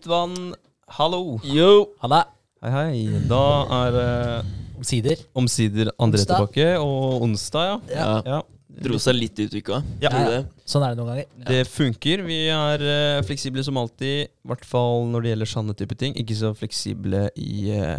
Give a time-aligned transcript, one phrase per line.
[0.00, 0.56] Dypt
[0.96, 1.38] hallo.
[1.44, 1.90] Yo!
[2.00, 2.22] Halla.
[2.64, 3.18] Hei, hei.
[3.28, 3.40] Da
[3.84, 4.46] er det
[4.80, 5.20] Omsider.
[5.36, 6.36] omsider andre Onsdag.
[6.38, 7.76] tilbake, og onsdag, ja.
[7.92, 8.22] Ja.
[8.24, 8.38] ja.
[8.80, 9.82] Dro seg litt ut i uka.
[10.00, 10.08] Ja.
[10.08, 10.40] Gjorde det.
[10.64, 11.26] Sånn er det noen ganger.
[11.50, 12.22] Det funker.
[12.24, 16.16] Vi er eh, fleksible som alltid, i hvert fall når det gjelder sånne type ting.
[16.16, 17.98] Ikke så fleksible i eh,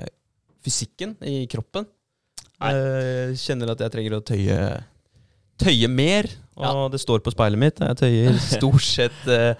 [0.65, 1.85] fysikken, i kroppen.
[2.65, 4.57] Eh, kjenner at jeg trenger å tøye,
[5.61, 6.73] tøye mer, og Ja.
[6.97, 7.77] det står på speilet mitt.
[7.85, 9.53] Jeg tøyer stort sett eh,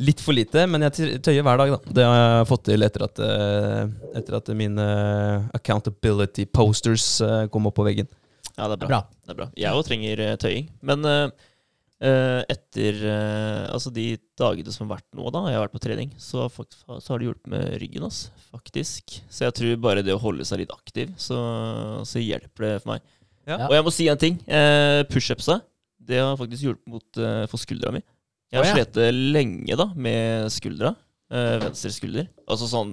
[0.00, 1.94] litt for lite, men jeg tøyer hver dag, da.
[1.98, 3.84] Det har jeg fått til etter at, eh,
[4.18, 4.88] etter at mine
[5.56, 8.08] accountability posters eh, kom opp på veggen.
[8.56, 8.88] Ja, det er bra.
[8.88, 9.00] Bra.
[9.22, 9.48] Det er bra.
[9.58, 10.68] Jeg òg trenger eh, tøying.
[10.84, 11.26] Men eh,
[12.02, 14.06] eh, etter uh, altså de
[14.38, 17.22] dagene som har vært nå, da, jeg har vært på trening, så, har så har
[17.22, 19.18] det hjulpet med ryggen, ass, faktisk.
[19.28, 21.38] Så jeg tror bare det å holde seg litt aktiv, så,
[22.08, 23.06] så hjelper det for meg.
[23.48, 23.64] Ja.
[23.66, 24.40] Og jeg må si en ting.
[24.46, 25.60] Uh, Pushupsa,
[26.02, 28.02] det har faktisk hjulpet mot, uh, for skuldra mi.
[28.52, 28.84] Jeg har oh, ja.
[28.84, 28.98] slitt
[29.32, 30.92] lenge da med skuldra.
[31.32, 32.28] Øh, venstre skulder.
[32.44, 32.92] Altså sånn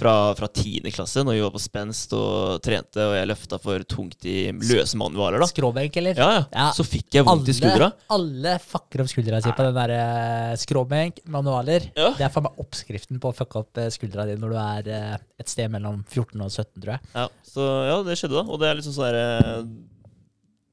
[0.00, 0.90] fra, fra 10.
[0.94, 4.96] klasse, når vi var på spenst og trente, og jeg løfta for tungt i løse
[5.00, 5.48] manualer, da.
[5.50, 6.20] Skråbenk, eller?
[6.20, 6.44] Ja, ja.
[6.54, 6.68] Ja.
[6.76, 7.90] Så fikk jeg vondt i skuldra.
[8.16, 11.90] alle fucker opp skuldra si på den der eh, skråbenk, manualer.
[11.98, 12.12] Ja.
[12.16, 14.90] Det er faen meg oppskriften på å fucke opp eh, skuldra di når du er
[15.40, 17.12] et sted mellom 14 og 17, tror jeg.
[17.16, 18.46] Ja, så ja, det skjedde da.
[18.48, 19.64] Og det er liksom sånn der, eh,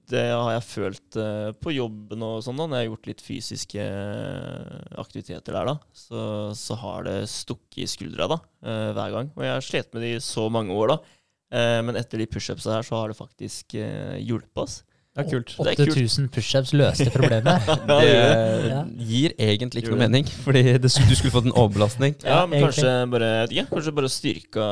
[0.08, 2.68] Det har jeg følt eh, på jobben og sånn, da.
[2.70, 5.76] Når jeg har gjort litt fysiske eh, aktiviteter der, da.
[5.92, 6.22] Så,
[6.56, 9.32] så har det stukket i skuldra da, eh, hver gang.
[9.36, 11.18] Og jeg har slitt med det i så mange år, da.
[11.60, 14.78] Eh, Men etter de pushupsa her, så har det faktisk eh, hjulpet oss.
[15.18, 15.54] Det er kult.
[15.58, 15.96] Det er kult.
[15.98, 17.70] 8000 pushups løste problemet.
[17.90, 22.14] Det gir egentlig ikke noe mening, fordi det, du skulle fått en overbelastning.
[22.22, 24.66] Ja, Ja, men kanskje bare, ja, kanskje bare styrka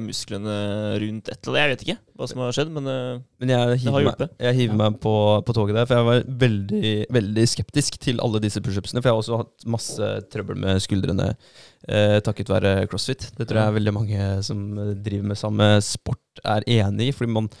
[0.00, 0.54] musklene
[1.02, 1.60] rundt et eller annet.
[1.60, 4.58] Jeg vet ikke hva som har skjedd, men eh, Men jeg har hiver, meg, jeg
[4.60, 8.62] hiver meg på, på toget der, for jeg var veldig, veldig skeptisk til alle disse
[8.64, 9.02] pushupsene.
[9.02, 13.28] For jeg har også hatt masse trøbbel med skuldrene eh, takket være crossfit.
[13.36, 14.64] Det tror jeg veldig mange som
[15.04, 17.16] driver med samme sport er enig i.
[17.16, 17.52] Fordi man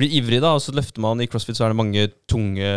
[0.00, 2.68] blir ivrig, da, og så løfter man i crossfit så er det mange tunge,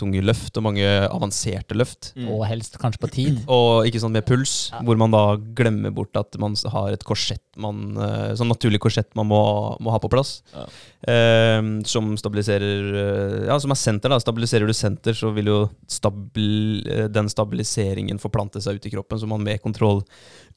[0.00, 2.12] tunge løft og mange avanserte løft.
[2.16, 2.28] mm.
[2.32, 3.40] Og helst kanskje på tid.
[3.50, 4.80] Og ikke sånn med puls, Ja.
[4.86, 9.08] hvor man da glemmer bort at man har et korsett man, eh, sånn naturlig korsett
[9.18, 9.40] man må,
[9.82, 10.42] må ha på plass.
[10.54, 10.66] Ja.
[11.10, 14.08] Eh, som stabiliserer eh, Ja, som er senter.
[14.10, 15.58] da Stabiliserer du senter, så vil jo
[15.90, 20.04] stabil, eh, den stabiliseringen forplante seg ut i kroppen, så man med kontroll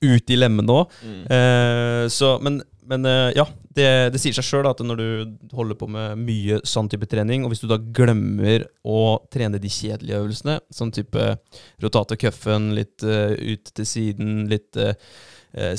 [0.02, 0.90] ut i lemmene òg.
[1.06, 1.26] Mm.
[1.32, 2.62] Eh, så, men
[2.92, 3.06] men
[3.38, 3.46] ja,
[3.76, 7.46] det, det sier seg sjøl at når du holder på med mye sånn type trening,
[7.46, 11.28] og hvis du da glemmer å trene de kjedelige øvelsene, sånn type
[11.84, 14.96] rotator cuffen, litt uh, ut til siden, litt eh,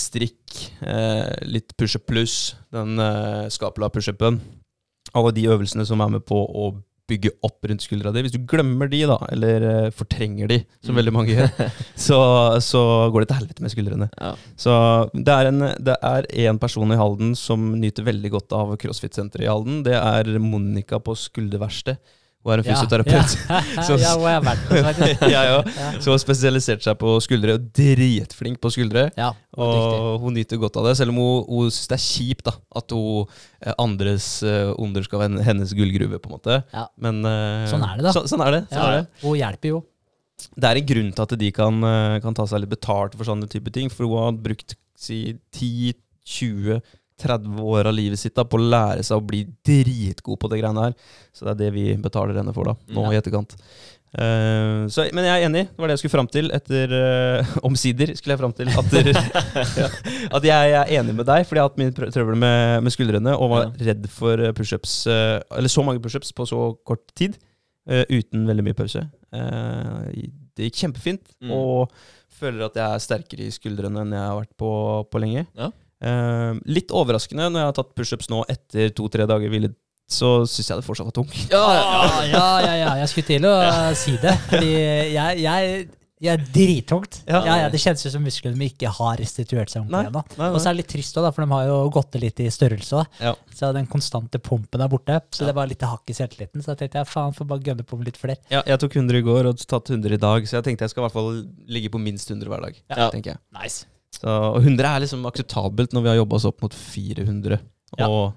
[0.00, 4.40] strikk, uh, litt pushup pluss, den uh, skapela pushupen
[5.12, 6.72] Alle de øvelsene som er med på å
[7.10, 8.22] bygge opp rundt skuldra di.
[8.24, 10.98] Hvis du glemmer de, da, eller eh, fortrenger de, som Mm.
[11.00, 11.50] veldig mange gjør,
[12.06, 12.18] så,
[12.62, 12.82] så
[13.12, 14.08] går det til helvete med skuldrene.
[14.20, 14.32] Ja.
[14.56, 14.76] Så
[15.12, 19.46] det er, en, det er en person i Halden som nyter veldig godt av CrossFit-senteret
[19.48, 19.82] i Halden.
[19.86, 21.98] Det er Monica på Skulderverksted.
[22.42, 23.34] Hun er en fysioterapeut.
[23.48, 24.64] Ja, Så- ja hun har vært.
[24.88, 25.20] faktisk.
[25.34, 25.42] ja.
[25.46, 25.60] Ja.
[26.00, 29.04] Så hun har spesialisert seg på skuldre, og dritflink på skuldre.
[29.18, 29.28] Ja.
[29.54, 32.56] Og hun nyter godt av det, selv om hun, hun syns det er kjipt da,
[32.82, 33.30] at hun,
[33.62, 36.58] eh, andres eh, onder skal være hennes gullgruve, på en måte.
[36.74, 36.88] Ja.
[36.98, 38.14] Men uh, Sånn er det da.
[38.16, 38.62] Så, sånn er det.
[38.72, 39.22] Sånn Ja, er det.
[39.22, 39.82] Hun hjelper jo.
[40.58, 41.76] Det er en grunn til at de kan,
[42.24, 43.92] kan ta seg litt betalt for sånne type ting.
[43.92, 45.38] For hun har brukt si
[47.22, 50.60] 10-20-30 år av livet sitt da, på å lære seg å bli dritgod på det
[50.62, 50.94] greiene her.
[51.32, 53.12] Så det er det vi betaler henne for da, nå Ja.
[53.14, 53.56] i etterkant.
[54.12, 55.62] Uh, så, men jeg er enig.
[55.72, 56.50] Det var det jeg skulle fram til.
[56.52, 59.86] Etter uh, Omsider skulle jeg fram til at, ja,
[60.36, 62.92] at jeg er enig med deg, fordi jeg har hatt min prø- trøbbel med, med
[62.92, 67.06] skuldrene og var redd for eh, pushups uh, Eller så mange pushups på så kort
[67.16, 67.38] tid,
[67.88, 69.06] uh, uten veldig mye pause.
[70.52, 71.50] Det gikk kjempefint, Mm.
[71.56, 71.88] og
[72.42, 74.68] føler at jeg er sterkere i skuldrene enn jeg har vært på,
[75.08, 75.46] på lenge.
[75.56, 75.70] Ja.
[76.02, 79.72] Eh, litt overraskende når jeg har tatt pushups nå etter to-tre dager hvile,
[80.12, 81.34] så syns jeg det fortsatt var tungt.
[81.52, 82.04] Ja, ja, ja.
[82.04, 82.92] Ja, ja, ja, ja.
[83.02, 83.56] Jeg skulle til å
[83.96, 84.34] si det.
[84.50, 84.72] Fordi
[85.14, 85.84] jeg, jeg,
[86.32, 87.22] er drittungt.
[87.26, 87.40] Ja.
[87.46, 87.54] Ja.
[87.62, 90.52] Ja, det kjennes ut som musklene mine ikke har restituert seg ordentlig ennå.
[90.52, 92.50] Og så er det litt trist også, for de har jo gått ned litt i
[92.52, 93.00] størrelse.
[93.00, 93.22] òg.
[93.22, 93.32] Ja.
[93.58, 95.20] Så den konstante pumpen er borte.
[95.32, 95.50] Så Ja.
[95.50, 96.62] det var litt hakk i selvtilliten.
[96.62, 98.38] Så jeg tenkte jeg faen, får bare gønne på med litt flere.
[98.50, 100.94] Ja, jeg tok 100 i går og tatt 100 i dag, så jeg tenkte jeg
[100.94, 101.32] skal i hvert fall
[101.66, 102.82] ligge på minst 100 hver dag.
[102.90, 103.10] Ja.
[103.10, 103.38] tenker jeg.
[103.56, 103.86] Nice.
[104.12, 107.58] Så, og 100 er liksom akseptabelt når vi har jobba oss opp mot 400,
[107.98, 108.08] Ja.
[108.08, 108.32] og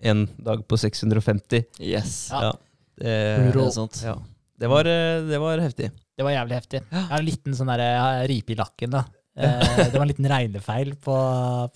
[0.00, 1.64] en dag på 650.
[1.80, 2.28] Yes.
[2.32, 2.52] Ja.
[2.96, 4.14] Det, Det ja.
[4.60, 5.90] det, var, eh, det var heftig.
[6.16, 6.80] Det var jævlig heftig.
[6.92, 7.82] Jeg har en liten sånn der,
[8.28, 9.04] ripe i lakken, da.
[9.36, 11.14] Eh, det var en liten regnefeil på,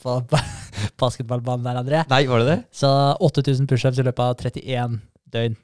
[0.00, 0.38] på, på
[1.02, 1.98] basketballbanen der, André.
[2.08, 2.54] Nei, var det det?
[2.72, 2.88] Så
[3.20, 4.94] 8000 pushups i løpet av 31
[5.28, 5.58] døgn.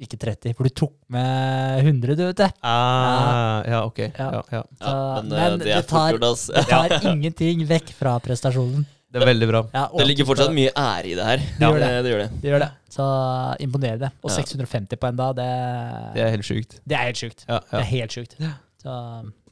[0.00, 2.48] Ikke 30, for du tok med 100, du, vet det.
[2.66, 3.98] Ah, ja, ok.
[4.06, 4.12] Ja.
[4.18, 4.62] Ja, ja.
[4.62, 6.18] Ja, Så- men, eh, men det det er tar-.
[6.18, 8.86] Det tar ingenting vekk fra prestasjonen.
[9.10, 9.60] Det er veldig bra.
[9.74, 11.40] Ja, Det ligger fortsatt mye ære i det her.
[11.58, 11.90] Det gjør det.
[12.04, 12.30] det, gjør det.
[12.42, 12.70] Det gjør det.
[12.94, 13.06] Så
[13.66, 14.10] imponerende.
[14.22, 15.48] Og 650 på en dag, det,
[16.14, 16.78] Det er helt sjukt.
[16.86, 17.44] det er helt sjukt.
[17.48, 18.36] Ja, Det er helt sjukt.
[18.80, 18.94] Så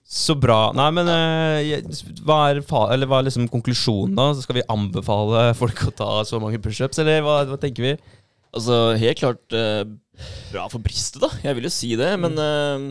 [0.09, 0.73] Så bra.
[0.73, 1.83] Nei, men eh,
[2.25, 4.31] hva, er fa eller hva er liksom konklusjonen, da?
[4.33, 7.97] Så skal vi anbefale folk å ta så mange pushups, eller hva, hva tenker vi?
[8.57, 9.83] Altså, helt klart eh,
[10.53, 11.31] bra for brystet, da.
[11.45, 12.11] Jeg vil jo si det.
[12.21, 12.89] Men uh,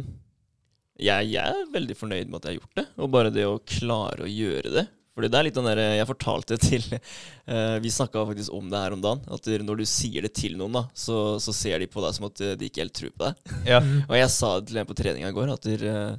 [0.98, 2.88] jeg, jeg er veldig fornøyd med at jeg har gjort det.
[3.02, 4.88] Og bare det å klare å gjøre det.
[5.18, 8.84] Fordi det er litt den der, Jeg fortalte til uh, Vi snakka faktisk om det
[8.84, 9.24] her om dagen.
[9.34, 12.30] At når du sier det til noen, da så, så ser de på deg som
[12.30, 13.54] at eh, de ikke helt tror på deg.
[13.74, 13.82] Ja.
[14.10, 16.16] Og jeg sa det til en på treninga i går, at der, eh,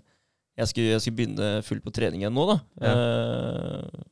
[0.58, 2.58] jeg, skulle, jeg skulle begynne fullt på trening igjen nå, da.
[2.90, 4.06] Eh,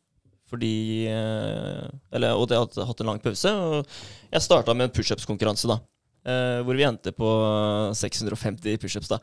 [0.46, 3.50] fordi eh, Eller, og jeg hadde hatt en lang pause.
[3.50, 3.90] Og
[4.30, 5.80] jeg starta med en pushups-konkurranse, da.
[6.26, 7.30] Eh, hvor vi endte på
[7.96, 9.20] 650 pushups, da.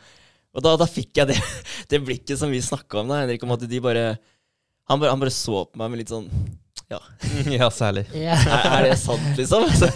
[0.53, 1.39] Og da, da fikk jeg det,
[1.91, 4.11] det blikket som vi snakka om, da, Henrik, om at de bare
[4.89, 6.27] han, bare han bare så på meg med litt sånn
[6.91, 6.99] Ja,
[7.61, 8.03] ja, særlig.
[8.11, 8.43] Yeah.
[8.43, 9.65] er, er det sant, liksom?
[9.79, 9.87] Så,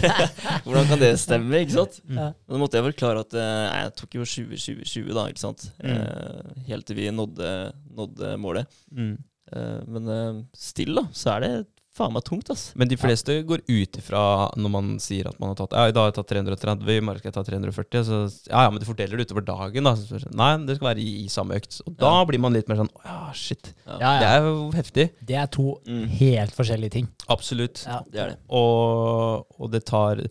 [0.64, 1.98] hvordan kan det stemme, ikke sant?
[2.08, 2.18] Mm.
[2.18, 5.66] Men Da måtte jeg forklare at eh, nei, jeg tok jo 20-20-20, da, ikke sant.
[5.78, 5.92] Mm.
[5.94, 7.52] Eh, helt til vi nådde,
[8.00, 8.80] nådde målet.
[8.90, 9.12] Mm.
[9.52, 11.52] Eh, men still, da, så er det
[11.98, 12.62] faen meg tungt, ass.
[12.78, 14.22] Men de fleste går ut ifra
[14.56, 17.02] når man sier at man har tatt Ja, i dag har jeg tatt 330, i
[17.04, 18.04] morgen skal jeg ta 340.
[18.08, 19.92] Så ja, ja, men du fordeler det utover dagen, da.
[19.98, 21.80] Så, Nei, det skal være i, i samme økt.
[21.86, 22.24] Og da Ja.
[22.30, 23.72] blir man litt mer sånn Å ja, shit.
[23.86, 25.08] Ja, Det er jo heftig.
[25.26, 26.06] Det er to Mm.
[26.18, 27.08] helt forskjellige ting.
[27.28, 27.84] Absolutt.
[27.86, 28.00] Ja.
[28.10, 28.38] Det er det.
[28.48, 30.24] Og, og det tar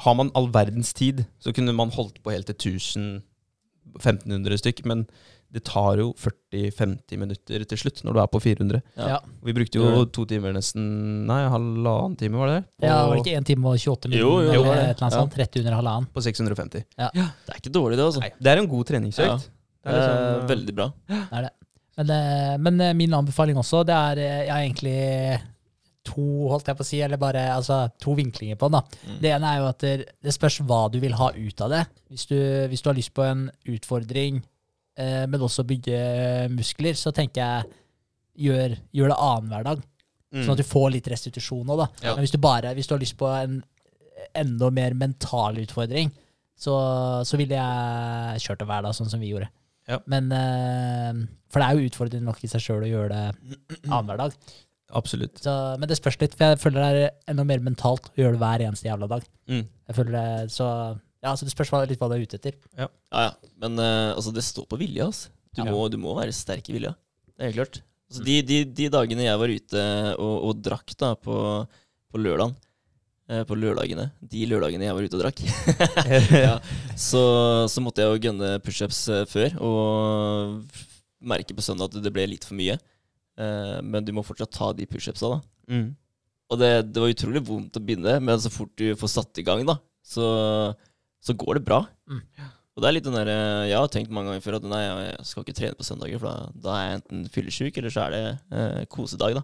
[0.00, 3.22] Har man all verdens tid, så kunne man holdt på helt til 1000
[4.00, 5.06] 1500 stykk, men
[5.50, 8.80] det tar jo 40-50 minutter til slutt når du er på 400.
[8.96, 9.08] Ja.
[9.14, 9.18] Ja.
[9.46, 10.84] Vi brukte jo to timer nesten
[11.26, 12.58] Nei, halvannen time, var det?
[12.78, 14.22] På, Ja, var det ikke én time og 28 minutter?
[14.22, 15.10] Jo, jo, eller eller, eller Ja.
[15.16, 15.36] sånt?
[15.40, 16.06] Rett under halvannen.
[16.14, 16.84] på 650.
[16.96, 17.24] Det
[17.54, 18.20] er ikke dårlig, det, altså.
[18.22, 19.26] Nei, det er en god treningsøkt.
[19.26, 19.38] Ja.
[19.80, 20.88] Det er liksom, veldig bra.
[21.08, 21.52] Det er det.
[22.00, 25.40] Men, eh, men eh, min anbefaling også, det er eh, Jeg har egentlig
[26.06, 28.78] to, holdt jeg på å si, eller bare altså, to vinklinger på den.
[28.78, 29.00] da.
[29.10, 29.18] Mm.
[29.20, 31.82] Det ene er jo at det, det spørs hva du vil ha ut av det.
[32.08, 32.36] Hvis du,
[32.72, 34.40] hvis du har lyst på en utfordring,
[34.98, 36.00] eh, men også bygge
[36.54, 39.84] muskler, så tenker jeg gjør, gjør det annenhver dag.
[40.32, 40.42] mm.
[40.44, 41.88] Sånn at du får litt restitusjon òg, da.
[42.06, 42.14] Ja.
[42.14, 43.60] Men hvis du bare hvis du har lyst på en
[44.36, 46.10] enda mer mental utfordring,
[46.60, 46.74] så,
[47.24, 49.48] så ville jeg kjørt det hver dag, sånn som vi gjorde.
[49.88, 49.98] Ja.
[50.12, 53.54] Men eh, For det er jo utfordrende nok i seg sjøl å gjøre det
[53.88, 54.36] annenhver dag.
[54.98, 55.38] Absolutt.
[55.42, 58.34] Så, men det spørs litt, for jeg føler det er enda mer mentalt å gjøre
[58.36, 59.26] det hver eneste jævla dag.
[59.50, 59.64] Mm.
[59.90, 60.68] Jeg føler det, så,
[61.24, 62.56] ja, så det spørs hva- litt hva du er ute etter.
[62.78, 63.30] Ja, ja.
[63.60, 65.28] Men eh, altså, det står på vilje, altså.
[65.54, 65.70] Du, Ja.
[65.74, 66.92] må, du må være sterk i vilja.
[67.34, 67.80] Det er helt klart.
[68.10, 69.82] Altså, de, de, de dagene jeg var ute
[70.18, 71.34] og, og drakk da på,
[72.10, 72.54] på lørdagen
[73.30, 74.08] eh, På lørdagene.
[74.22, 75.42] De lørdagene jeg var ute og drakk.
[76.46, 76.56] ja,
[76.98, 77.22] så,
[77.70, 80.78] så måtte jeg jo gunne pushups eh, før, og
[81.20, 82.78] merke på søndag at det ble litt for mye.
[83.40, 85.40] Eh, men du må fortsatt ta de pushupsa, da.
[85.70, 85.88] Mm.
[86.50, 89.44] Og det, det var utrolig vondt å begynne, men så fort du får satt i
[89.46, 90.24] gang, da, så,
[91.20, 91.82] så går det bra.
[92.10, 92.22] Mm.
[92.76, 94.82] Og det er litt den der, eh, Jeg har tenkt mange ganger før at nei,
[94.86, 98.06] jeg skal ikke trene på søndager, for da, da er jeg enten fyllesyk, eller så
[98.06, 98.22] er det
[98.56, 99.42] eh, kosedag, da.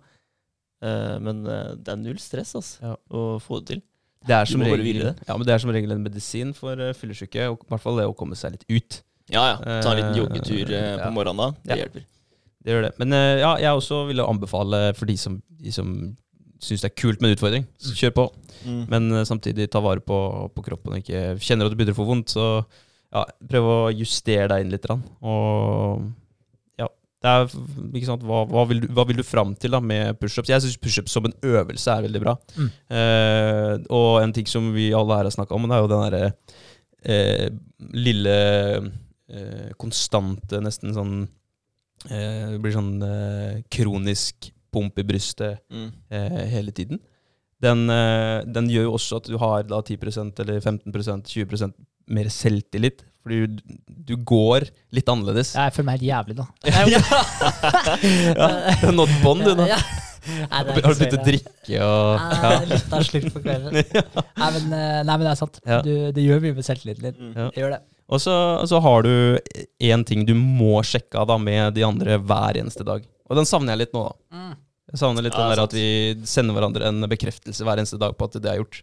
[0.86, 2.94] Eh, men eh, det er null stress altså, Ja.
[3.10, 3.82] å få det til.
[4.26, 5.12] Det er, regel, det.
[5.28, 8.00] ja, men det er som regel en medisin for uh, fyllesyke, og i hvert fall
[8.00, 8.96] det å komme seg litt ut.
[9.30, 9.80] Ja, ja.
[9.84, 11.10] Ta en liten joggetur uh, på ja.
[11.14, 11.46] morgenen da.
[11.62, 11.84] Det Ja.
[11.84, 12.06] hjelper.
[12.66, 12.90] Det gjør det.
[12.98, 15.92] Men uh, ja, jeg også ville anbefale for de som, de som
[16.62, 18.26] syns det er kult med en utfordring, så kjør på.
[18.90, 20.18] Men eh, samtidig ta vare på,
[20.54, 22.34] på kroppen og ikke kjenner at du begynner å få vondt.
[22.34, 22.46] Så
[23.14, 24.88] ja, prøv å justere deg inn litt.
[24.90, 26.06] Og
[26.80, 26.88] ja,
[27.22, 30.18] det er ikke sant, hva, hva, vil du, hva vil du fram til da med
[30.20, 30.50] pushups?
[30.52, 32.36] Jeg syns pushups som en øvelse er veldig bra.
[32.56, 32.70] Mm.
[32.98, 36.04] Eh, og en ting som vi alle her har snakka om, det er jo den
[36.08, 36.24] derre
[37.06, 37.48] eh,
[37.96, 38.36] lille
[39.30, 41.16] eh, konstante, nesten sånn
[42.10, 45.88] eh, Det blir sånn eh, kronisk pump i brystet Mm.
[46.12, 47.00] eh, hele tiden.
[47.64, 51.72] Den, eh, den gjør jo også at du har da 10% eller 15% 20%
[52.12, 53.00] mer selvtillit.
[53.26, 53.62] Fordi du,
[54.06, 55.54] du går litt annerledes.
[55.56, 56.44] Ja, Jeg føler meg helt jævlig nå.
[58.36, 58.48] Ja,
[58.80, 59.66] du har nådd bånd, du, nå.
[59.66, 59.78] Nei,
[60.52, 63.76] Har du begynt å drikke og Ja, litt av slutt på kvelden.
[64.42, 65.58] Nei, men, eh, nei, men det er sant.
[65.66, 65.80] Ja.
[65.86, 67.18] Du, det gjør mye med selvtilliten din.
[67.18, 67.34] Mm.
[67.38, 67.48] Ja.
[67.54, 67.80] Det gjør det.
[68.06, 68.34] Og så,
[68.70, 69.12] så har du
[69.82, 73.02] én ting du må sjekke av da med de andre hver eneste dag.
[73.26, 74.38] Og den savner jeg litt nå, da.
[74.38, 74.52] Mm.
[74.92, 75.86] Jeg savner litt Ja, den der at vi
[76.28, 78.82] sender hverandre en bekreftelse hver eneste dag på at det er gjort.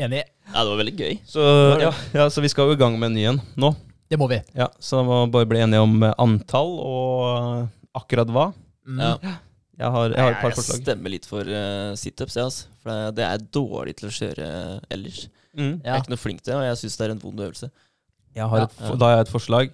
[0.00, 0.22] Enig.
[0.52, 1.18] Ja, det var veldig gøy.
[1.28, 1.42] Så,
[1.82, 3.74] ja, ja, så vi skal jo i gang med en ny en nå.
[4.08, 4.38] Det må vi.
[4.54, 8.46] Ja, Så da må vi bare bli enige om eh, antall og akkurat hva.
[8.86, 9.00] Mm.
[9.02, 9.14] Ja.
[9.76, 10.82] Jeg har, jeg har et par jeg forslag.
[10.86, 12.68] stemmer litt for uh, situps, jeg, altså.
[12.80, 14.46] For det- det er dårlig til å kjøre
[14.94, 15.26] ellers.
[15.56, 15.74] Mm.
[15.82, 17.68] Jeg er ikke noe flink til det, og jeg syns det er en vond øvelse.
[18.36, 18.64] Jeg har Ja.
[18.64, 19.72] et, Da har jeg et forslag.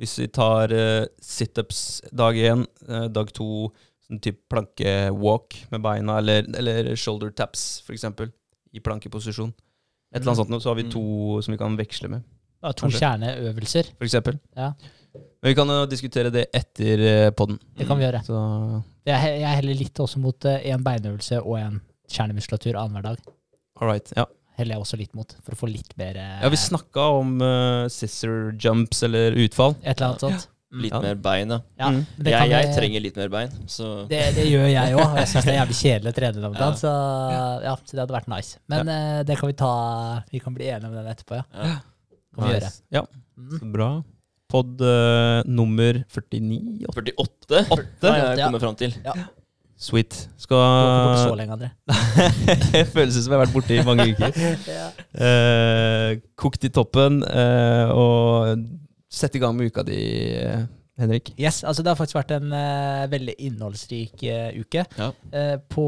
[0.00, 3.70] Hvis vi tar uh, situps dag én, uh, dag to
[4.04, 8.30] sånn type plankewalk med beina, eller, eller shoulder taps, for eksempel,
[8.74, 9.52] i plankeposisjon.
[10.14, 11.04] Et eller annet sånt noe, så har vi to
[11.42, 12.22] som vi kan veksle med,
[12.64, 13.00] Ja, to Kanskje.
[13.02, 13.90] kjerneøvelser.
[13.98, 14.38] for eksempel.
[14.56, 14.72] Ja.
[15.14, 17.58] Men vi kan jo diskutere det etter poden.
[17.58, 17.58] podden.
[17.78, 18.22] Det kan vi gjøre.
[18.24, 21.80] Så Jeg, heller litt også mot én beinøvelse og en
[22.10, 23.18] kjernemuskulatur annenhver dag.
[23.80, 24.12] all right.
[24.16, 24.24] Ja.
[24.56, 27.88] Heller jeg også litt mot, for å få litt bedre ja, vi snakka om uh,
[27.90, 29.74] scissor jumps eller utfall.
[29.82, 30.46] Et eller annet sånt.
[30.46, 30.53] Mm.
[30.74, 31.00] Litt Ja.
[31.00, 31.58] mer bein, ja.
[31.78, 32.00] Ja, Mm.
[32.18, 35.28] det Jeg, kan jeg trenger litt mer bein, så Det, det gjør jeg òg, jeg
[35.30, 36.54] syns det er jævlig kjedelig å trene dem.
[36.58, 36.70] Ja.
[36.80, 36.92] Så,
[37.62, 38.58] ja, så det hadde vært nice.
[38.68, 39.70] Men eh, det kan vi ta
[40.32, 41.44] Vi kan bli enige om den etterpå, ja.
[41.62, 41.76] ja.
[42.34, 42.72] Kan vi gjøre.
[42.90, 43.04] Ja,
[43.38, 43.58] Mm.
[43.58, 43.88] så bra.
[44.48, 46.86] Pod uh, nummer 49.
[46.86, 47.64] 48
[48.02, 48.50] har jeg Ja.
[48.58, 48.92] fram til.
[49.76, 50.28] Sweet.
[50.46, 52.84] Du har ikke vært så Skal lenge, André.
[52.94, 54.30] Føles som jeg har vært borte i mange uker.
[54.78, 54.86] Ja.
[55.18, 58.62] uh, kokt i toppen, eh, og
[59.14, 59.98] sett i gang med uka di,
[60.98, 61.32] Henrik.
[61.40, 64.84] Yes, altså det har faktisk vært en uh, veldig innholdsrik uh, uke.
[64.98, 65.10] Ja.
[65.34, 65.86] Uh, på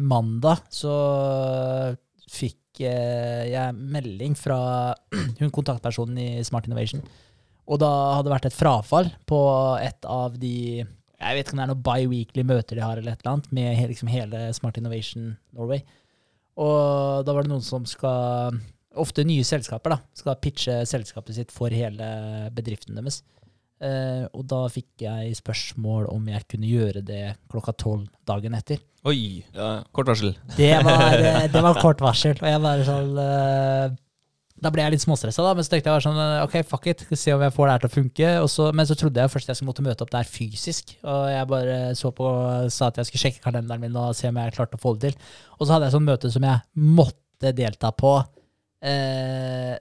[0.00, 0.92] mandag så
[2.32, 4.56] fikk jeg melding fra
[5.40, 7.02] hun kontaktpersonen i Smart Innovation.
[7.68, 9.40] Og da hadde det vært et frafall på
[9.84, 13.12] et av de Jeg vet ikke om det er noen bi-weekly møter de har, eller
[13.12, 15.84] et eller annet, med liksom hele Smart Innovation Norway.
[16.56, 18.56] Og da var det noen som skal
[18.98, 23.20] Ofte nye selskaper da, skal pitche selskapet sitt for hele bedriften deres.
[23.80, 28.80] Eh, og da fikk jeg spørsmål om jeg kunne gjøre det klokka tolv dagen etter.
[29.08, 29.82] Oi, Ja.
[29.96, 30.34] kort varsel.
[30.58, 32.34] Det var, eh, det var kort varsel.
[32.42, 33.94] Og jeg bare sånn eh,
[34.60, 36.90] Da ble jeg litt småstressa, da, men så tenkte jeg bare sånn eh, OK, fuck
[36.92, 38.32] it, skal se om jeg får det her til å funke.
[38.42, 40.92] Og så, men så trodde jeg først jeg skulle måtte møte opp der fysisk.
[41.00, 42.26] Og jeg bare så på
[42.74, 45.14] sa at jeg skulle sjekke kalenderen min og se om jeg klarte å få det
[45.14, 45.24] til.
[45.56, 46.60] Og så hadde jeg sånn møte som jeg
[47.00, 48.18] måtte delta på.
[48.82, 49.74] Eh,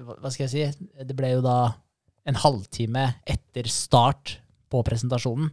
[0.00, 0.86] hva skal jeg si?
[1.04, 1.56] Det ble jo da
[2.30, 4.38] en halvtime etter start
[4.70, 5.50] på presentasjonen.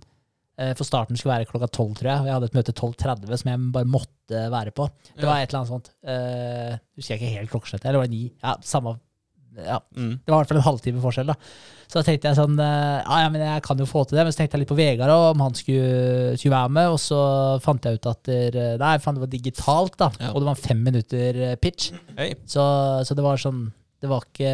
[0.57, 2.21] Eh, For starten skulle være klokka tolv, tror jeg.
[2.23, 4.87] Og jeg hadde et møte 12.30 som jeg bare måtte være på.
[5.15, 5.91] Det var et eller annet sånt.
[6.03, 7.89] Eh, husker jeg ikke helt klokkeslettet.
[7.89, 8.23] Eller var det ni?
[8.43, 8.97] Ja, samme.
[9.65, 10.19] Ja, Mm.
[10.25, 11.27] det var i hvert fall en halvtime forskjell.
[11.27, 11.35] da.
[11.87, 14.25] Så da tenkte jeg sånn eh, ja, ja, men jeg kan jo få til det.
[14.27, 16.89] Men så tenkte jeg litt på Vegard og om han skulle, skulle være med.
[16.91, 17.19] Og så
[17.63, 20.11] fant jeg ut at der, nei, faen, det var digitalt, da.
[20.19, 20.33] Ja.
[20.33, 21.91] Og det var en fem minutter eh, pitch.
[22.17, 22.35] Hey.
[22.45, 22.61] Så,
[23.07, 24.51] så det var sånn Det var ikke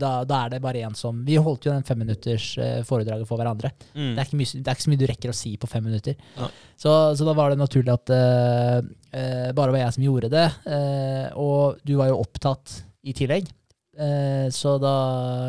[0.00, 3.36] Da, da er det bare én som Vi holdt jo den femminutters eh, foredraget for
[3.36, 3.72] hverandre.
[3.92, 4.14] Mm.
[4.14, 5.84] Det er, ikke mye, det er ikke så mye du rekker å si på fem
[5.84, 6.16] minutter.
[6.38, 6.48] Ja.
[6.80, 8.78] Så, så da var det naturlig at uh,
[9.12, 10.46] uh, bare var jeg som gjorde det.
[10.64, 13.50] Uh, og du var jo opptatt i tillegg.
[13.98, 14.94] Eh, så da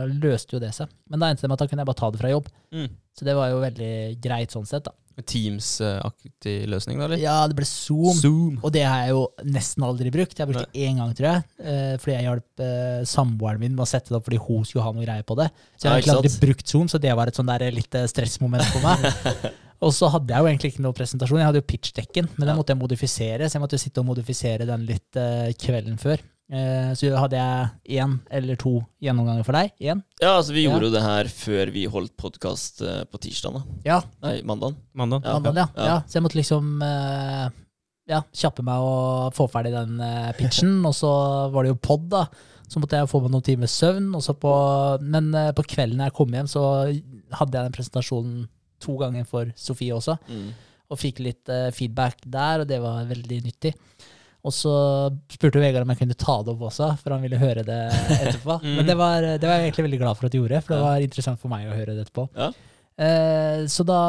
[0.09, 0.89] løste jo det seg.
[1.11, 2.49] Men da endte det med at da kunne jeg bare ta det fra jobb.
[2.73, 2.89] Mm.
[3.17, 3.93] Så det var jo veldig
[4.23, 4.95] greit sånn sett, da.
[5.27, 7.19] Teams-aktig løsning, da, eller?
[7.21, 8.15] Ja, det ble Zoom.
[8.17, 8.55] Zoom.
[8.63, 10.33] Og det har jeg jo nesten aldri brukt.
[10.33, 11.43] Jeg har brukt det én gang, tror jeg.
[11.61, 14.87] eh, fordi jeg hjalp eh, samboeren min med å sette det opp fordi hun skulle
[14.87, 15.51] ha noe greier på det.
[15.75, 18.65] Så jeg har egentlig aldri brukt Zoom, så det var et sånn der litt stressmoment
[18.71, 19.05] for meg.
[19.85, 21.43] og så hadde jeg jo egentlig ikke noe presentasjon.
[21.43, 23.51] Jeg hadde jo pitchdekken, men den måtte jeg modifisere.
[23.51, 25.21] Så jeg måtte jo sitte og modifisere den litt
[25.61, 26.23] kvelden før.
[26.51, 29.71] Eh, så hadde jeg én eller to gjennomganger for deg.
[29.79, 30.01] Én.
[30.19, 30.71] ja, altså vi Ja.
[30.73, 33.61] gjorde jo det her før vi holdt podkast på tirsdag.
[33.87, 34.75] Ja, Nei, mandag.
[34.93, 35.23] Mandag.
[35.23, 35.37] Ja.
[35.39, 35.67] mandag, ja.
[35.77, 35.85] ja.
[35.93, 35.97] ja.
[36.07, 37.45] Så jeg måtte liksom eh,
[38.11, 40.81] ja, kjappe meg og få ferdig den eh, pitchen.
[40.85, 41.11] og så
[41.53, 42.25] var det jo pod, da.
[42.71, 44.09] Så måtte jeg få meg noen timer søvn.
[44.15, 44.51] Og så på,
[45.03, 46.65] men eh, på kvelden når jeg kom hjem, så
[47.39, 48.43] hadde jeg den presentasjonen
[48.81, 50.17] to ganger for Sofie også.
[50.27, 50.51] Mm.
[50.91, 53.71] Og fikk litt eh, feedback der, og det var veldig nyttig.
[54.41, 54.71] Og så
[55.29, 57.79] spurte Vegard om jeg kunne ta det opp også, for han ville høre det
[58.17, 58.57] etterpå.
[58.65, 58.75] Mm.
[58.79, 60.81] Men det var, det var jeg egentlig veldig glad for at du gjorde, for det
[60.85, 62.25] var interessant for meg å høre det etterpå.
[62.37, 62.49] Ja.
[63.01, 63.99] Eh, så da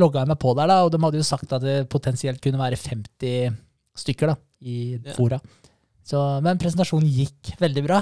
[0.00, 2.60] logga jeg meg på der, da, og de hadde jo sagt at det potensielt kunne
[2.60, 3.56] være 50
[3.98, 5.16] stykker da, i Ja.
[5.16, 5.40] fora.
[6.08, 7.98] Så, men presentasjonen gikk veldig bra.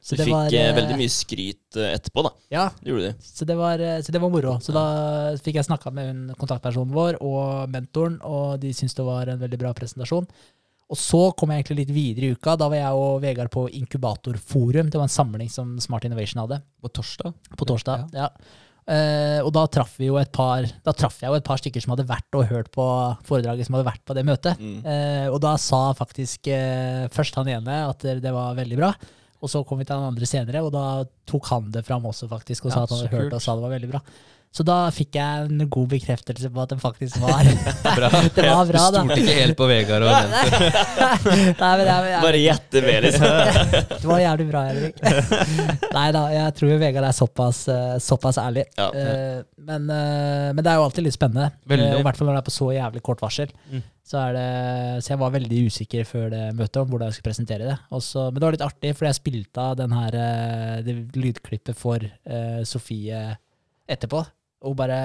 [0.00, 2.30] Så Du det fikk var, eh, eh, veldig mye skryt eh, etterpå, da.
[2.52, 3.14] Ja, Det det.
[3.24, 4.54] så det var, så det var moro.
[4.60, 4.84] Så da
[5.36, 9.58] fikk jeg snakka med kontaktpersonen vår og mentoren, og de syntes det var en veldig
[9.60, 10.28] bra presentasjon.
[10.92, 12.56] Og så kom jeg egentlig litt videre i uka.
[12.60, 14.90] Da var jeg og Vegard på Inkubatorforum.
[14.92, 17.32] Det var en samling som Smart Innovation hadde På torsdag?
[17.56, 18.10] på torsdag.
[18.12, 18.28] Ja.
[18.92, 21.84] Eh, og da traff vi jo et par Da traff jeg jo et par stykker
[21.84, 22.84] som hadde vært og hørt på
[23.28, 24.60] foredraget, som hadde vært på det møtet.
[24.60, 24.80] Mm.
[24.84, 28.92] Uh, og da sa faktisk uh, først han ene at det, det var veldig bra.
[29.42, 30.84] Og så kom vi til han andre senere, og da
[31.26, 33.56] tok han det fram også, faktisk, og Ja, sa at han hadde hørt og sa
[33.58, 34.02] det var veldig bra.
[34.52, 37.46] Så da fikk jeg en god bekreftelse på at det faktisk var
[37.96, 38.08] Bra.
[38.36, 38.82] Det var bra, du da.
[38.90, 40.34] stolte ikke helt på Vegard og.
[41.62, 41.70] Nei,
[42.20, 43.24] Bare gjette med, liksom.
[43.94, 45.00] Det var jævlig bra, Henrik.
[45.92, 48.66] Nei da, jeg tror Vegard er såpass, eh, såpass ærlig.
[48.76, 48.90] Ja.
[48.92, 51.48] Eh, men, eh, men det er jo alltid litt spennende.
[51.72, 51.88] Veldig.
[52.02, 53.56] I hvert fall når det er på så jævlig kort varsel.
[53.72, 53.86] Mm.
[54.12, 54.46] Så, er det,
[55.06, 57.78] så jeg var veldig usikker før det møtet om hvordan jeg skulle presentere det.
[57.94, 60.20] Også, men det var litt artig, fordi jeg spilte av den her,
[60.84, 63.24] det lydklippet for uh, Sofie
[63.88, 64.24] etterpå.
[64.68, 65.02] Og bare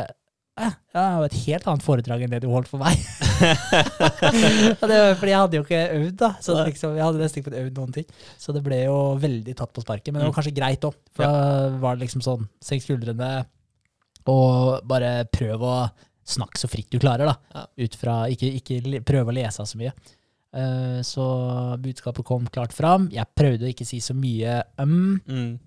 [0.57, 2.97] ja, det var et helt annet foredrag enn det du holdt for meg.
[3.77, 6.29] det var fordi jeg hadde jo ikke øvd, da.
[6.41, 8.07] Så liksom, jeg hadde nesten ikke øvd noen ting.
[8.41, 10.09] Så det ble jo veldig tatt på sparket.
[10.13, 10.37] Men det var Mm.
[10.39, 10.97] kanskje greit òg.
[11.13, 13.29] For da var det liksom sånn senk skuldrene
[14.27, 15.75] og bare prøv å
[16.27, 17.67] snakke så fritt du klarer, da.
[17.77, 19.93] Ut fra Ikke, ikke prøve å lese så mye.
[20.57, 23.09] Eh, så budskapet kom klart fram.
[23.13, 25.21] Jeg prøvde å ikke si så mye um.
[25.27, 25.59] Mm.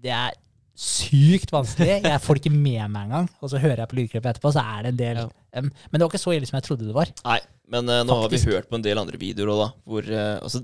[0.00, 0.32] Det er
[0.76, 2.02] sykt vanskelig.
[2.04, 3.28] Jeg får det ikke med meg engang.
[3.40, 5.28] Og så hører jeg på lydklippet etterpå, så er det en del Ja.
[5.62, 5.70] um.
[5.90, 7.08] Men det var ikke så ille som jeg trodde det var.
[7.24, 7.38] Nei,
[7.72, 9.68] men uh, nå har vi hørt på en del andre videoer òg, da.
[9.88, 10.60] Hvor uh, altså,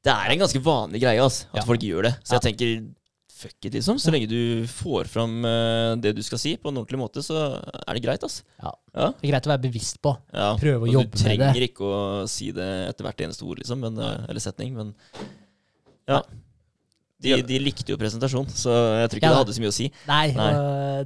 [0.00, 1.66] Det er en ganske vanlig greie, altså, at Ja.
[1.66, 2.14] folk gjør det.
[2.22, 2.38] Så Ja.
[2.38, 2.94] jeg tenker
[3.40, 3.96] fuck it, liksom.
[3.98, 7.56] Så lenge du får fram uh, det du skal si på en ordentlig måte, så
[7.88, 8.42] er det greit, altså.
[8.62, 8.72] Ja.
[8.94, 9.06] Ja.
[9.16, 10.12] Det er greit å være bevisst på.
[10.32, 10.52] Ja.
[10.60, 13.80] Prøve å og jobbe Du trenger ikke å si det etter hvert eneste ord, liksom,
[13.80, 14.94] men, uh, eller setning, men
[16.06, 16.22] ja.
[17.20, 18.72] De, de likte jo presentasjon, så
[19.02, 19.32] jeg tror ikke Ja.
[19.34, 19.86] det hadde så mye å si.
[20.08, 20.50] Nei, Nei.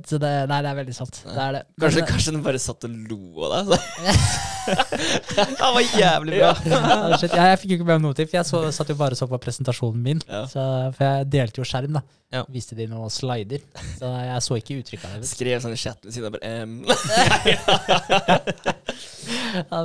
[0.06, 1.18] så det, nei det er veldig sant.
[1.26, 1.62] Det er det.
[1.83, 3.80] Kanskje, Men, kanskje den bare satt og lo av deg.
[4.64, 6.52] Det var jævlig bra.
[7.35, 9.16] Ja, jeg fikk jo ikke med meg noe til, for jeg så, satt jo bare
[9.16, 10.23] og så på presentasjonen min.
[10.28, 10.44] Ja.
[10.50, 10.62] Så,
[10.97, 12.04] for jeg delte jo skjerm, da.
[12.35, 12.43] Ja.
[12.50, 13.62] Viste de noen slider.
[13.99, 15.23] Så jeg så ikke uttrykket av.
[15.31, 16.85] Skrev sånn i chatten ved siden av bare um.
[19.55, 19.79] Ja.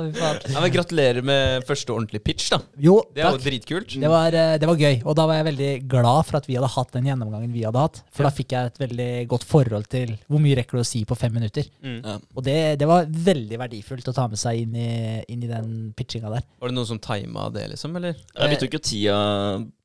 [0.50, 2.58] Ja, men gratulerer med første ordentlige pitch, da.
[2.82, 3.44] Jo, Det er jo takk.
[3.44, 3.94] dritkult.
[4.02, 6.56] Det var, eh, det var gøy, og da var jeg veldig glad for at vi
[6.58, 8.00] hadde hatt den gjennomgangen vi hadde hatt.
[8.10, 8.28] For Ja.
[8.30, 11.16] da fikk jeg et veldig godt forhold til hvor mye rekker du å si på
[11.16, 11.64] fem minutter.
[11.82, 12.02] Mm.
[12.36, 15.94] Og det, det var veldig verdifullt å ta med seg inn i, inn i den
[15.96, 16.42] pitchinga der.
[16.60, 17.94] Var det noen som tima det, liksom?
[17.96, 18.16] Eller?
[18.34, 19.18] Ja, vi tok jo tida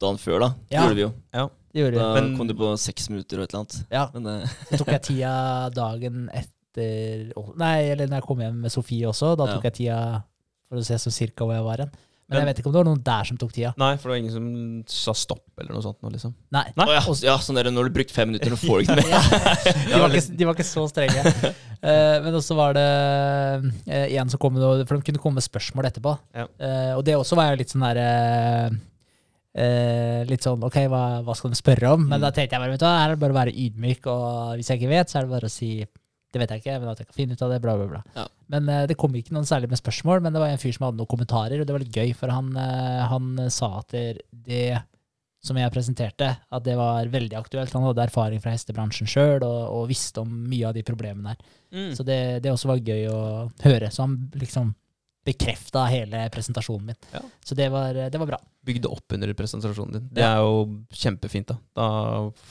[0.02, 0.50] dagen før, da.
[0.70, 1.14] Det gjorde vi jo.
[1.34, 1.48] Ja.
[1.76, 2.10] Det gjorde Da.
[2.16, 3.78] Men- kom du på seks minutter og et eller annet.
[3.92, 5.36] Ja, Men eh, så tok jeg tida
[5.76, 9.36] dagen etter Nei, eller når jeg kom hjem med Sofie også.
[9.40, 9.54] Da Ja.
[9.56, 10.00] tok jeg tida
[10.68, 11.92] for å se så cirka hvor jeg var hen.
[12.28, 13.74] Men, Men- jeg vet ikke om det var noen der som tok tida.
[13.78, 16.00] Nei, for det var ingen som sa stopp, eller noe sånt.
[16.02, 16.34] Nå, liksom.
[16.52, 16.64] Nei.
[16.76, 16.86] Nei.
[16.88, 18.96] Oh, ja, ja, sånn der, når du har brukt fem minutter, så får du ikke
[19.06, 19.86] mer.
[19.92, 21.22] de, var ikke, de var ikke så strenge.
[21.86, 22.88] uh, men også var det
[23.88, 26.18] uh, en som kom med noe For de kunne komme med spørsmål etterpå.
[26.34, 26.48] Ja.
[26.60, 28.80] Eh, og det også var jo litt sånn der
[29.56, 32.08] eh, Litt sånn OK, hva, hva skal de spørre om?
[32.10, 32.26] Men Mm.
[32.28, 34.70] da tenkte jeg bare, vet du her er det bare å være ydmyk, og hvis
[34.72, 35.72] jeg ikke vet, så er det bare å si
[36.36, 38.02] det vet jeg ikke, men at jeg kan finne ut av det, bla, bla, bla.
[38.18, 38.26] Ja.
[38.52, 40.84] Men eh, det kom ikke noen særlig med spørsmål, men det var en fyr som
[40.90, 44.82] hadde noen kommentarer, og det var litt gøy, for han, eh, han sa at det,
[45.46, 47.72] som jeg presenterte, at det var veldig aktuelt.
[47.72, 51.40] Han hadde erfaring fra hestebransjen sjøl og, og visste om mye av de problemene her.
[51.72, 51.92] Mm.
[51.96, 53.20] Så det, det også var gøy å
[53.64, 53.88] høre.
[53.94, 54.74] Så han liksom
[55.26, 56.98] bekrefta hele presentasjonen min.
[57.14, 57.22] Ja.
[57.46, 58.38] Så det var, det var bra.
[58.66, 60.10] Bygde opp under presentasjonen din.
[60.14, 60.36] Det Ja.
[60.36, 61.48] er jo kjempefint.
[61.48, 61.88] Da Da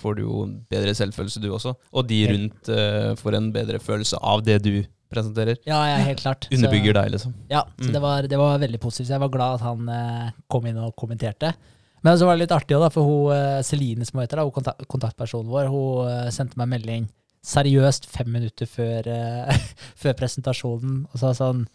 [0.03, 1.75] får du jo bedre selvfølelse, du også.
[1.93, 5.57] Og de rundt uh, får en bedre følelse av det du presenterer.
[5.67, 6.49] Ja, ja, helt klart.
[6.51, 7.35] Så- Underbygger deg, liksom.
[7.51, 7.93] Ja, så Mm.
[7.93, 9.07] det, var, det var veldig positivt.
[9.09, 11.55] Så jeg var glad at han uh, kom inn og kommenterte.
[12.03, 14.53] Men så var det litt artig da, for hun, eh, Celine, som heter, da, hun
[14.53, 17.07] kontak kontaktpersonen vår, hun sendte meg melding
[17.45, 19.55] seriøst fem minutter før, uh,
[20.03, 21.67] før presentasjonen og sa sånn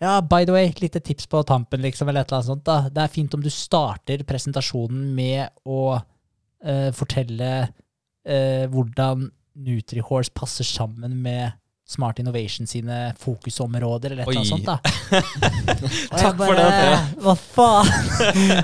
[0.00, 2.64] ja, by the way, lite tips på tampen, liksom, eller et eller annet sånt.
[2.64, 2.88] da.
[2.88, 9.28] Det er fint om du starter presentasjonen med å uh, fortelle uh, hvordan
[9.60, 11.52] NutriHorse passer sammen med
[11.90, 14.68] Smart Innovation sine fokusområder, eller et eller annet sånt.
[14.68, 14.78] da.
[16.22, 17.22] Takk bare, for det.
[17.24, 17.90] Hva faen?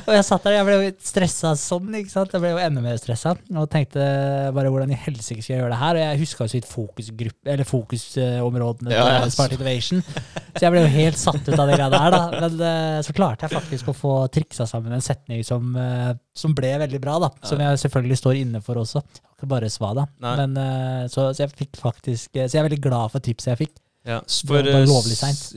[0.07, 2.37] og jeg satt der, jeg ble jo stressa sånn, ikke sant.
[2.37, 4.07] Jeg ble jo enda mer stressa og tenkte
[4.55, 5.99] bare hvordan i helsike skal jeg gjøre det her?
[5.99, 9.25] Og jeg huska jo så vidt fokusområdene fokus, uh, Ja, ja.
[9.25, 10.05] til Smart Innovation.
[10.07, 12.23] Så jeg ble jo helt satt ut av det greia der, da.
[12.47, 16.55] Men uh, så klarte jeg faktisk å få triksa sammen en setning som, eh, som
[16.57, 17.31] ble veldig bra, da.
[17.49, 19.03] Som jeg selvfølgelig står inne for også.
[19.37, 20.07] Ikke bare svada.
[20.21, 23.25] da, Men eh, så, så jeg fikk faktisk eh, Så jeg er veldig glad for
[23.25, 23.75] tipset jeg fikk.
[24.07, 24.85] Ja, for, eh,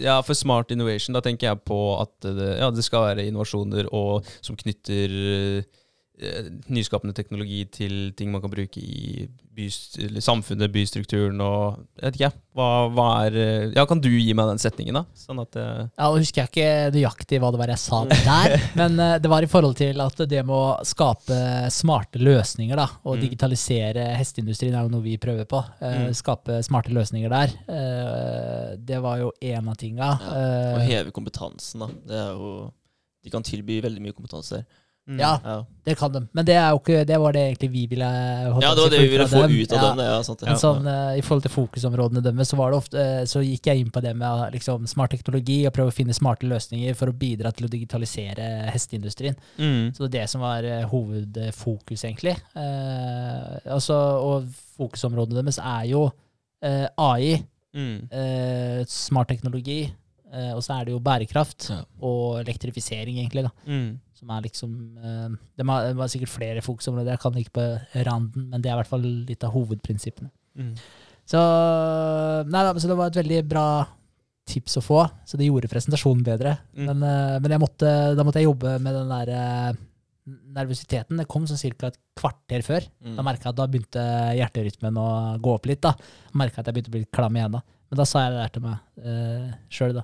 [0.02, 3.92] Ja, for Smart Innovation, da tenker jeg på at det, ja, det skal være innovasjoner
[3.94, 5.14] og, som knytter
[6.70, 9.28] nyskapende teknologi til ting man kan bruke i
[9.60, 14.32] eller samfunnet, bystrukturen og Jeg vet ikke, hva, hva er eh, Ja, kan du gi
[14.38, 15.02] meg den setningen, da?
[15.20, 18.56] Sånn at eh, Ja, Nå husker jeg ikke nøyaktig hva det var jeg sa der,
[18.80, 21.40] men eh, det var i forhold til at det med å skape
[21.76, 23.26] smarte løsninger da, og Mm.
[23.26, 25.60] digitalisere hesteindustrien er jo noe vi prøver på.
[25.84, 26.14] Eh, Mm.
[26.16, 27.52] Skape smarte løsninger der.
[27.68, 30.14] Eh, det var jo en av tinga.
[30.24, 30.36] Ja,
[30.76, 31.88] Og Eh, heve kompetansen, da.
[32.08, 32.72] Det er jo
[33.26, 34.66] De kan tilby veldig mye kompetanse der.
[35.10, 35.18] Mm.
[35.20, 35.66] Ja, Ja.
[35.86, 36.20] det kan de.
[36.38, 39.00] Men det, er jo ikke, det var det egentlig vi ville ja, det var det
[39.02, 39.56] vi ville få dem.
[39.58, 39.88] ut av Ja.
[39.96, 40.00] dem.
[40.06, 40.46] Ja, sant, det.
[40.52, 43.66] Men sånn, uh, I forhold til fokusområdene deres, så, var det ofte, eh, så gikk
[43.72, 46.94] jeg inn på det med eh, liksom, smart teknologi og prøve å finne smarte løsninger
[46.96, 49.36] for å bidra til å digitalisere hesteindustrien.
[49.58, 49.90] Mm.
[49.98, 52.38] Så det er det som var uh, hovedfokus, egentlig.
[52.56, 54.46] Eh, altså, og
[54.78, 56.12] fokusområdene deres er jo
[56.62, 57.44] AI,
[57.76, 58.10] Mm.
[58.12, 59.84] eh, smart teknologi,
[60.34, 61.84] eh, og så er det jo bærekraft Ja.
[62.02, 63.44] og elektrifisering, egentlig.
[63.44, 63.50] da.
[63.68, 64.00] Mm.
[64.20, 67.68] Som er liksom eh, Det var, sikkert flere fokusområder, jeg kan ikke på
[68.08, 70.32] randen, men det er i hvert fall litt av hovedprinsippene.
[70.60, 70.74] Mm.
[71.30, 71.40] Så,
[72.50, 73.68] nei, så det var et veldig bra
[74.50, 76.56] tips å få, så det gjorde presentasjonen bedre.
[76.74, 76.88] Mm.
[76.90, 79.80] Men, eh, men måtte, da måtte jeg jobbe med den der eh,
[80.58, 81.20] nervøsiteten.
[81.22, 81.90] Det kom sånn ca.
[81.90, 82.88] et kvarter før.
[83.06, 83.16] Mm.
[83.18, 84.06] Da merka jeg at da begynte
[84.40, 85.10] hjerterytmen å
[85.42, 85.82] gå opp litt.
[85.86, 85.94] da.
[86.38, 87.64] Merka at jeg begynte å bli klam igjen da.
[87.90, 90.04] Men da sa jeg det der til meg uh, sjøl, da.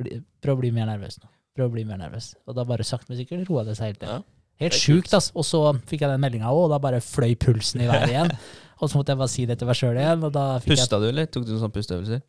[0.00, 1.28] Bli, prøv å bli mer nervøs nå.
[1.58, 2.32] Prøv å bli mer nervøs.
[2.46, 4.14] Og da bare sakte, men sikkert roa det seg helt ned.
[4.14, 4.22] Ja.
[4.62, 5.34] Helt sjukt, altså.
[5.38, 8.30] Og så fikk jeg den meldinga òg, og da bare fløy pulsen i været igjen.
[8.78, 10.26] og så måtte jeg bare si det til meg sjøl igjen,
[10.64, 11.26] Pusta du, eller?
[11.30, 12.24] Tok du noen sånne pusteøvelser?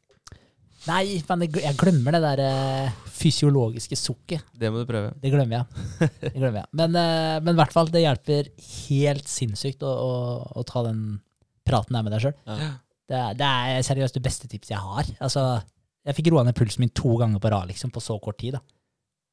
[0.88, 4.46] Nei, men jeg glemmer det der eh, fysiologiske sukket.
[4.56, 5.10] Det må du prøve.
[5.20, 6.12] Det glemmer jeg.
[6.22, 6.70] Det glemmer jeg.
[6.80, 8.48] Men, eh, men i hvert fall, det hjelper
[8.88, 10.14] helt sinnssykt å, å,
[10.62, 11.02] å ta den
[11.68, 12.38] praten der med deg sjøl.
[12.48, 12.72] Ja.
[13.10, 15.12] Det, det er seriøst det beste tipset jeg har.
[15.20, 15.44] Altså,
[16.08, 18.56] jeg fikk roa ned pulsen min to ganger på rad liksom, på så kort tid.
[18.56, 18.64] da.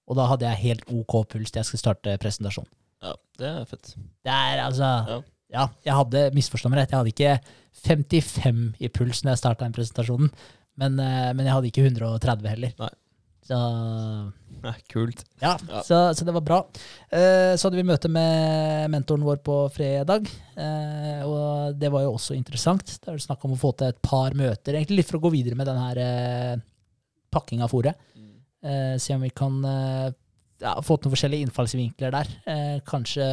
[0.07, 2.71] Og da hadde jeg helt OK puls til jeg skulle starte presentasjonen.
[3.03, 3.95] ja, det er fett.
[4.27, 5.23] Det er altså Ja.
[5.53, 6.91] Ja, jeg hadde misforstå meg rett.
[6.91, 7.35] Jeg hadde ikke
[7.87, 10.31] 55 i puls når jeg starta den presentasjonen,
[10.77, 12.73] men, eh, men jeg hadde ikke 130 heller.
[12.81, 12.89] Nei.
[13.47, 13.55] Så
[14.65, 15.23] Nei, kult.
[15.41, 15.83] ja, Ja.
[15.87, 16.59] Så, så det var bra.
[17.15, 20.27] Eh, så hadde vi møte med mentoren vår på fredag,
[20.59, 22.99] eh, og det var jo også interessant.
[22.99, 25.31] Det er snakk om å få til et par møter, egentlig litt for å gå
[25.37, 26.57] videre med den her eh,
[27.31, 27.95] pakking av fôret.
[28.65, 30.13] Eh, se om vi kan eh,
[30.63, 32.31] ja, få til noen forskjellige innfallsvinkler der.
[32.49, 33.27] Eh, kanskje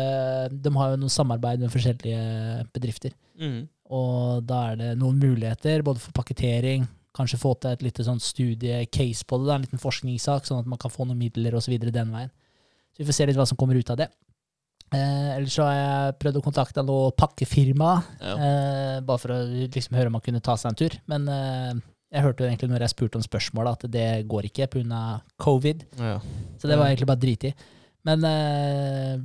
[0.51, 3.13] De har jo noe samarbeid med forskjellige bedrifter.
[3.39, 3.61] Mm.
[3.93, 8.19] Og da er det noen muligheter, både for pakkettering, kanskje få til et lite sånn
[8.23, 11.75] studie-case på det, da, en liten forskningssak, sånn at man kan få noen midler osv.
[11.79, 12.31] den veien.
[12.93, 14.09] Så vi får se litt hva som kommer ut av det.
[14.93, 18.33] Eh, ellers så har jeg prøvd å kontakte noe pakkefirma, Ja.
[18.37, 19.39] eh, bare for å
[19.73, 20.97] liksom høre om man kunne ta seg en tur.
[21.07, 21.73] Men eh,
[22.13, 24.99] jeg hørte jo egentlig når jeg spurte om spørsmål, at det går ikke pga.
[25.41, 25.83] covid.
[25.97, 26.19] Ja.
[26.61, 27.53] Så det var egentlig bare drit i.
[28.05, 29.17] Men eh,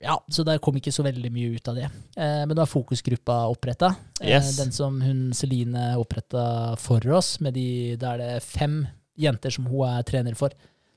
[0.00, 1.88] ja, så der kom ikke så veldig mye ut av det.
[2.16, 3.92] Eh, men da er fokusgruppa oppretta.
[4.24, 4.56] Yes.
[4.56, 7.34] den som hun Celine oppretta for oss.
[7.44, 8.86] Med de, da er det fem
[9.20, 10.54] jenter som hun er trener for.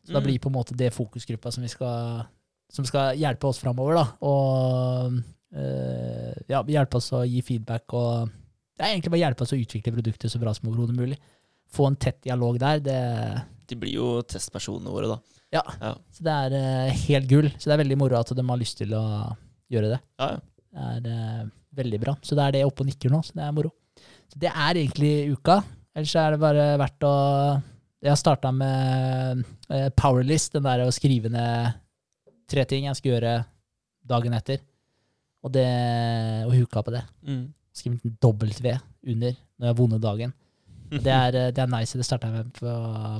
[0.08, 0.24] Så da Mm.
[0.28, 2.24] blir på en måte det fokusgruppa som, vi skal,
[2.72, 3.96] som skal hjelpe oss framover.
[3.96, 4.06] Da.
[4.22, 5.20] Og
[5.56, 8.30] eh, ja, hjelpe oss å gi feedback og
[8.80, 11.18] ja, egentlig bare å hjelpe oss å utvikle produktet så bra som overhodet mulig.
[11.74, 12.80] Få en tett dialog der.
[12.86, 13.00] det
[13.70, 15.20] De blir jo testpersonene våre, da.
[15.58, 15.92] ja, Ja.
[16.14, 17.50] så det er uh, helt gull.
[17.58, 19.04] Så det er veldig moro at de har lyst til å
[19.74, 20.00] gjøre det.
[20.20, 20.42] Ja, ja.
[20.74, 22.16] Det er uh, veldig bra.
[22.26, 23.72] Så det er det oppe og nikker nå, så det er moro.
[24.34, 25.60] Så det er egentlig uka.
[25.94, 27.14] Ellers er det bare verdt å
[28.04, 31.78] Jeg har starta med uh, Powerlist, den der å skrive ned
[32.50, 33.34] tre ting jeg skal gjøre
[34.04, 34.60] dagen etter.
[35.44, 35.68] Og det
[36.48, 37.04] Og huka på det.
[37.28, 37.46] Mm.
[37.74, 38.78] Skrive en W
[39.14, 40.34] under når jeg har vunnet dagen.
[40.94, 41.98] Og Det er, eh, det er nice.
[41.98, 42.74] Det starta jeg med på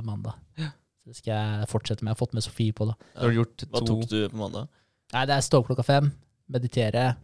[0.06, 0.34] mandag.
[0.56, 2.12] Så det skal jeg fortsette med.
[2.12, 2.94] Jeg har fått med Sofie på det.
[3.34, 4.68] Gjort Hva tok du på mandag?
[5.12, 6.10] Nei, det er stå opp klokka fem,
[6.50, 7.16] meditere,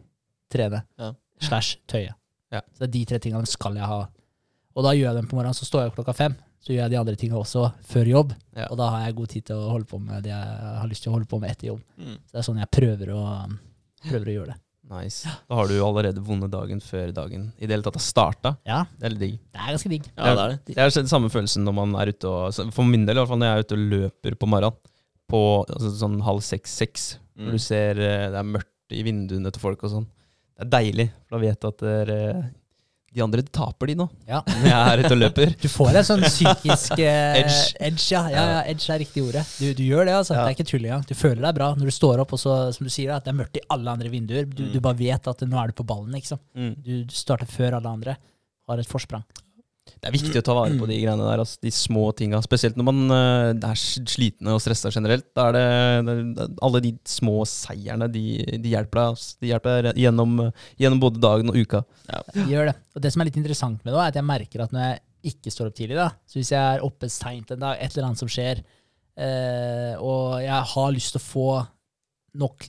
[0.51, 0.83] trene.
[0.99, 1.13] Ja.
[1.41, 2.13] Slash tøye.
[2.51, 2.61] Ja.
[2.75, 4.05] Så det er de tre tingene skal jeg ha.
[4.75, 6.35] Og da gjør jeg dem på morgenen, så står jeg opp klokka fem.
[6.61, 8.33] Så gjør jeg de andre tingene også før jobb.
[8.53, 8.67] Ja.
[8.69, 11.03] Og da har jeg god tid til å holde på med det jeg har lyst
[11.07, 11.81] til å holde på med etter jobb.
[11.97, 12.19] Mm.
[12.19, 13.23] Så det er sånn jeg prøver å,
[14.05, 14.59] prøver å gjøre det.
[14.91, 15.23] Nice.
[15.49, 18.51] Da har du jo allerede vunnet dagen før dagen i det hele tatt har starta.
[18.67, 19.37] Ja, Det er litt digg.
[19.53, 20.07] det er ganske digg.
[20.17, 20.59] Ja, det er det.
[20.75, 23.31] Det er den samme følelsen når man er ute og For min del, i hvert
[23.31, 24.77] fall når jeg er ute og løper på morgenen.
[25.31, 27.13] På altså, sånn halv seks-seks.
[27.39, 27.51] Når Mm.
[27.55, 30.07] du ser eh, det er mørkt i vinduene til folk og sånn.
[30.59, 32.17] Det er deilig, for da vet du at dere,
[33.11, 34.05] de andre taper, de nå.
[34.29, 34.39] Ja.
[34.63, 35.49] Jeg er ute og løper.
[35.59, 37.57] Du får en sånn psykisk eh, Edge.
[37.83, 38.21] edge ja.
[38.31, 39.43] Ja, ja, edge er riktig ordet.
[39.59, 40.37] Du, du gjør det, altså.
[40.37, 41.03] Det er ikke tull engang.
[41.09, 43.33] Du føler deg bra når du står opp, og så, som du sier, at det
[43.33, 44.47] er mørkt i alle andre vinduer.
[44.47, 44.71] Du, Mm.
[44.75, 46.39] du bare vet at nå er du på ballen, liksom.
[46.55, 46.71] Mm.
[46.85, 48.15] Du, du starter før alle andre.
[48.69, 49.23] Har et forsprang.
[50.01, 52.39] Det er viktig å ta vare på de greiene der, altså, de små tinga.
[52.41, 55.27] Spesielt når man uh, er slitne og stressa generelt.
[55.37, 55.65] Da er det,
[56.07, 56.15] det
[56.47, 58.23] er- Alle de små seierne, de,
[58.63, 59.11] de hjelper deg.
[59.13, 59.29] Altså.
[59.37, 60.33] De hjelper deg gjennom,
[60.81, 61.83] gjennom både dagen og uka.
[62.33, 62.75] De gjør det.
[62.97, 65.33] Og det som er litt interessant med det, er at jeg merker at når jeg
[65.35, 68.07] ikke står opp tidlig, da, så hvis jeg er oppe seint en dag, et eller
[68.09, 68.63] annet som skjer,
[69.21, 71.49] uh, og jeg har lyst til å få
[72.41, 72.65] nok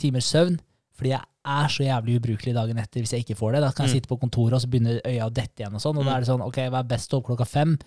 [0.00, 0.56] timers søvn,
[0.96, 3.60] fordi jeg er så jævlig ubrukelig dagen etter hvis jeg ikke får det.
[3.64, 3.96] Da kan jeg Mm.
[4.00, 6.16] sitte på kontoret, og så begynner øya å dette igjen, og sånn, og da Mm.
[6.16, 7.78] er det sånn, ok, hva er best å stå opp klokka fem?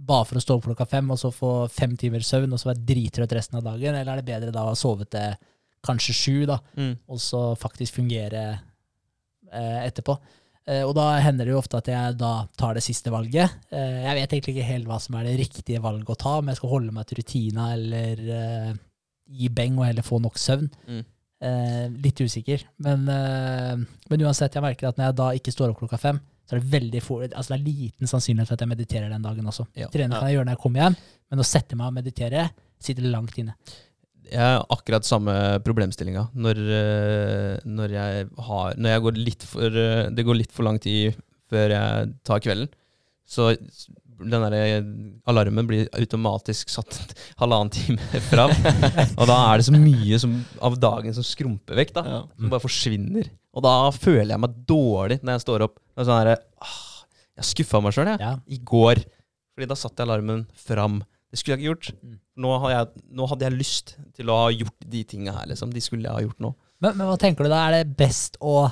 [0.00, 2.72] Bare for å stå opp klokka fem, og så få fem timers søvn, og så
[2.74, 5.36] være drittrøtt resten av dagen, eller er det bedre da å sove til
[5.84, 6.96] kanskje sju, da, Mm.
[7.08, 8.58] og så faktisk fungere
[9.52, 10.18] eh, etterpå.
[10.66, 13.50] Eh, og da hender det jo ofte at jeg da tar det siste valget.
[13.70, 16.46] Eh, jeg vet egentlig ikke helt hva som er det riktige valget å ta, om
[16.46, 18.22] jeg skal holde meg til rutina eller
[18.70, 18.74] eh,
[19.30, 20.70] gi beng og heller få nok søvn.
[20.88, 21.04] Mm.
[21.42, 22.62] Eh, litt usikker.
[22.84, 23.74] Men, eh,
[24.10, 26.60] men uansett, jeg merker at når jeg da ikke står opp klokka fem, så er
[26.60, 29.66] det veldig for, altså det er liten sannsynlighet for at jeg mediterer den dagen også.
[29.76, 29.88] Ja.
[29.92, 30.96] Trene kan jeg gjøre når jeg kommer hjem,
[31.32, 32.46] men å sette meg og meditere
[32.84, 33.56] sitter langt inne.
[34.24, 36.28] Jeg har akkurat samme problemstillinga.
[36.32, 40.64] Når, eh, når jeg har Når jeg går litt for eh, Det går litt for
[40.64, 41.12] lang tid
[41.52, 42.70] før jeg tar kvelden,
[43.28, 43.52] så
[44.20, 44.84] den der
[45.30, 48.52] alarmen blir automatisk satt halvannen time fram.
[49.18, 52.04] og da er det så mye som, av dagen som skrumper vekk, da.
[52.08, 52.20] Ja.
[52.38, 53.30] Som bare forsvinner.
[53.54, 55.78] Og da føler jeg meg dårlig når jeg står opp.
[55.94, 56.78] Det er sånn her, ah,
[57.38, 58.22] jeg skuffa meg sjøl, jeg.
[58.22, 58.36] Ja.
[58.46, 59.02] I går.
[59.54, 61.02] Fordi da satte jeg alarmen fram.
[61.30, 61.90] Det skulle jeg ikke gjort.
[62.02, 62.18] Mm.
[62.44, 65.70] Nå, har jeg, nå hadde jeg lyst til å ha gjort de tinga her, liksom.
[65.74, 66.50] De skulle jeg ha gjort nå.
[66.82, 67.62] Men, men hva tenker du da?
[67.68, 68.66] Er det best å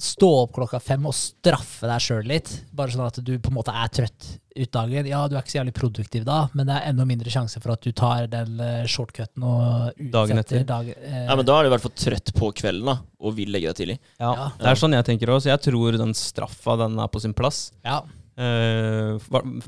[0.00, 2.48] stå opp klokka fem og straffe deg sjøl litt?
[2.76, 5.06] Bare sånn at du på en måte er trøtt ut dagen.
[5.08, 7.74] Ja, du er ikke så jævlig produktiv da, men det er enda mindre sjanse for
[7.76, 10.64] at du tar den eh, shortcuten og utsetter Dagen etter.
[10.68, 13.36] Dag, eh, Ja, men da er du i hvert fall trøtt på kvelden da, og
[13.38, 13.98] vil legge deg tidlig.
[14.18, 14.48] Ja, Ja.
[14.58, 15.42] Det er sånn jeg tenker òg.
[15.44, 17.68] Så jeg tror den straffa, den er på sin plass.
[17.84, 18.00] ja.
[18.40, 19.18] Eh,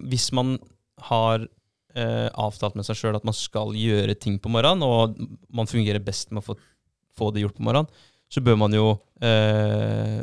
[0.00, 0.54] hvis man
[1.10, 1.42] har
[1.94, 5.18] eh, avtalt med seg sjøl at man skal gjøre ting på morgenen, og
[5.52, 6.56] man fungerer best med å få,
[7.18, 7.90] få det gjort på morgenen,
[8.32, 8.86] så bør man jo
[9.20, 10.21] eh,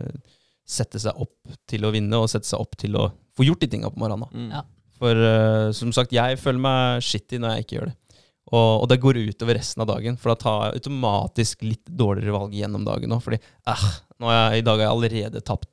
[0.70, 3.70] sette seg opp til å vinne, og sette seg opp til å få gjort de
[3.72, 4.30] tinga på morgenen.
[4.36, 4.52] Mm.
[4.54, 4.64] Ja.
[5.00, 7.96] For uh, som sagt, jeg føler meg shitty når jeg ikke gjør det.
[8.50, 12.34] Og, og det går utover resten av dagen, for da tar jeg automatisk litt dårligere
[12.34, 13.22] valg gjennom dagen òg.
[13.22, 13.84] Fordi eh,
[14.26, 15.70] jeg, i dag har jeg allerede tapt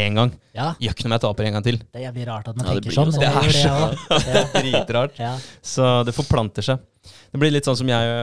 [0.00, 0.32] én gang.
[0.56, 0.70] ja.
[0.82, 1.76] Gjør ikke noe om jeg taper en gang til.
[1.84, 3.12] Det er jævlig rart at man Ja, tenker sånn.
[3.12, 3.44] Det, sånn.
[3.44, 3.84] Det gjør
[4.16, 4.24] er
[4.56, 4.64] det.
[4.64, 5.20] Dritrart.
[5.22, 5.34] Ja.
[5.62, 6.82] Så det forplanter seg.
[7.04, 8.14] Det blir litt sånn som jeg,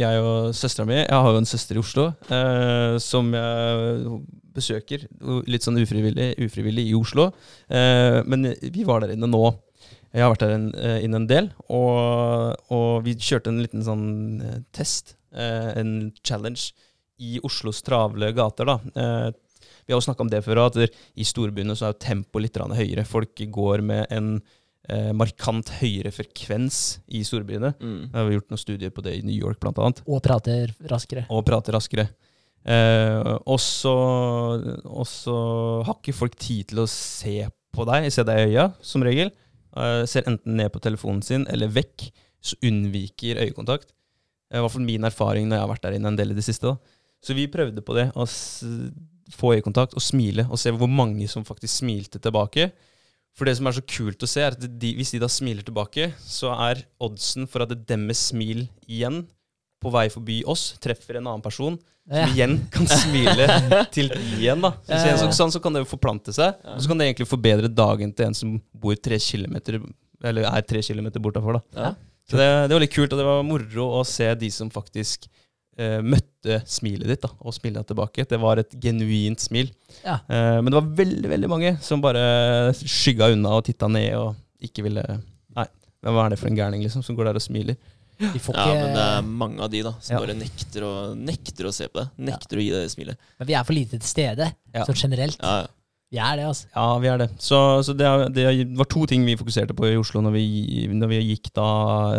[0.00, 0.98] jeg og søstera mi.
[1.02, 4.18] Jeg har jo en søster i Oslo eh, som jeg
[4.56, 5.04] besøker
[5.50, 7.28] litt sånn ufrivillig, ufrivillig i Oslo.
[7.68, 9.44] Eh, men vi var der inne nå.
[10.16, 14.06] Jeg har vært der eh, inne en del, og, og vi kjørte en liten sånn
[14.40, 16.70] eh, test, eh, en challenge,
[17.16, 18.68] i Oslos travle gater.
[18.68, 18.76] da.
[19.02, 22.46] Eh, vi har jo snakka om det før, at i storbyene så er jo tempoet
[22.46, 23.04] litt høyere.
[23.08, 24.38] Folk går med en
[24.92, 27.72] eh, markant høyere frekvens i storbyene.
[27.80, 27.98] Mm.
[28.04, 30.02] Jeg har gjort noen studier på det i New York, blant annet.
[30.06, 31.26] Og prater raskere.
[31.32, 32.08] Og prater raskere.
[32.66, 33.96] Eh, og så
[35.86, 37.38] har ikke folk tid til å se
[37.76, 39.32] på deg, se deg i øya, som regel.
[39.76, 42.08] Eh, ser enten ned på telefonen sin eller vekk.
[42.46, 43.90] Så unnviker øyekontakt.
[44.52, 46.38] Er i hvert fall min erfaring når jeg har vært der inne en del i
[46.38, 46.70] det siste.
[46.70, 46.76] da.
[47.24, 48.62] Så vi prøvde på det, å s
[49.34, 52.68] få øyekontakt og smile, og se hvor mange som faktisk smilte tilbake.
[53.36, 55.62] For det som er så kult å se, er at de, hvis de da smiler
[55.66, 59.26] tilbake, så er oddsen for at deres smil igjen
[59.84, 62.22] på vei forbi oss treffer en annen person, Ja.
[62.22, 63.46] som igjen kan smile
[63.94, 64.60] til de igjen.
[64.62, 64.70] da.
[64.86, 65.30] Så, Ja, ja, ja.
[65.34, 68.28] sånn så kan det jo forplante seg, og så kan det egentlig forbedre dagen til
[68.30, 69.80] en som bor tre kilometer,
[70.24, 71.58] eller er tre kilometer bortafor.
[71.58, 71.62] da.
[71.82, 71.90] Ja.
[72.30, 75.26] Så det, det var litt kult, og det var moro å se de som faktisk
[75.78, 78.24] eh, møtte smilet ditt da, og smilte tilbake.
[78.28, 79.70] Det var et genuint smil.
[80.04, 80.18] Ja.
[80.28, 84.34] Eh, men det var veldig veldig mange som bare skygga unna og titta ned og
[84.62, 85.02] ikke ville
[85.56, 85.66] Nei,
[86.06, 87.76] hva er det for en gærning liksom, som går der og smiler?
[88.16, 90.20] Ja, men det er mange av de da som Ja.
[90.22, 92.06] bare nekter å, nekter å se på det.
[92.30, 93.18] Nekter å gi deg det smilet.
[93.38, 94.84] men vi er for lite til stede, Ja.
[94.88, 95.36] sånn generelt.
[95.42, 95.66] Ja, ja.
[96.12, 96.66] Vi er det, altså.
[96.74, 97.28] Ja, vi er det.
[97.42, 100.86] Så, så det, er- det var to ting vi fokuserte på i Oslo når vi,
[100.94, 101.66] når vi gikk da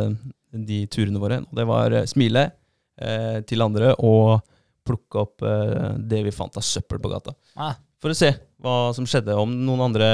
[0.04, 0.10] eh,
[0.54, 1.40] de turene våre.
[1.48, 2.52] Og det var eh, smile
[2.98, 4.40] eh, til andre og
[4.88, 7.34] plukke opp eh, det vi fant av søppel på gata.
[7.60, 8.32] Ah, For å se
[8.64, 10.08] hva som skjedde, om noen andre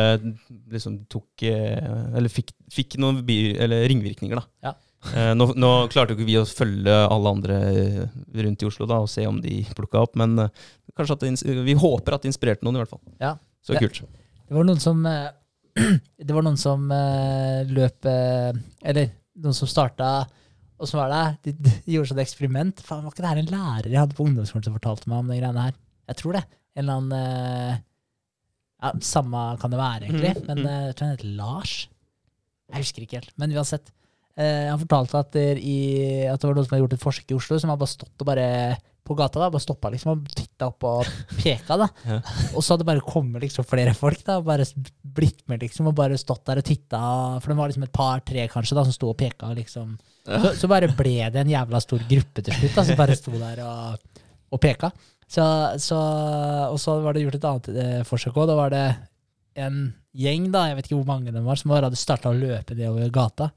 [0.73, 1.77] liksom tok eh,
[2.17, 4.43] Eller fikk, fikk noen bi, eller ringvirkninger, da.
[4.67, 4.73] Ja.
[5.11, 8.03] Eh, nå, nå klarte jo ikke vi å følge alle andre eh,
[8.45, 11.55] rundt i Oslo da og se om de plukka opp, men eh, kanskje at det,
[11.67, 13.03] vi håper at det inspirerte noen, i hvert fall.
[13.23, 13.35] ja.
[13.63, 14.01] Så kult.
[14.43, 14.97] Det var noen som
[16.27, 16.81] Det var noen som
[17.71, 20.09] løp Eller noen som starta
[20.81, 22.83] Og så var det de, de gjorde sånn eksperiment.
[22.83, 25.31] Faen, Var ikke det her en lærer jeg hadde på ungdomsskolen som fortalte meg om
[25.31, 25.75] de greiene her?
[26.11, 26.43] Jeg tror det.
[26.73, 27.81] En eller annen eh,
[28.83, 30.33] ja, Samme kan det være, egentlig.
[30.37, 30.71] Mhm, Men mhm.
[30.71, 31.75] eh, jeg tror han heter Lars.
[32.73, 33.35] Jeg husker ikke helt.
[33.39, 33.93] Men uansett.
[34.33, 35.77] Eh, han fortalte at, der i,
[36.25, 38.23] at det var noen som hadde gjort et forsøk i Oslo, som hadde bare stått
[38.23, 38.47] og bare
[39.03, 41.09] på gata da, bare stoppa liksom og titta opp og
[41.41, 41.75] peka.
[41.81, 41.89] da.
[42.07, 42.17] Ja.
[42.55, 44.65] Og så hadde det bare kommet liksom flere folk da, og bare
[45.03, 47.01] blitt med liksom, og bare stått der og titta.
[47.43, 49.51] For det var liksom et par-tre kanskje da, som sto og peka.
[49.57, 49.97] liksom.
[50.23, 53.33] Så, så bare ble det en jævla stor gruppe til slutt, da, som bare sto
[53.35, 54.21] der og,
[54.55, 54.91] og peka.
[55.27, 55.43] Så,
[55.81, 55.97] så,
[56.69, 58.47] og så var det gjort et annet eh, forsøk òg.
[58.51, 58.85] Da var det
[59.59, 59.83] en
[60.15, 62.77] gjeng, da, jeg vet ikke hvor mange de var, som bare hadde starta å løpe
[62.77, 63.49] nedover gata.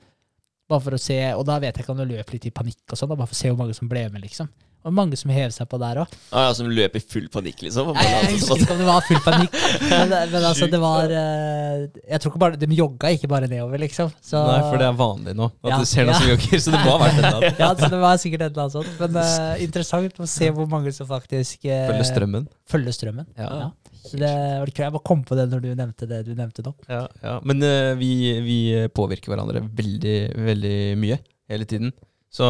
[0.67, 2.83] Bare for å se, Og da vet jeg ikke om de løp litt i panikk,
[2.91, 4.25] og sånn, bare for å se hvor mange som ble med.
[4.27, 4.51] liksom.
[4.87, 6.13] Og mange som hev seg på der òg.
[6.31, 7.89] Ah, ja, som løp i full panikk, liksom.
[7.97, 8.61] Nei, Jeg, husker sånn.
[8.63, 9.57] ikke om det var full panikk,
[9.91, 11.81] men, men altså, det var eh,
[12.13, 14.13] Jeg tror ikke bare De jogga ikke bare nedover, liksom.
[14.23, 15.49] Så, Nei, for det er vanlig nå.
[15.65, 15.81] At Ja.
[15.83, 16.21] du ser noen Ja.
[16.23, 17.59] som jogger, så det må ha vært en eller annen.
[17.65, 19.03] ja, så det var sikkert et eller annet sånt.
[19.03, 22.47] Men uh, interessant å se hvor mange som faktisk uh, Følger strømmen.
[22.71, 23.29] følger strømmen.
[23.43, 23.51] Ja.
[23.67, 23.69] Ja.
[24.07, 24.83] Så det var kult.
[24.87, 26.77] Jeg bare kom på det når du nevnte det du nevnte nå.
[26.87, 27.37] Ja, ja.
[27.43, 28.13] Men uh, vi,
[28.47, 28.59] vi
[28.95, 31.19] påvirker hverandre veldig, veldig mye
[31.51, 31.91] hele tiden.
[32.31, 32.47] Så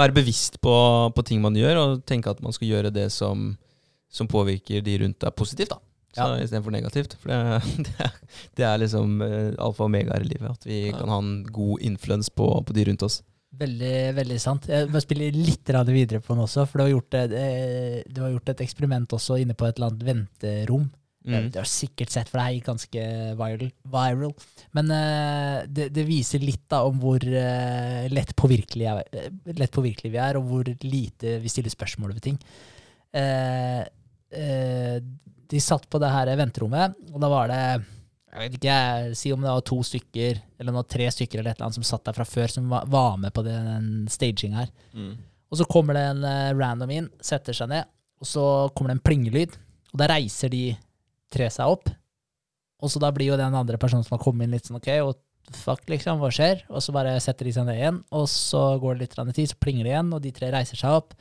[0.00, 0.72] vær bevisst på,
[1.14, 3.52] på ting man gjør, og tenke at man skal gjøre det som,
[4.10, 5.70] som påvirker de rundt deg positivt.
[5.76, 5.80] da.
[6.10, 6.40] Så Ja.
[6.42, 7.12] Istedenfor negativt.
[7.22, 7.40] For det,
[7.86, 8.14] det, er,
[8.58, 10.50] det er liksom eh, alfa og omega her i livet.
[10.56, 10.96] At vi Ja.
[10.98, 13.20] kan ha en god influens på, på de rundt oss.
[13.60, 14.66] Veldig veldig sant.
[14.70, 18.18] Jeg må spille litt videre på den også, for du har, gjort, et- eh, det
[18.34, 20.88] gjort et eksperiment også inne på et eller annet venterom.
[21.20, 21.50] Mm.
[21.52, 23.02] Det har du sikkert sett, for det er ganske
[23.36, 23.66] viral.
[23.92, 24.32] viral.
[24.76, 29.74] Men uh, det, det viser litt da om hvor uh, lett, påvirkelig jeg, eh, lett
[29.74, 32.40] påvirkelig vi er, og hvor lite vi stiller spørsmål ved ting.
[35.50, 37.62] De satt på det her venterommet, og da var det
[38.30, 41.50] jeg vet ikke, jeg, si om det var to stykker, eller noe, tre stykker eller
[41.50, 44.54] et eller annet som satt der fra før, som var, var med på den staging
[44.54, 44.70] her.
[44.94, 45.16] Mm.
[45.50, 46.22] Og så kommer det en
[46.54, 47.90] random inn, setter seg ned,
[48.22, 49.58] og så kommer det en plingelyd,
[49.90, 50.62] og da reiser de
[51.32, 51.90] tre seg opp.
[52.80, 54.88] Og så da blir jo den andre personen som har kommet inn, litt sånn OK,
[55.04, 55.18] og
[55.56, 56.64] fuck, liksom, hva skjer?
[56.70, 59.58] Og så bare setter de seg ned igjen, og så går det litt tid, så
[59.60, 61.16] plinger det igjen, og de tre reiser seg opp.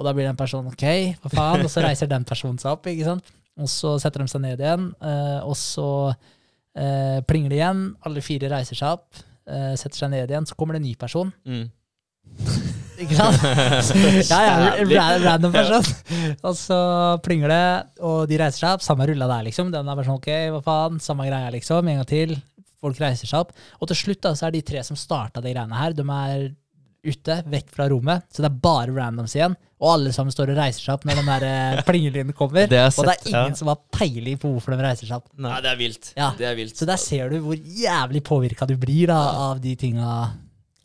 [0.00, 0.86] Og da blir den personen OK,
[1.22, 1.64] hva faen?
[1.66, 3.32] Og så reiser den personen seg opp, ikke sant?
[3.60, 8.24] Og så setter de seg ned igjen, eh, og så eh, plinger det igjen, alle
[8.24, 11.32] fire reiser seg opp, eh, setter seg ned igjen, så kommer det en ny person.
[11.44, 11.66] Mm.
[13.00, 13.40] Ikke sant?
[14.32, 14.40] ja,
[14.84, 15.86] ja, random person.
[16.44, 16.78] Og så
[17.24, 17.64] plinger det,
[18.04, 18.84] og de reiser seg opp.
[18.84, 19.72] Samme rulla der, liksom.
[19.72, 21.88] Den er bare sånn, ok, hva faen, samme greia, liksom.
[21.88, 22.36] En gang til.
[22.80, 23.54] Folk reiser seg opp.
[23.80, 26.50] Og til slutt da, så er de tre som starta de greiene her, de er
[27.00, 28.26] ute, vekk fra rommet.
[28.32, 29.56] Så det er bare randoms igjen.
[29.80, 32.68] Og alle sammen står og reiser seg opp når den der eh, plingelyden kommer.
[32.68, 33.60] Det sett, og det er ingen ja.
[33.62, 35.30] som har peiling på hvorfor de reiser seg opp.
[35.40, 36.12] Nei, det er vilt.
[36.18, 36.28] Ja.
[36.36, 36.76] Det er vilt.
[36.76, 40.12] Så der ser du hvor jævlig påvirka du blir da, av de tinga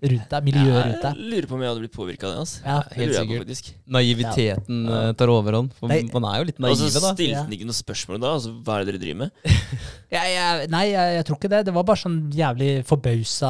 [0.04, 0.44] rundt deg.
[0.50, 1.16] Miljøet rundt deg.
[1.16, 2.40] Jeg lurer på om jeg hadde blitt påvirka av det.
[2.44, 2.58] Altså.
[2.66, 3.72] Ja, helt sikkert.
[3.88, 5.02] Naiviteten Ja.
[5.10, 5.72] eh, tar overhånd.
[5.80, 6.02] For Nei.
[6.14, 8.34] man er jo litt Og så stilte han ikke noe spørsmål da.
[8.36, 9.32] Altså, hva er det dere driver med?
[10.16, 11.58] Jeg, jeg, nei, jeg, jeg tror ikke det.
[11.68, 13.50] Det var bare sånn jævlig forbausa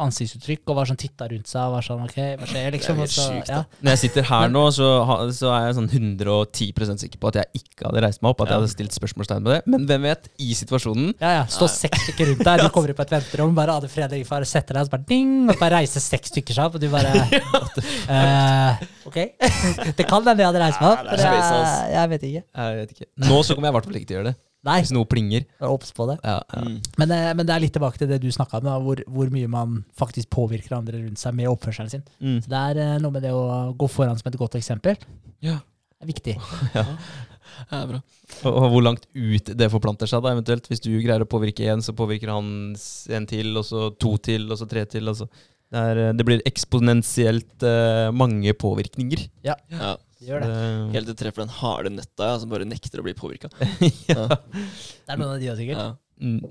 [0.00, 2.96] ansiktsuttrykk, og var sånn titta rundt seg og var sånn OK, hva skjer, liksom?
[2.98, 3.58] Det er Og så, helt ja.
[3.60, 3.78] da.
[3.84, 4.88] Når jeg sitter her nå, så,
[5.36, 8.42] så er jeg sånn 110% sikker på at jeg ikke hadde reist meg opp.
[8.42, 9.60] At jeg hadde stilt spørsmålstegn på det.
[9.70, 10.26] Men hvem vet?
[10.42, 11.44] I situasjonen ja, ja.
[11.52, 14.48] Stå seks stykker rundt deg, du kommer inn på et venterom, bare Ade Fredrik far
[14.48, 16.88] setter deg, og så bare ding, og bare reiser seks stykker seg opp, og du
[16.92, 17.10] bare
[18.14, 19.18] uh, OK.
[19.98, 22.28] det kan hende jeg hadde reist meg opp, Ja, det er men jeg, jeg vet
[22.30, 22.44] ikke.
[22.44, 23.10] Jeg vet ikke.
[23.26, 24.36] Nå så kommer jeg i hvert fall ikke til å gjøre det.
[24.68, 25.46] Nei, Hvis noe plinger.
[25.64, 26.18] obs på det.
[26.20, 26.60] Ja, ja.
[26.66, 26.74] Mm.
[27.00, 29.32] Men, eh, men det er litt tilbake til det du snakka om, da, hvor, hvor
[29.32, 32.04] mye man faktisk påvirker andre rundt seg med oppførselen sin.
[32.20, 32.36] Mm.
[32.44, 35.00] Så det er noe med det å gå foran som et godt eksempel.
[35.40, 35.56] Ja.
[35.96, 36.36] Det er viktig.
[37.68, 38.00] Ja, bra.
[38.46, 40.68] Og, og hvor langt ut det forplanter seg, da, eventuelt.
[40.70, 44.46] Hvis du greier å påvirke én, så påvirker han en til, og så to til,
[44.50, 45.10] og så tre til.
[45.10, 45.28] Og så.
[45.70, 49.26] Det, er, eh, det blir eksponentielt uh, mange påvirkninger.
[49.46, 49.56] Ja.
[49.70, 50.54] Det gjør det.
[50.96, 53.48] Helt til du treffer den harde nøtta ja, som bare nekter å bli påvirka.
[54.10, 54.26] ja.
[54.26, 55.80] Det er noen av de òg, sikkert.
[55.80, 56.42] Ja, Mm.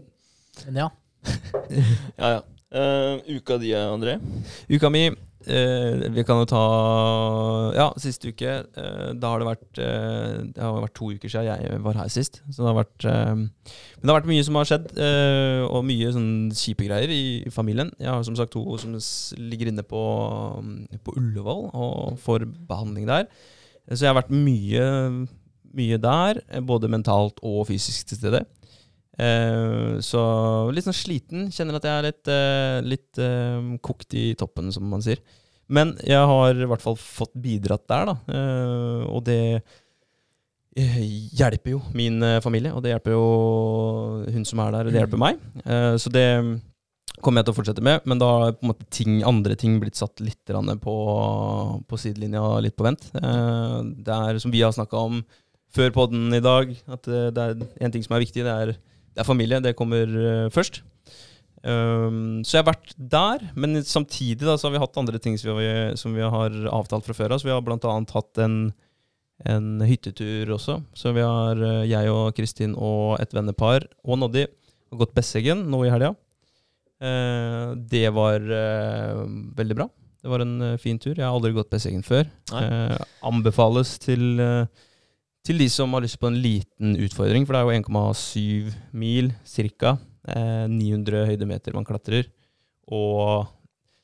[0.65, 0.87] Men ja.
[2.17, 2.29] ja.
[2.33, 2.39] ja.
[2.73, 4.15] Uh, uka di, André?
[4.69, 5.11] Uka mi
[5.47, 6.63] eh, Vi kan jo ta
[7.75, 8.51] Ja, siste uke.
[8.75, 12.09] eh, da har det vært eh, Det har vært to uker siden jeg var her
[12.09, 12.41] sist.
[12.49, 15.85] Så det har vært eh, Men det har vært mye som har skjedd, eh, og
[15.87, 17.91] mye sånn kjipe greier i, i familien.
[17.99, 18.95] Jeg har som sagt to som
[19.39, 20.03] ligger inne på,
[21.03, 23.27] på Ullevål og får behandling der.
[23.89, 24.85] Så jeg har vært mye,
[25.73, 28.43] mye der, eh, både mentalt og fysisk til stede.
[29.19, 30.21] Eh, så
[30.71, 31.49] litt sånn sliten.
[31.51, 35.19] Kjenner at jeg er litt, eh, litt eh, kokt i toppen, som man sier.
[35.69, 38.15] Men jeg har i hvert fall fått bidratt der, da.
[39.11, 39.61] Og det
[40.79, 43.25] hjelper jo min familie, og det hjelper jo
[44.31, 45.43] hun som er der, og det hjelper meg.
[45.61, 46.25] Eh, så det
[47.19, 49.77] kommer jeg til å fortsette med, men da har på en måte ting, andre ting
[49.81, 50.49] blitt satt litt
[50.81, 50.95] på,
[51.85, 53.09] på sidelinja, litt på vent.
[53.13, 55.21] Det er som vi har snakka om
[55.75, 58.73] før podden i dag, at det er en ting som er viktig, det er,
[59.13, 59.61] det er familie.
[59.63, 60.81] Det kommer eh, først.
[61.59, 65.35] Um, så jeg har vært der, men samtidig da, så har vi hatt andre ting
[65.35, 65.67] som vi,
[65.99, 67.41] som vi har avtalt fra før av.
[67.41, 67.97] Så vi har bl.a.
[68.13, 68.57] hatt en,
[69.49, 70.79] en hyttetur også.
[70.95, 75.67] Så vi har, eh, jeg og Kristin og et vennepar og Noddy har gått Besseggen
[75.71, 76.15] nå i helga.
[76.99, 79.23] Uh, det var uh,
[79.55, 79.89] veldig bra.
[80.19, 81.15] Det var en fin tur.
[81.15, 82.27] Jeg har aldri gått Besseggen før.
[82.51, 84.65] Eh, anbefales til, eh,
[85.47, 89.31] til de som har lyst på en liten utfordring, for det er jo 1,7 mil
[89.47, 89.95] ca.
[90.29, 92.27] Eh, 900 høydemeter man klatrer.
[92.89, 93.47] Og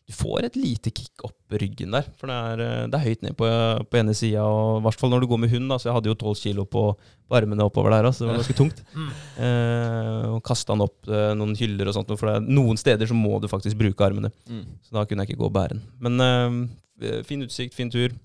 [0.05, 2.05] du får et lite kick opp ryggen der.
[2.19, 3.47] For det er, eh, det er høyt ned på,
[3.89, 5.69] på ene sida, i hvert fall når du går med hund.
[5.71, 6.83] Da, så jeg hadde jo tolv kilo på,
[7.25, 8.83] på armene oppover der, så det var ganske tungt.
[8.95, 9.09] Mm.
[9.43, 13.09] Eh, og kasta den opp eh, noen hyller og sånt, for det er, noen steder
[13.09, 14.29] så må du faktisk bruke armene.
[14.47, 14.61] Mm.
[14.86, 15.81] Så da kunne jeg ikke gå og bære den.
[16.05, 18.15] Men eh, fin utsikt, fin tur.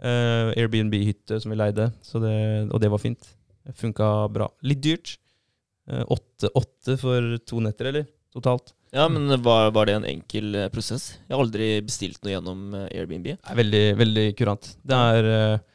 [0.00, 2.34] Eh, Airbnb-hytte som vi leide, så det,
[2.70, 3.32] og det var fint.
[3.76, 4.48] Funka bra.
[4.64, 5.16] Litt dyrt.
[5.90, 8.06] Eh, Åtte åtte for to netter, eller?
[8.32, 8.72] Totalt.
[8.94, 11.12] Ja, men var, var det en enkel eh, prosess?
[11.26, 13.28] Jeg har aldri bestilt noe gjennom eh, Airbnb.
[13.36, 14.70] Det er veldig, veldig kurant.
[14.86, 15.66] Det er uh,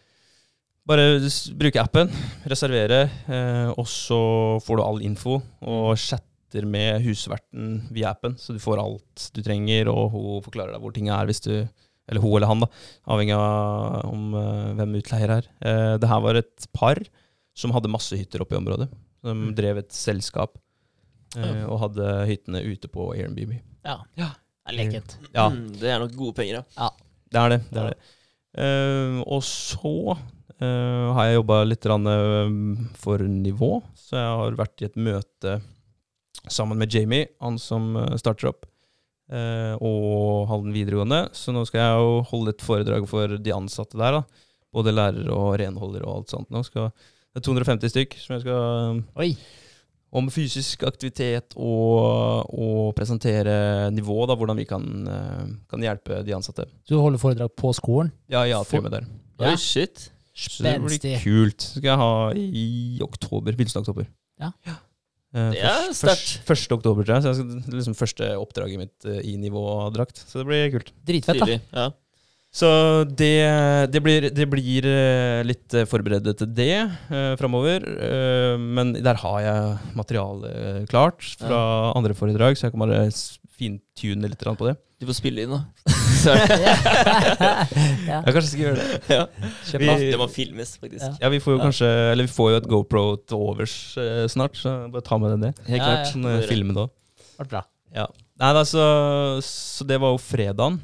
[0.85, 1.17] bare
[1.57, 2.11] bruke appen,
[2.45, 4.19] reservere, eh, og så
[4.61, 9.41] får du all info, og chatter med husverten via appen, så du får alt du
[9.43, 11.55] trenger, og hun forklarer deg hvor ting er, hvis du
[12.07, 12.67] eller hun eller han, da,
[13.07, 15.47] avhengig av om, uh, hvem utleier er.
[15.65, 17.01] Uh, det her var et par
[17.55, 18.89] som hadde masse hytter oppe i området.
[19.25, 19.55] De Mm.
[19.57, 20.57] drev et selskap
[21.37, 21.65] uh, Ja.
[21.67, 23.55] og hadde hyttene ute på Airbnb.
[23.85, 23.99] Ja.
[24.15, 24.29] Ja.
[24.65, 25.17] Det er lekent.
[25.33, 26.89] Ja, Mm, det er nok gode penger, ja.
[27.31, 27.59] det er det.
[27.71, 27.97] det, er det.
[28.57, 30.17] Eh, og så
[30.59, 32.55] eh, har jeg jobba litt eh,
[32.97, 35.61] for nivå, så jeg har vært i et møte
[36.49, 38.74] sammen med Jamie, han som eh, starter opp, eh,
[39.29, 41.21] og Halden videregående.
[41.33, 44.23] Så nå skal jeg jo holde et foredrag for de ansatte der, da.
[44.75, 46.49] både lærere og renholdere og alt sånt.
[46.53, 46.91] Nå skal,
[47.33, 49.29] det er 250 stykk som jeg skal Oi.
[50.15, 56.35] om fysisk aktivitet og, og presentere nivå, da, hvordan vi kan, eh, kan hjelpe de
[56.37, 56.67] ansatte.
[56.85, 58.11] Så du holder foredrag på skolen.
[58.31, 59.07] Ja, ja, For- der.
[59.39, 59.49] Ja.
[59.51, 60.11] Oi, shit.
[60.35, 61.57] Så det blir kult.
[61.63, 63.55] Det skal jeg ha i oktober.
[63.55, 64.07] Begynnelsen av oktober.
[64.39, 64.51] Ja.
[64.67, 64.73] Eh,
[65.35, 65.99] Det er sterkt.
[65.99, 67.23] først- Første oktober, tror jeg.
[67.25, 70.23] Så jeg skal, liksom første oppdraget mitt eh, i nivådrakt.
[70.29, 70.91] Så det blir kult.
[71.05, 71.59] Dritfett, da.
[71.75, 71.87] Ja.
[72.55, 72.69] Så
[73.19, 73.33] det,
[73.91, 76.69] det blir, det blir eh, litt eh, forberedt til det
[77.11, 77.83] uh, framover.
[77.83, 81.59] eh, men der har jeg materiale klart fra
[81.99, 83.01] andre foredrag, så jeg kan bare
[83.57, 84.75] fintune litt på det.
[84.99, 85.63] Du får spille inn, da.
[88.05, 88.21] Ja.
[88.25, 88.99] Jeg kanskje skal gjøre det.
[89.11, 89.25] ja.
[89.77, 91.03] Vi- Det må filmes, faktisk.
[91.03, 91.11] Ja.
[91.21, 94.55] Ja, vi får jo kanskje Eller vi får jo et GoPro til overs eh, snart,
[94.57, 95.53] så bare ta med den det.
[95.67, 96.05] Helt Ja, klart.
[96.05, 96.11] ja.
[96.13, 96.87] Sånn filme da.
[97.39, 97.63] Vært bra.
[97.95, 98.07] Ja.
[98.39, 98.85] Nei, da, så,
[99.43, 100.79] så det var jo fredagen,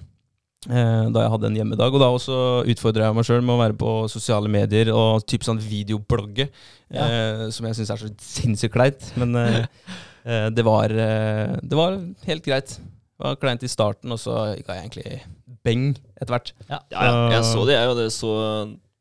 [0.69, 1.93] eh, da jeg hadde en hjemmedag.
[1.93, 2.37] Og da også
[2.71, 6.49] utfordra jeg meg sjøl med å være på sosiale medier og typ sånn videoblogge,
[6.91, 7.05] Ja.
[7.07, 9.11] eh, som jeg syns er så sinnssykt kleint.
[9.17, 9.65] Men eh,
[10.23, 11.97] det, var, eh, det var
[12.27, 12.77] helt greit.
[12.77, 15.21] Det var kleint i starten, og så ga jeg egentlig
[15.65, 16.53] beng etter hvert.
[16.69, 17.11] Ja, ja.
[17.35, 18.31] Jeg så det, jeg, og det så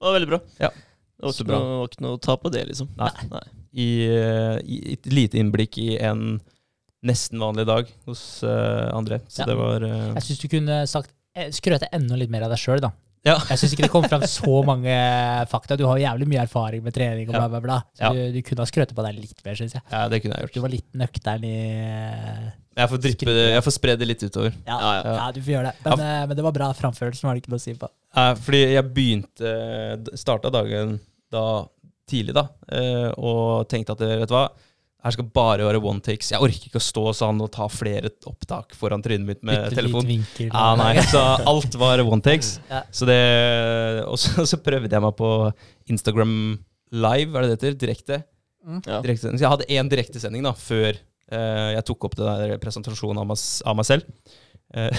[0.00, 0.40] det var veldig bra.
[0.56, 0.70] Ja.
[0.72, 1.58] Det var ikke, bra.
[1.60, 2.88] noe, var ikke noe å ta på det, liksom.
[2.96, 3.10] Nei.
[3.28, 3.42] Nei.
[3.70, 6.22] I, eh, i et lite innblikk i en
[7.04, 9.20] nesten vanlig dag hos uh, André.
[9.28, 9.50] Så Ja.
[9.50, 12.60] det var uh, Jeg syns du kunne sagt eh, skrøte enda litt mer av deg
[12.60, 12.90] sjøl, da.
[13.26, 13.34] Ja.
[13.50, 14.92] Jeg syns ikke det kom fram så mange
[15.50, 15.76] fakta.
[15.76, 17.76] Du har jo jævlig mye erfaring med trening og bla, bla, bla.
[17.92, 18.12] Så Ja.
[18.16, 19.82] du, du kunne ha skrøtet på deg litt mer, syns jeg.
[19.92, 20.54] Ja, det kunne jeg gjort.
[20.56, 21.52] Du var litt nøktern i
[21.84, 22.46] eh,
[22.80, 24.54] Jeg får, drippe jeg får spre det litt utover.
[24.66, 25.84] ja, Ja, ja, du får gjøre det.
[25.84, 27.90] Men, eh, men det var bra framførelse, var det ikke noe å si på.
[28.16, 30.96] Eh, fordi jeg begynte Starta dagen
[31.30, 31.44] da
[32.10, 34.48] tidlig, da, eh, og tenkte at vet du hva,
[35.00, 36.28] her skal bare være one takes.
[36.34, 40.04] Jeg orker ikke å stå sånn og ta flere opptak foran trynet mitt med telefon.
[40.08, 40.50] vinkel.
[40.50, 42.58] Ja, nei, så alt var one takes.
[42.68, 42.82] Ja.
[42.92, 43.20] Så det,
[44.04, 45.30] og så, så prøvde jeg meg på
[45.92, 46.34] Instagram
[46.90, 47.80] live, er det det heter?
[47.86, 48.20] Direkte.
[48.84, 49.00] Ja.
[49.00, 49.32] direkte.
[49.32, 53.30] Så jeg hadde én direktesending da, før uh, jeg tok opp det der presentasjonen av
[53.32, 54.36] meg, av meg selv.
[54.70, 54.92] Uh,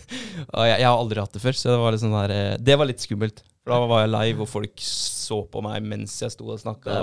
[0.54, 2.56] og jeg, jeg har aldri hatt det før, så det var litt, sånn der, eh,
[2.62, 3.42] det var litt skummelt.
[3.64, 6.62] For da var jeg live, og folk så på meg mens jeg sto og Det
[6.62, 7.00] snakka.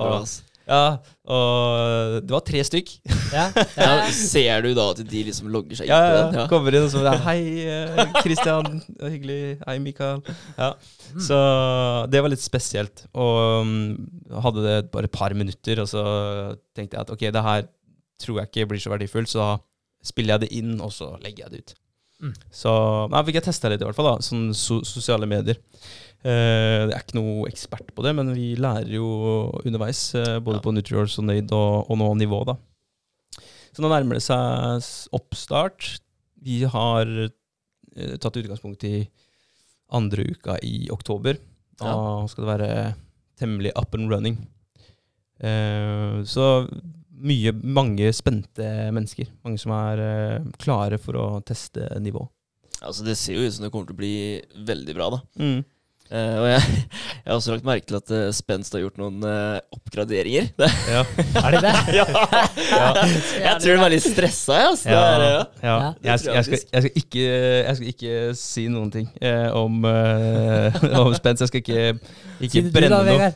[0.66, 0.98] Ja,
[1.30, 2.92] og det var tre stykk.
[3.34, 3.44] Ja,
[3.78, 6.40] Ja, ser du da at de liksom logger seg inn Ja, på den?
[6.40, 6.46] ja.
[6.50, 7.38] Kommer inn og så Hei,
[8.24, 8.82] Kristian, Christian.
[9.14, 9.40] Hyggelig.
[9.68, 10.24] Hei, Mikael.
[10.58, 10.72] Ja.
[11.22, 11.38] Så
[12.10, 13.06] det var litt spesielt.
[13.14, 13.78] Og um,
[14.46, 16.04] hadde det bare et par minutter, og så
[16.76, 17.68] tenkte jeg at ok, det her
[18.22, 19.50] tror jeg ikke blir så verdifullt, så da
[20.06, 21.76] spiller jeg det inn, og så legger jeg det ut.
[22.26, 22.34] Mm.
[22.54, 22.72] Så
[23.12, 24.08] da fikk jeg testa litt, i hvert fall.
[24.16, 25.58] da, Sånn so sosiale medier.
[26.26, 29.06] Eh, jeg er ikke noe ekspert på det, men vi lærer jo
[29.62, 30.64] underveis, eh, både Ja.
[30.66, 32.56] på Nutriors og Nade og, og nå nivå, da.
[33.76, 36.00] Så nå nærmer det seg oppstart.
[36.42, 39.04] Vi har eh, tatt utgangspunkt i
[39.94, 41.38] andre uka i oktober.
[41.78, 41.94] Da
[42.32, 42.96] skal det være
[43.38, 44.38] temmelig up and running.
[45.44, 46.66] Eh, så
[47.16, 48.66] mye, mange spente
[48.96, 49.28] mennesker.
[49.44, 52.24] Mange som er eh, klare for å teste nivå.
[52.82, 54.16] Altså, det ser jo ut som det kommer til å bli
[54.68, 55.22] veldig bra, da.
[55.40, 55.64] Mm.
[56.14, 56.62] Eh, og jeg,
[57.26, 60.52] jeg har også lagt merke til at uh, Spenst har gjort noen uh, oppgraderinger.
[60.86, 61.02] Ja.
[61.42, 61.72] Er det det?
[61.98, 62.06] ja.
[63.42, 64.68] Jeg tror de er litt stressa, jeg.
[64.70, 64.90] Altså.
[64.90, 65.00] Det ja.
[65.10, 65.40] Ja.
[65.66, 65.90] Ja.
[66.06, 69.10] Jeg, skal, jeg, skal, jeg, skal ikke, jeg skal ikke si noen ting
[69.58, 69.88] om,
[71.02, 71.42] om spens.
[71.42, 72.14] Jeg skal ikke,
[72.46, 73.32] ikke brenne noe.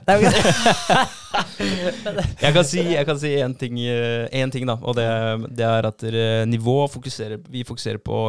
[2.45, 4.77] Jeg kan si, jeg kan si en, ting, en ting, da.
[4.81, 5.09] Og det,
[5.57, 6.09] det er at
[6.49, 8.27] nivå fokuserer Vi fokuserer på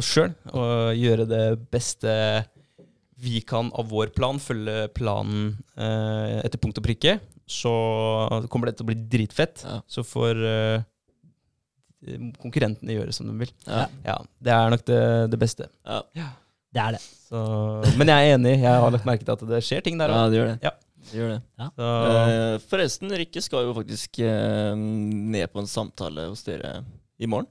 [0.00, 2.10] oss sjøl og gjøre det beste
[3.20, 7.18] vi kan av vår plan, følge planen eh, etter punkt og prikke,
[7.50, 7.72] så
[8.52, 9.64] kommer det til å bli dritfett.
[9.66, 9.80] Ja.
[9.90, 10.84] Så får eh,
[12.40, 13.52] konkurrentene gjøre som de vil.
[13.66, 13.86] Ja.
[14.06, 15.00] Ja, Det er nok det,
[15.32, 15.68] det beste.
[15.84, 16.30] Ja.
[16.70, 17.00] Det er det.
[17.02, 17.40] Så,
[17.98, 18.54] men jeg er enig.
[18.62, 20.58] Jeg har lagt merke til at det skjer ting der ja, det gjør det.
[20.64, 20.72] Ja.
[21.10, 21.40] Det gjør det.
[21.80, 21.88] Så
[22.20, 26.84] Uh, forresten, Rikke skal jo faktisk uh, ned på en samtale hos dere
[27.18, 27.48] i morgen.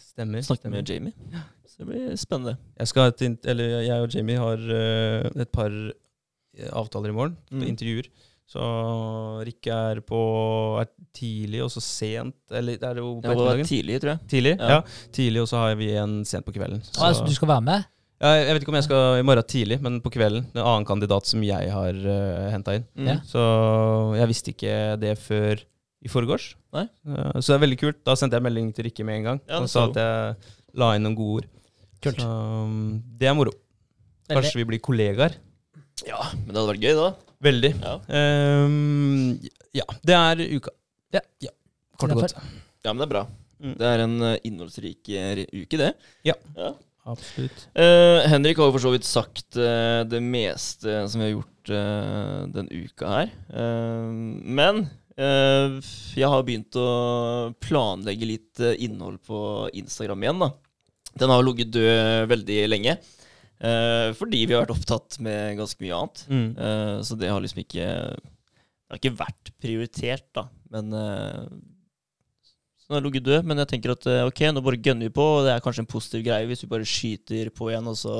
[0.00, 0.44] stemmer.
[0.46, 1.12] Snakke med Jamie.
[1.72, 2.58] Så det blir spennende.
[2.78, 7.36] Jeg, skal et, eller jeg og Jamie har eh, et par eh, avtaler i morgen,
[7.52, 7.62] Mm.
[7.72, 8.10] intervjuer.
[8.52, 8.60] Så
[9.46, 10.18] Rikke er på
[10.82, 13.68] er tidlig, og så sent Eller det er jo på Det var ettermiddagen.
[13.70, 14.20] tidlig, tror jeg.
[14.28, 14.68] Tidlig, Ja.
[14.68, 14.80] ja.
[15.16, 16.82] Tidlig, og så har vi en sent på kvelden.
[16.98, 17.86] Å, altså, du skal være med?
[18.22, 20.44] ja, jeg vet ikke om jeg skal i morgen tidlig, men på kvelden.
[20.54, 22.84] En annen kandidat som jeg har uh, henta inn.
[22.94, 23.08] Mm.
[23.08, 23.16] Ja.
[23.26, 23.40] Så
[24.20, 25.64] jeg visste ikke det før
[26.02, 26.52] i forgårs.
[26.74, 26.84] Nei.
[27.06, 27.98] Eh, så det er veldig kult.
[28.04, 29.40] Da sendte jeg melding til Rikke med en gang.
[29.48, 31.50] Ja, og sa sa at jeg la inn noen gode ord.
[32.02, 32.20] Kult.
[32.20, 33.54] Så um, det er moro.
[34.30, 35.36] Kanskje vi blir kollegaer.
[36.06, 37.10] Ja, men det hadde vært gøy, da.
[37.42, 37.72] Veldig.
[37.82, 39.38] Ja, Um,
[39.74, 40.72] ja, det er uka.
[41.12, 41.22] Ja.
[41.98, 42.34] Kort og godt.
[42.84, 43.26] ja men det er bra.
[43.62, 43.74] Mm.
[43.78, 45.92] Det er en eh, innholdsrik eh, uke, det.
[46.26, 46.34] Ja.
[46.58, 46.72] ja.
[47.06, 47.64] Absolutt.
[47.74, 51.72] Uh, Henrik har jo for så vidt sagt uh, det meste som vi har gjort
[51.74, 53.32] uh, den uka her.
[53.52, 54.84] Men
[55.16, 55.78] eh,
[56.18, 56.90] jeg har begynt å
[57.62, 59.40] planlegge litt innhold på
[59.82, 60.44] Instagram igjen.
[60.46, 60.52] da.
[61.18, 62.96] Den har ligget død veldig lenge.
[63.62, 66.24] eh, fordi vi har vært opptatt med ganske mye annet.
[66.28, 66.48] Mm.
[66.56, 70.48] Eh, så det har liksom ikke Det har ikke vært prioritert, da.
[70.72, 71.46] Men uh,
[72.80, 73.44] Så den har ligget død.
[73.48, 75.86] Men jeg tenker at eh, ok, nå bare gønner vi på, og det er kanskje
[75.86, 78.16] en positiv greie hvis vi bare skyter på igjen, og så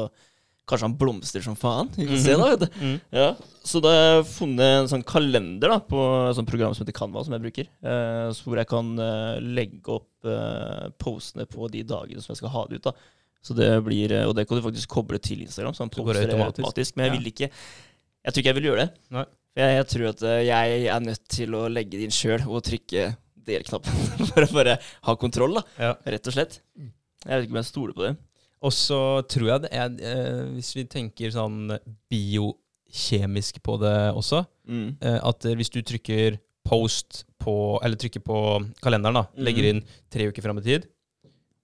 [0.71, 1.89] Kanskje han blomstrer som faen.
[1.97, 2.51] Vi får se, da.
[2.53, 2.77] vet du.
[2.87, 2.99] Mm.
[3.19, 3.29] Ja,
[3.67, 5.99] Så da har jeg funnet en sånn kalender da, på
[6.31, 7.67] et sånt program som heter Canva, som jeg bruker.
[7.83, 12.41] Eh, så hvor jeg kan eh, legge opp eh, postene på de dagene som jeg
[12.45, 12.87] skal ha det ut.
[12.89, 12.95] da.
[13.43, 16.23] Så det blir, eh, Og det kan du faktisk koble til Instagram, så han poster
[16.23, 16.63] automatisk?
[16.63, 16.97] automatisk.
[16.97, 18.91] Men jeg vil ikke Jeg tror ikke jeg vil gjøre det.
[19.19, 19.25] Nei.
[19.59, 22.63] Jeg, jeg tror at eh, jeg er nødt til å legge det inn sjøl og
[22.65, 23.09] trykke
[23.51, 25.63] del-knappen for å bare ha kontroll, da.
[25.83, 25.95] Ja.
[26.15, 26.61] Rett og slett.
[26.79, 28.13] Jeg vet ikke om jeg stoler på det.
[28.63, 31.73] Og så tror jeg det er eh, Hvis vi tenker sånn
[32.13, 34.97] biokjemisk på det også, Mm.
[35.03, 38.37] eh, at eh, hvis du trykker post på Eller trykker på
[38.81, 39.45] kalenderen, da, Mhm.
[39.45, 40.87] legger inn tre uker fram i tid,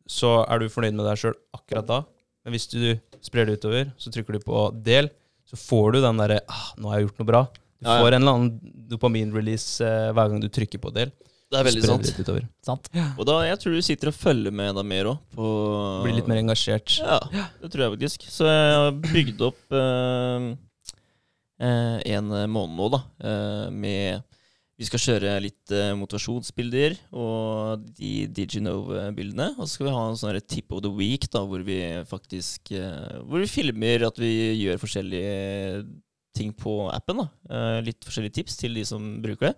[0.08, 2.04] så er du fornøyd med deg sjøl akkurat da.
[2.44, 5.08] Men hvis du sprer det utover, så trykker du på del,
[5.46, 7.48] så får du den derre ah, 'Nå har jeg gjort noe bra'.
[7.80, 11.12] Du får en eller annen dopamin-release eh, hver gang du trykker på del.
[11.48, 12.04] Det er veldig sant.
[12.04, 12.46] litt utover.
[12.66, 12.88] Sant?
[13.16, 15.20] Og da, jeg tror du sitter og følger med deg mer òg.
[16.04, 16.98] Blir litt mer engasjert.
[17.00, 17.18] Ja,
[17.62, 18.26] det tror jeg faktisk.
[18.28, 20.48] Så jeg har bygd opp eh,
[21.64, 24.26] eh, en måned nå, da, eh, med
[24.78, 29.48] Vi skal kjøre litt eh, motivasjonsbilder og de DigiNove-bildene.
[29.56, 32.70] Og så skal vi ha en sånn tip of the week, da, hvor vi faktisk
[32.76, 34.30] Hvor vi filmer at vi
[34.60, 35.88] gjør forskjellige
[36.38, 37.24] ting på appen.
[37.24, 37.26] da.
[37.50, 39.56] Eh, litt forskjellige tips til de som bruker det.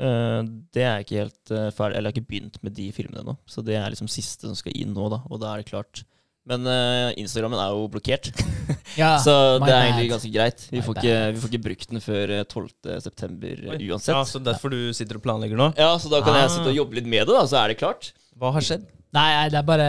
[0.00, 0.42] Eh,
[0.72, 3.34] det er ikke helt eh, ferdig, eller jeg har ikke begynt med de filmene ennå.
[3.50, 5.20] Så det er liksom siste som skal inn nå, da.
[5.28, 6.04] Og da er det klart.
[6.48, 8.30] Men uh, Instagrammen er jo blokkert,
[8.98, 10.62] Ja, så det er egentlig ganske greit.
[10.72, 12.70] Vi får, ikke, vi får ikke brukt den før eh, 12.
[13.04, 14.14] september uansett.
[14.16, 15.68] Ja, Så derfor du sitter og planlegger nå?
[15.78, 16.40] Ja, så da kan Ah.
[16.46, 18.08] jeg sitte og jobbe litt med det, da, så er det klart.
[18.40, 18.88] Hva har skjedd?
[19.12, 19.86] Nei, nei, det er bare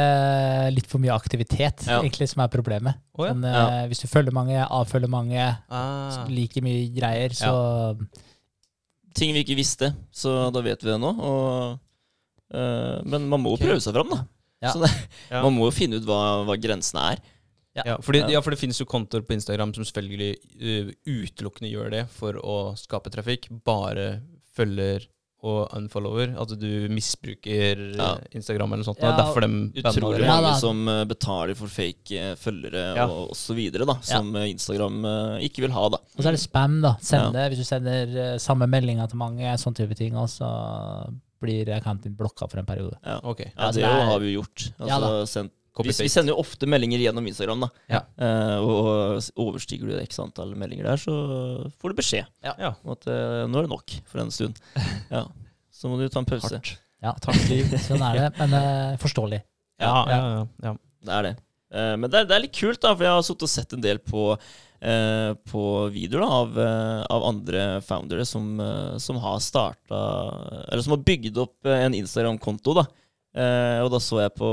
[0.75, 2.01] litt for mye aktivitet Ja.
[2.01, 2.99] egentlig som er problemet.
[3.15, 3.33] Oh, ja.
[3.33, 3.63] Men Ja.
[3.79, 6.25] eh, hvis du følger mange, avfølger mange, Ah.
[6.27, 7.95] liker mye greier, så
[9.17, 11.11] Ting vi ikke visste, så da vet vi det nå.
[11.19, 11.79] Og,
[12.55, 13.65] uh, men man må Ok.
[13.65, 14.21] prøve seg fram, da.
[14.61, 14.71] Ja.
[14.73, 14.91] Så det,
[15.31, 15.41] Ja.
[15.43, 17.21] Man må jo finne ut hva, hva grensene er.
[17.73, 18.27] Ja, fordi, Ja.
[18.35, 22.33] ja, for det finnes jo kontoer på Instagram som selvfølgelig uh, utelukkende gjør det for
[22.33, 23.47] å skape trafikk.
[23.63, 24.21] Bare
[24.55, 25.07] følger
[25.43, 26.35] og unfollower.
[26.41, 28.09] At du misbruker Ja.
[28.15, 28.99] eh, Instagram eller noe sånt.
[29.01, 33.07] Ja, det er derfor de Utrolig mange som eh, betaler for fake eh, følgere Ja.
[33.07, 33.59] og osv.,
[34.01, 34.45] som ja.
[34.45, 35.01] Instagram
[35.41, 35.87] ikke vil ha.
[35.89, 35.97] da.
[36.17, 36.95] Og så er det spam, da.
[37.01, 40.47] Sende, Hvis du sender samme meldinga til mange, sånn type ting, så
[41.41, 42.97] blir accounten blokka for en periode.
[43.03, 43.49] Ja, okay.
[43.55, 44.67] ja Altså, det, det er- har vi jo gjort.
[44.79, 47.61] Ja Altså, sendt, vi, vi sender jo ofte meldinger gjennom Instagram.
[47.63, 47.69] da.
[47.89, 48.01] Ja.
[48.19, 48.89] Eh, og,
[49.21, 51.15] og overstiger du x antall meldinger der, så
[51.79, 52.73] får du beskjed Ja.
[52.83, 54.59] om at eh, nå er det nok for en stund.
[55.15, 55.25] Ja.
[55.71, 56.51] Så må du ta en pause.
[56.53, 56.75] Hardt.
[57.01, 57.71] Ja, takk liv.
[57.81, 58.25] Sånn er det.
[58.37, 59.39] Men eh, forståelig.
[59.81, 60.73] Ja, ja, ja, ja.
[61.07, 61.31] Det er det.
[61.73, 63.73] Eh, men det er, det er litt kult, da, for jeg har sittet og sett
[63.73, 64.27] en del på,
[64.83, 65.63] eh, på
[65.95, 68.51] videoer da, av, eh, av andre foundere som,
[69.01, 70.01] som har starta
[70.67, 72.75] Eller som har bygd opp en Instagram-konto.
[72.77, 72.85] da.
[73.33, 74.51] Eh, og da så jeg på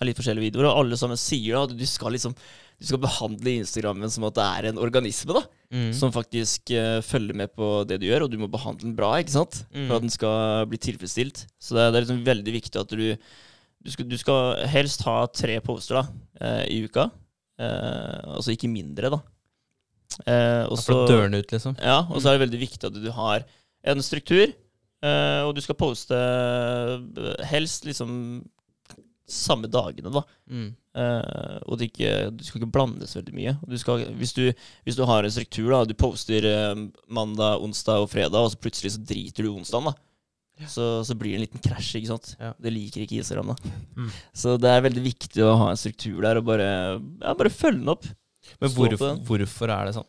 [0.00, 2.34] eh, litt forskjellige videoer, og alle sammen sier da at du skal liksom
[2.80, 5.92] du skal behandle Instagrammen som at det er en organisme da, Mm.
[5.94, 9.12] som faktisk uh, følger med på det du gjør, og du må behandle den bra
[9.20, 9.60] ikke sant?
[9.70, 9.84] Mm.
[9.86, 11.44] for at den skal bli tilfredsstilt.
[11.62, 13.14] Så det det er liksom veldig viktig at du
[13.84, 16.02] du skal, du skal helst ha tre poster da,
[16.42, 17.06] uh, i uka.
[17.60, 19.20] Eh, altså ikke mindre, da.
[20.26, 21.76] Eh, og så- å ut, liksom.
[21.78, 23.44] ja, og så er det veldig viktig at du har
[23.84, 24.52] en struktur,
[25.04, 26.16] og du skal poste
[27.46, 28.42] helst liksom
[29.32, 30.22] samme dagene, da.
[30.50, 30.68] Mm.
[30.90, 33.56] Uh, og det ikke, du skal ikke blandes veldig mye.
[33.70, 34.48] Du skal, hvis, du,
[34.86, 38.60] hvis du har en struktur, da, du poster uh, mandag, onsdag og fredag, og så
[38.60, 39.96] plutselig så driter du onsdagen, da.
[40.68, 42.34] Så, så blir det en liten krasj, ikke sant.
[42.36, 42.50] Ja.
[42.60, 43.74] Det liker ikke Instagram, da.
[43.96, 44.10] Mm.
[44.42, 47.80] Så det er veldig viktig å ha en struktur der, og bare, ja, bare følge
[47.80, 48.08] den opp.
[48.60, 50.08] Men hvorfor, hvorfor er det sånn?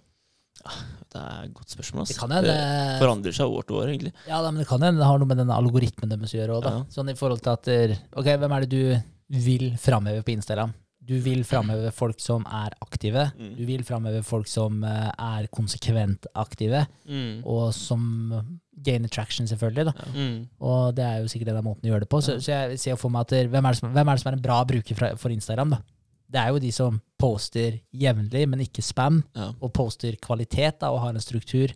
[1.11, 2.05] Det er et godt spørsmål.
[2.07, 4.13] Det kan hende det forandrer seg år til år, egentlig.
[4.29, 6.55] Ja, da, men det kan hende det har noe med denne algoritmen deres å gjøre
[6.59, 6.75] òg, da.
[6.77, 6.85] Ja.
[6.93, 7.67] Sånn i forhold til at
[8.15, 10.71] Ok, hvem er det du vil framheve på Instagram?
[11.01, 13.23] Du vil framheve folk som er aktive.
[13.35, 13.55] Mm.
[13.57, 17.41] Du vil framheve folk som eh, er konsekvent aktive, Mm.
[17.43, 18.03] og som
[18.85, 19.85] gainer traction, selvfølgelig.
[19.89, 19.93] da.
[20.15, 20.47] Mm.
[20.61, 22.21] Og det er jo sikkert den måten å gjøre det på.
[22.21, 24.31] Så, så jeg ser for meg at hvem, er det som, hvem er det som
[24.31, 25.73] er en bra bruker for Instagram?
[25.75, 25.81] da?
[26.31, 29.49] Det er jo de som poster jevnlig, men ikke spam, Ja.
[29.61, 31.73] og poster kvalitet da, og har en struktur.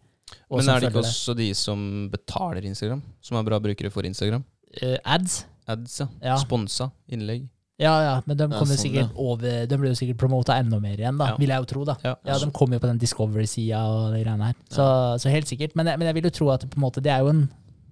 [0.50, 4.44] Men er det ikke også de som betaler Instagram, som er bra brukere for Instagram?
[4.82, 5.46] Uh, ads?
[5.68, 6.08] Ads, ja.
[6.22, 6.38] Ja.
[6.42, 7.48] Sponsa innlegg.
[7.78, 10.96] Ja, ja, men de kommer sånn, sikkert over De blir jo sikkert promota enda mer
[10.96, 11.84] igjen, da, vil jeg jo tro.
[11.90, 11.98] da.
[12.06, 12.14] Ja.
[12.24, 14.56] De kommer jo på den Discovery-sida og de greiene her.
[14.72, 14.86] Så,
[15.20, 15.76] så helt sikkert.
[15.76, 17.50] Men men jeg vil jo tro at det, på en måte, det er jo en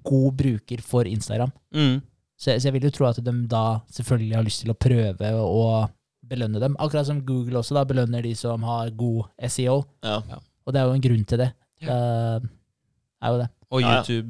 [0.07, 1.51] god bruker for Instagram.
[1.76, 1.99] Mm.
[2.39, 5.34] Så, så jeg vil jo tro at de da selvfølgelig har lyst til å prøve
[5.36, 5.89] å
[6.34, 6.77] belønne dem.
[6.81, 9.81] Akkurat som Google også da belønner de som har god SEO.
[10.03, 10.19] Ja.
[10.65, 11.51] Og det er jo en grunn til det.
[11.84, 13.49] Det er jo det.
[13.73, 13.81] Og.
[13.81, 14.29] YouTube,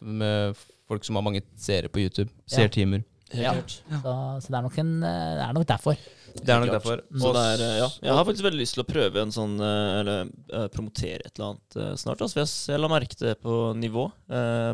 [0.00, 0.54] med
[0.88, 2.30] folk som har mange seere på YouTube.
[2.46, 3.02] Seertimer.
[3.32, 3.52] Helt Ja.
[4.02, 4.14] Så,
[4.44, 5.96] så det, er nok en, eh, det er nok derfor.
[6.38, 7.02] Det er nok derfor.
[7.20, 7.88] Så det er, ja.
[8.02, 11.32] Jeg har faktisk veldig lyst til å prøve en sånn eh, Eller eh, promotere et
[11.34, 12.24] eller annet eh, snart.
[12.24, 14.08] Altså, jeg, la merke til det på nivå.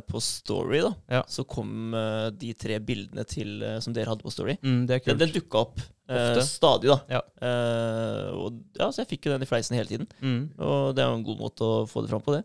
[0.09, 0.95] På Story, da.
[1.19, 1.23] Ja.
[1.29, 1.95] Så kom
[2.39, 4.55] de tre bildene til, som dere hadde på Story.
[4.63, 5.23] Mm, det er Den, kult.
[5.25, 6.99] den dukka opp eh, stadig, da.
[7.19, 7.23] Ja.
[7.49, 10.09] Eh, og, ja, så jeg fikk jo den i fleisen hele tiden.
[10.23, 10.41] Mm.
[10.57, 12.45] Og det er jo en god måte å få det fram på, det.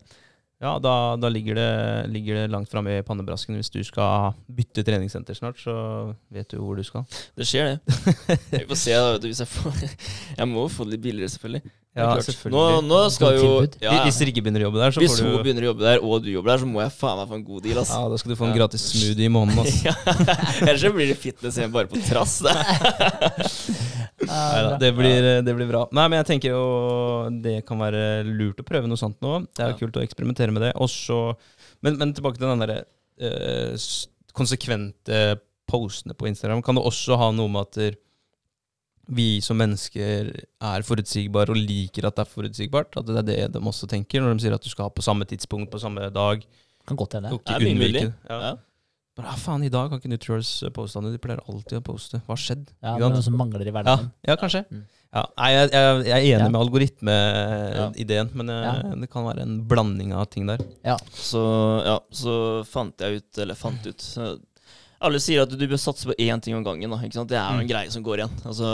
[0.62, 1.70] Ja, da, da ligger, det,
[2.14, 3.56] ligger det langt framme i pannebrasken.
[3.58, 5.74] Hvis du skal bytte treningssenter snart, så
[6.32, 7.02] vet du hvor du skal.
[7.36, 8.38] Det skjer, det.
[8.54, 8.94] Vi får se.
[8.94, 9.80] da, Hvis jeg får
[10.38, 11.74] Jeg må jo få det litt billigere, selvfølgelig.
[11.94, 12.54] Ja, selvfølgelig.
[12.54, 15.28] Nå, nå skal jo ja, Hvis Rigge begynner å jobbe der, så Hvis får du
[15.30, 17.36] hun begynner å jobbe der, og du jobber der, så må jeg faen meg få
[17.38, 17.82] en god deal.
[17.84, 17.92] ass.
[17.94, 19.62] Ja, da skal du få en gratis smoothie i måneden.
[19.62, 19.76] ass.
[19.90, 19.94] Ja,
[20.64, 22.40] Ellers så blir det fitness igjen bare på trass.
[22.46, 22.56] Det.
[24.30, 25.82] Neida, det, blir, det blir bra.
[25.92, 26.64] Nei, men jeg tenker jo
[27.44, 29.40] det kan være lurt å prøve noe sånt nå.
[29.52, 29.80] Det er jo Ja.
[29.82, 30.72] kult å eksperimentere med det.
[30.80, 31.18] Også,
[31.82, 32.80] men, men tilbake til den derre
[33.20, 33.76] øh,
[34.34, 35.20] konsekvente
[35.70, 36.62] postene på Instagram.
[36.62, 38.00] Kan det også ha noe med at
[39.14, 40.30] vi som mennesker
[40.64, 42.96] er forutsigbare og liker at det er forutsigbart?
[43.00, 45.04] At det er det de også tenker når de sier at du skal ha på
[45.04, 46.44] samme tidspunkt på samme dag?
[46.88, 47.32] Kan godt hende.
[47.44, 48.04] Det er mye mulig.
[48.28, 48.38] Ja.
[48.50, 48.54] Ja.
[49.14, 51.12] Bare, ah, faen, i dag kan ikke Nutrials poste noe.
[51.14, 52.18] De pleier alltid å poste.
[52.26, 52.64] Hva har skjedd?
[52.82, 54.08] Ja, det er noe som mangler i Ja, hverdagen.
[54.26, 54.64] ja kanskje.
[54.72, 54.80] Mm.
[55.14, 56.48] Ja, nei, jeg, jeg, jeg er enig Ja.
[56.50, 58.94] med algoritmeideen, men jeg, Ja.
[59.04, 60.58] det kan være en blanding av ting der.
[61.14, 61.44] Så,
[61.86, 64.40] ja, så fant jeg ut, eller fant ut
[65.04, 66.88] Alle sier at du bør satse på én ting om gangen.
[66.88, 67.28] Da, ikke sant?
[67.28, 67.68] Det er jo en Mm.
[67.68, 68.30] greie som går igjen.
[68.46, 68.64] Altså,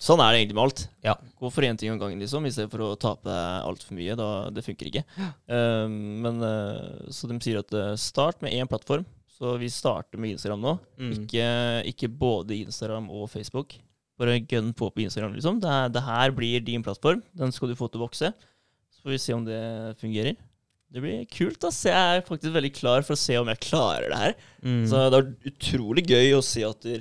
[0.00, 0.88] sånn er det egentlig med alt.
[1.04, 1.14] Ja.
[1.40, 4.16] Gå for én ting om gangen, liksom, i stedet for å tape altfor mye.
[4.16, 5.04] Da, det funker ikke.
[5.48, 9.04] Um, men, eh, så de sier at eh, start med én plattform.
[9.40, 10.74] Så vi starter med Instagram nå.
[11.00, 11.12] Mm.
[11.16, 11.46] Ikke,
[11.88, 13.78] ikke både Instagram og Facebook.
[14.20, 15.62] Bare gønn på på Instagram, liksom.
[15.62, 17.22] Det, det her blir din plattform.
[17.32, 18.34] Den skal du få til å vokse.
[18.92, 19.62] Så får vi se om det
[20.02, 20.36] fungerer.
[20.92, 21.64] Det blir kult.
[21.64, 21.78] ass.
[21.86, 24.36] Jeg er faktisk veldig klar for å se om jeg klarer det her.
[24.60, 24.84] Mm.
[24.90, 27.00] Så det er utrolig gøy å se at der,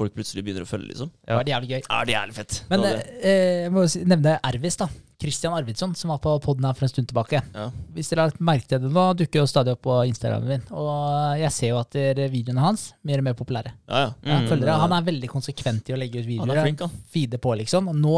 [0.00, 1.12] folk plutselig begynner å følge, liksom.
[1.28, 1.36] Ja.
[1.44, 1.80] Det er jævlig gøy.
[1.86, 2.58] Ja, det er jævlig fett.
[2.72, 3.06] Men Det det.
[3.22, 3.84] eh, jeg må
[4.14, 4.88] nevne Ervis, da.
[5.20, 7.42] Christian Arvidsson, som var på poden her for en stund tilbake.
[7.52, 7.66] Ja.
[7.92, 10.62] Hvis dere har merket det nå, dukker jo stadig opp på Instagramen min.
[10.72, 11.98] Og jeg ser jo at
[12.32, 13.74] videoene hans mer og mer populære.
[13.90, 14.38] ja, ja.
[14.40, 14.48] Mm.
[14.48, 14.70] følger.
[14.80, 16.48] Han er veldig konsekvent i å legge ut videoer.
[16.48, 17.02] Han er flink, han.
[17.12, 17.90] Feede på, liksom.
[17.92, 18.14] Og nå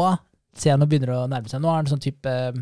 [0.55, 1.59] ser jeg nå begynner å nærme seg.
[1.59, 2.53] Nå har han sånn type eh,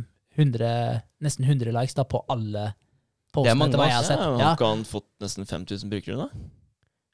[0.42, 0.74] 100,
[1.22, 4.26] nesten 100 likes da på alle Det er postene, mange, etter hva jeg har sett.
[4.26, 4.34] Ja.
[4.42, 6.48] Har ikke han fått nesten 5000 brukere, da?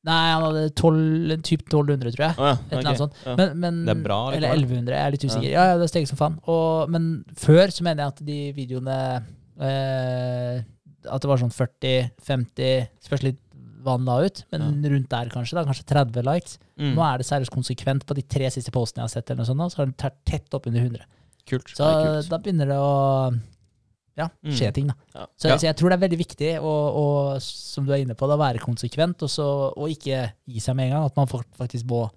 [0.07, 2.35] Nei, han hadde 12, typ 1200, tror jeg.
[2.37, 2.53] Oh, ja.
[2.61, 3.17] Et eller annet sånt.
[3.25, 3.33] Ja.
[3.39, 5.49] Men, men, Det er bra, Eller eller 1100, jeg er litt usikker.
[5.51, 6.37] Ja, ja, det steger som faen.
[6.47, 8.99] Og, men før så mener jeg at de videoene
[9.67, 10.63] eh,
[11.07, 13.43] At det var sånn 40-50 Spørs litt
[13.87, 15.55] hva han la ut, men rundt der kanskje.
[15.55, 16.57] da, Kanskje 30 likes.
[16.75, 16.95] Mm.
[16.97, 19.49] Nå er det seriøst konsekvent på de tre siste postene jeg har sett, eller noe
[19.51, 21.05] sånt, så har den tatt tett opp under 100.
[21.47, 21.71] Kult.
[21.71, 22.27] Så kult.
[22.31, 23.31] da begynner det å
[24.17, 24.73] ja, skje Mm.
[24.73, 24.95] ting, da.
[25.15, 25.25] Ja.
[25.37, 25.57] Så, Ja.
[25.57, 27.05] så jeg tror det er veldig viktig å, å
[27.41, 29.45] som du er inne på, da, være konsekvent, og, så,
[29.77, 31.05] og ikke gi seg med en gang.
[31.05, 32.09] At man faktisk må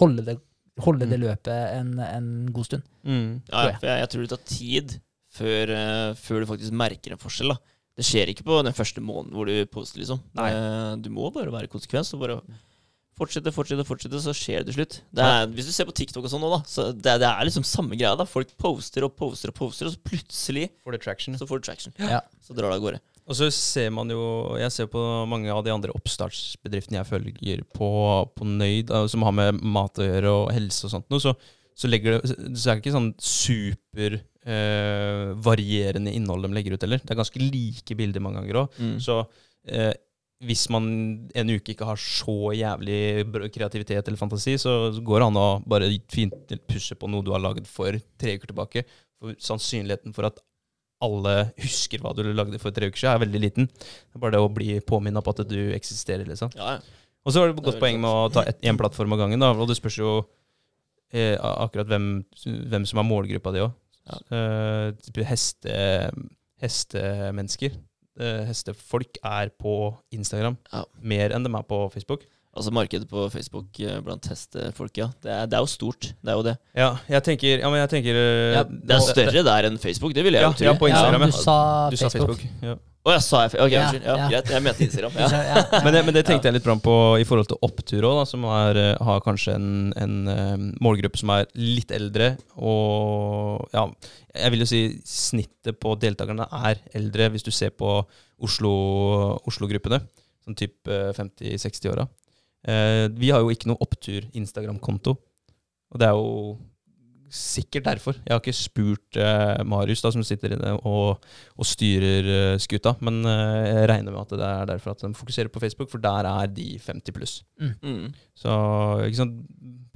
[0.00, 0.38] holde det,
[0.80, 2.82] holde det løpet en, en god stund.
[3.04, 3.42] Mm.
[3.52, 4.96] Ja, ja, for jeg, jeg tror det tar tid
[5.32, 7.52] før, uh, før du faktisk merker en forskjell.
[7.52, 7.58] da.
[7.96, 10.20] Det skjer ikke på den første måneden hvor du poster, liksom.
[10.38, 10.48] Nei.
[10.48, 12.38] Eh, du må bare være konsekvent og bare
[13.18, 14.98] Fortsette, fortsette, fortsette, så skjer det til slutt.
[15.12, 17.44] Det er, hvis du ser på TikTok og sånn nå, da, så det, det er
[17.44, 18.14] liksom samme greia.
[18.16, 21.36] da Folk poster og poster og poster, og så plutselig får du traction.
[21.36, 21.96] så får du traction.
[22.00, 22.22] Ja.
[22.40, 23.02] Så drar det av gårde.
[23.22, 24.22] Og så ser man jo
[24.58, 25.00] Jeg ser på
[25.30, 27.90] mange av de andre oppstartsbedriftene jeg følger på,
[28.34, 31.34] på Nøyd, som har med mat å gjøre og helse og sånt noe, så,
[31.76, 36.86] så, legger det, så er det ikke sånn super eh, varierende innhold de legger ut
[36.86, 37.02] heller.
[37.04, 38.80] Det er ganske like bilder mange ganger òg.
[38.82, 38.96] Mm.
[39.04, 39.20] Så
[39.68, 39.92] eh,
[40.42, 40.86] hvis man
[41.38, 43.24] en uke ikke har så jævlig
[43.54, 47.42] kreativitet eller fantasi, så går det an å bare fint pusse på noe du har
[47.42, 48.82] lagd for tre uker tilbake.
[49.22, 50.42] For sannsynligheten for at
[51.02, 53.68] alle husker hva du lagde for tre uker siden, er veldig liten.
[53.70, 56.52] Det er bare det å bli påminna på at du eksisterer, liksom.
[56.58, 56.98] Ja, ja.
[57.22, 59.52] Og så var det et godt poeng med å ta én plattform av gangen, da.
[59.54, 60.16] Og det spørs jo
[61.14, 62.08] eh, akkurat hvem,
[62.72, 63.74] hvem som er målgruppa di òg.
[64.34, 65.76] Eh, heste,
[66.62, 67.78] hestemennesker.
[68.20, 70.84] Eh, hestefolk er på Instagram Ja.
[71.00, 72.26] mer enn de er på Facebook.
[72.54, 75.06] Altså markedet på Facebook eh, blant hestefolk, ja.
[75.24, 76.10] Det er, det er jo stort.
[76.20, 76.56] Det er jo det.
[76.76, 80.12] Ja, jeg tenker, ja, men jeg tenker eh, Ja, Det er større der enn Facebook,
[80.12, 80.64] det vil jeg Ja, jo tro.
[80.68, 81.32] ja, på Instagram, ja, ja.
[81.32, 81.56] du sa
[81.88, 82.42] Du sa Facebook.
[82.44, 82.78] Facebook.
[83.02, 83.08] Ja.
[83.10, 84.04] oh, jeg sa jeg Ok, Ja, unnskyld.
[84.06, 84.26] Ja, ja.
[84.30, 85.16] Greit, jeg mente Instagram.
[85.18, 88.20] Ja, Men, det, men det tenkte jeg litt fram på i forhold til Opptur òg,
[88.30, 92.36] som er, eh, har kanskje en, en eh, målgruppe som er litt eldre.
[92.62, 93.88] Og ja,
[94.38, 98.00] jeg vil jo si snittet på deltakerne er eldre, hvis du ser på
[98.42, 99.98] Oslo- Oslo-gruppene.
[100.46, 102.06] sånn type 50-60-åra.
[102.66, 105.16] Eh, vi har jo ikke noe Opptur Instagram-konto.
[105.92, 106.56] Og det er jo
[107.32, 108.16] sikkert derfor.
[108.20, 111.22] Jeg har ikke spurt eh, Marius, da, som sitter inne og,
[111.56, 115.12] og styrer eh, skuta, men eh, jeg regner med at det er derfor at de
[115.16, 117.38] fokuserer på Facebook, for der er de 50 pluss.
[117.56, 118.10] Mm.
[118.36, 118.56] Så
[119.06, 119.38] ikke sant,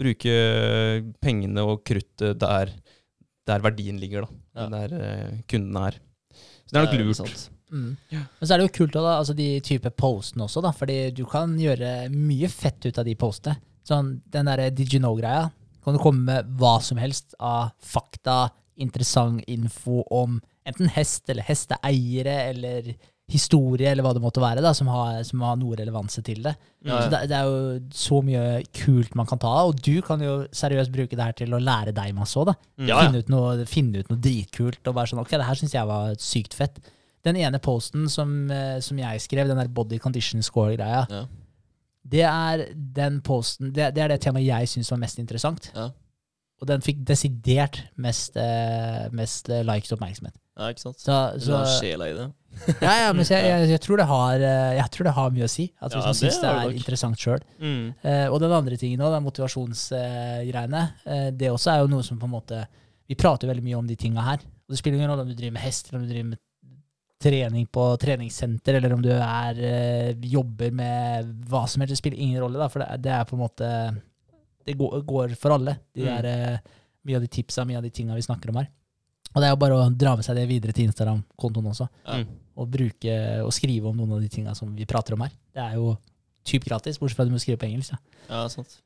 [0.00, 0.38] bruke
[1.24, 2.72] pengene og kruttet der,
[3.46, 4.40] der verdien ligger, da.
[4.56, 4.70] Ja.
[4.72, 6.00] Der eh, kundene er.
[6.64, 7.46] Så det er nok lurt.
[7.66, 7.92] Mm.
[8.14, 10.98] Men så er det jo kult også, da, altså de type postene også, da, fordi
[11.12, 13.60] du kan gjøre mye fett ut av de postene.
[13.86, 15.50] Sånn, den derre Did you know-greia
[15.86, 21.46] kan du komme med hva som helst av fakta, interessant info om enten hest eller
[21.46, 26.22] hesteeiere eller historie eller hva det måtte være, da, som har, som har noe relevanse
[26.26, 26.52] til det.
[26.86, 28.42] Ja, Så det, det er jo så mye
[28.76, 31.58] kult man kan ta av, og du kan jo seriøst bruke det her til å
[31.62, 32.52] lære deg masse òg.
[32.78, 32.84] Mm.
[32.86, 33.00] Ja, ja.
[33.08, 35.90] Finne, ut noe, finne ut noe dritkult og bare sånn Ok, det her syns jeg
[35.90, 36.78] var sykt fett.
[37.26, 41.24] Den ene posten som, eh, som jeg skrev, den der body condition score-greia, Ja.
[42.06, 45.70] Det er den posten Det, det er det temaet jeg syns var mest interessant.
[45.74, 45.90] Ja.
[46.56, 50.36] Og den fikk desidert mest, eh, mest eh, likes og oppmerksomhet.
[50.56, 51.00] ja, ikke sant.
[51.02, 52.30] Så, så har sjela i det.
[52.80, 55.44] ja, ja, men jeg, jeg, jeg, tror det har, eh, jeg tror det har mye
[55.44, 55.66] å si.
[55.76, 56.78] At Ja, hvis man syns det er nok.
[56.80, 57.44] interessant sjøl.
[57.60, 57.82] Mm.
[58.00, 62.28] Eh, og den andre tingen òg, motivasjonsgreiene, eh, det også er jo noe som på
[62.28, 62.64] en måte
[63.06, 64.40] Vi prater veldig mye om de tinga her.
[64.66, 66.40] Og det spiller ingen rolle om du driver med hest, eller om du driver med
[67.22, 71.94] trening på treningssenter, eller om du er, eh, jobber med hva som helst.
[71.94, 74.02] Det spiller ingen rolle, da, for det, er- det er på en måte
[74.66, 75.78] Det går, går for alle.
[75.94, 76.06] De Mm.
[76.22, 76.58] der, eh,
[77.06, 78.68] mye av de tipsa, mye av de tinga vi snakker om her.
[79.34, 81.88] Og det er jo bare å dra med seg det videre til Instagram-kontoen også.
[82.04, 82.26] Mm.
[82.56, 85.30] Og bruke og skrive om noen av de tinga som vi prater om her.
[85.54, 85.96] Det er jo
[86.44, 87.90] typ gratis, bortsett fra at du må skrive på engelsk.
[87.92, 87.98] Ja,
[88.42, 88.80] Ja, sant.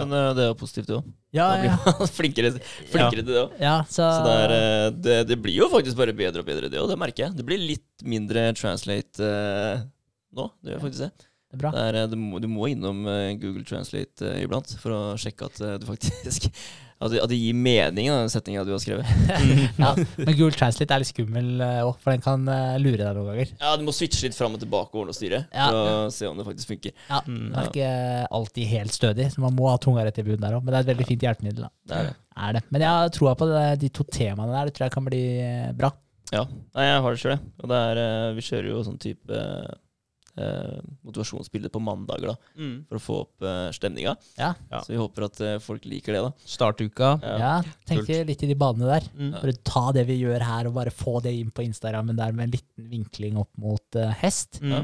[0.00, 1.08] Men eh, det er jo positivt, det òg.
[1.36, 1.76] ja, ja.
[2.18, 2.52] flinkere,
[2.90, 3.10] flinkere, ja.
[3.18, 3.58] til det òg.
[3.60, 6.70] ja så, Så det, er, eh, det, det blir jo faktisk bare bedre og bedre,
[6.72, 6.88] det òg.
[6.92, 7.36] Det merker jeg.
[7.38, 9.84] Det blir litt mindre translate uh,
[10.32, 10.48] nå.
[10.64, 11.28] Det gjør faktisk det.
[11.52, 11.70] Det er bra.
[11.74, 15.00] det, er, eh, du, må, du må innom eh, Google Translate uh, iblant for å
[15.20, 16.48] sjekke at uh, du faktisk
[17.02, 19.08] At det, at det gir mening, da, den setninga du har skrevet.
[19.82, 19.88] Ja,
[20.22, 22.44] men Google Translate er litt skummel òg, for den kan
[22.78, 23.50] lure deg noen ganger.
[23.58, 25.64] Ja, du må switche litt fram og tilbake og styre Ja.
[25.66, 26.94] for å se om det faktisk funker.
[27.08, 27.40] Ja, Mm.
[27.48, 27.90] Den er ikke
[28.38, 30.62] alltid helt stødig, så man må ha tunga rett i bunnen der òg.
[30.62, 31.66] Men det er et veldig fint hjelpemiddel.
[31.66, 31.72] da.
[31.90, 32.14] Det er det.
[32.46, 32.62] Er det.
[32.70, 34.70] Men jeg har troa på det, de to temaene der.
[34.70, 35.24] Det tror jeg kan bli
[35.82, 35.90] bra.
[36.30, 36.46] Ja.
[36.78, 37.50] Nei, jeg har det sjøl, jeg.
[37.66, 39.42] Og det er Vi kjører jo sånn type
[40.38, 42.36] eh, motivasjonsbilde på mandager, da.
[42.56, 42.74] Mm.
[42.88, 44.14] For å få opp eh, stemninga.
[44.38, 44.54] Ja.
[44.70, 44.80] Ja.
[44.86, 46.32] Så vi håper at eh, folk liker det, da.
[46.54, 47.12] Startuka.
[47.22, 47.36] Ja.
[47.42, 47.52] Ja,
[47.88, 49.08] Tenker litt i de banene der.
[49.18, 49.30] Mm.
[49.38, 52.48] Bare ta det vi gjør her, og bare få det inn på Instagrammen der med
[52.48, 54.60] en liten vinkling opp mot eh, hest.
[54.62, 54.72] Mm.
[54.78, 54.82] Ja.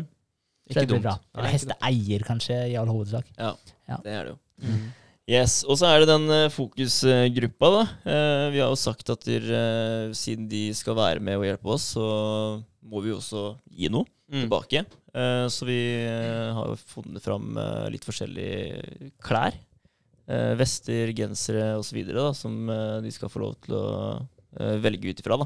[0.69, 1.03] Ikke dumt.
[1.07, 1.15] bra.
[1.39, 3.25] Eller hesteeier, kanskje, i all hovedsak.
[3.39, 3.55] Ja,
[3.89, 3.97] Ja.
[4.05, 4.41] det er det jo.
[4.69, 4.89] Mm.
[5.29, 7.81] Yes, Og så er det den eh, fokusgruppa, da.
[8.09, 11.73] Eh, vi har jo sagt at der, eh, siden de skal være med og hjelpe
[11.75, 12.05] oss, så
[12.89, 13.43] må vi jo også
[13.73, 14.43] gi noe Mm.
[14.45, 14.85] tilbake.
[15.15, 19.57] Eh, så vi eh, har funnet fram eh, litt forskjellige klær.
[20.29, 22.03] Eh, vester, gensere osv.
[22.37, 22.59] som
[23.03, 23.89] de skal få lov til å
[24.83, 25.39] velge ut ifra.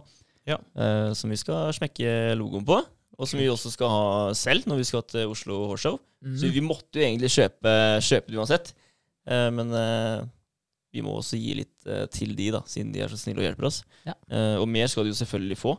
[0.49, 0.59] Ja.
[0.75, 2.81] Eh, som vi skal smekke logoen på.
[3.21, 4.05] Og som vi også skal ha
[4.35, 5.99] selv når vi skal til Oslo Hårshow.
[6.25, 6.37] Mm.
[6.41, 8.73] Så vi måtte jo egentlig kjøpe, kjøpe det uansett.
[9.29, 9.75] Eh, men
[10.93, 13.69] vi må også gi litt til de, da, siden de er så snille og hjelper
[13.69, 13.83] oss.
[14.05, 14.17] Ja.
[14.29, 15.77] Eh, og mer skal de jo selvfølgelig få.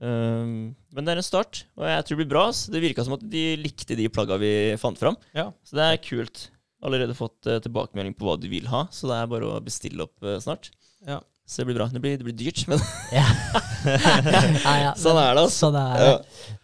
[0.00, 0.52] Eh,
[0.96, 2.46] men det er en start, og jeg tror det blir bra.
[2.56, 5.18] Så Det virka som at de likte de plagga vi fant fram.
[5.36, 5.50] Ja.
[5.66, 6.48] Så det er kult.
[6.80, 10.06] allerede fått uh, tilbakemelding på hva de vil ha, så det er bare å bestille
[10.06, 10.70] opp uh, snart.
[11.04, 11.18] Ja.
[11.50, 11.88] Så det blir bra.
[11.90, 12.78] Det blir, det blir dyrt, men
[13.18, 13.24] Ja.
[13.84, 15.66] ja, ja, sånn er det, altså.
[15.66, 16.10] Sånn er det.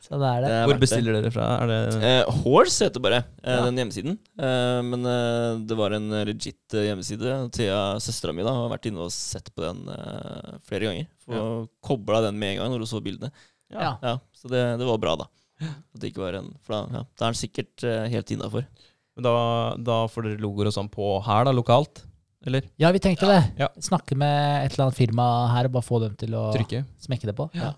[0.06, 0.50] Sånn er det.
[0.68, 1.46] Hvor bestiller dere fra?
[1.64, 3.64] Er det Eh, Horse heter bare eh, Ja.
[3.66, 4.18] den hjemmesiden.
[4.38, 7.34] Eh, men eh, det var en legit eh, hjemmeside.
[7.56, 11.08] Thea, søstera mi, da, har vært inne og sett på den eh, flere ganger.
[11.26, 11.46] For Ja.
[11.90, 13.32] kobla den med en gang når hun så bildene.
[13.74, 13.96] Ja.
[14.04, 15.26] Ja, så det, det var bra, da.
[15.66, 18.68] At det ikke var en, for da, ja, da er den sikkert eh, helt innafor.
[19.16, 19.34] Men da,
[19.80, 22.04] da får dere logoer og sånn på her, da, lokalt?
[22.46, 23.40] Eller Ja, vi tenkte det.
[23.58, 23.68] Ja.
[23.82, 26.84] Snakke med et eller annet firma her og bare få dem til å trykke?
[27.02, 27.48] smekke det på.
[27.58, 27.72] Ja.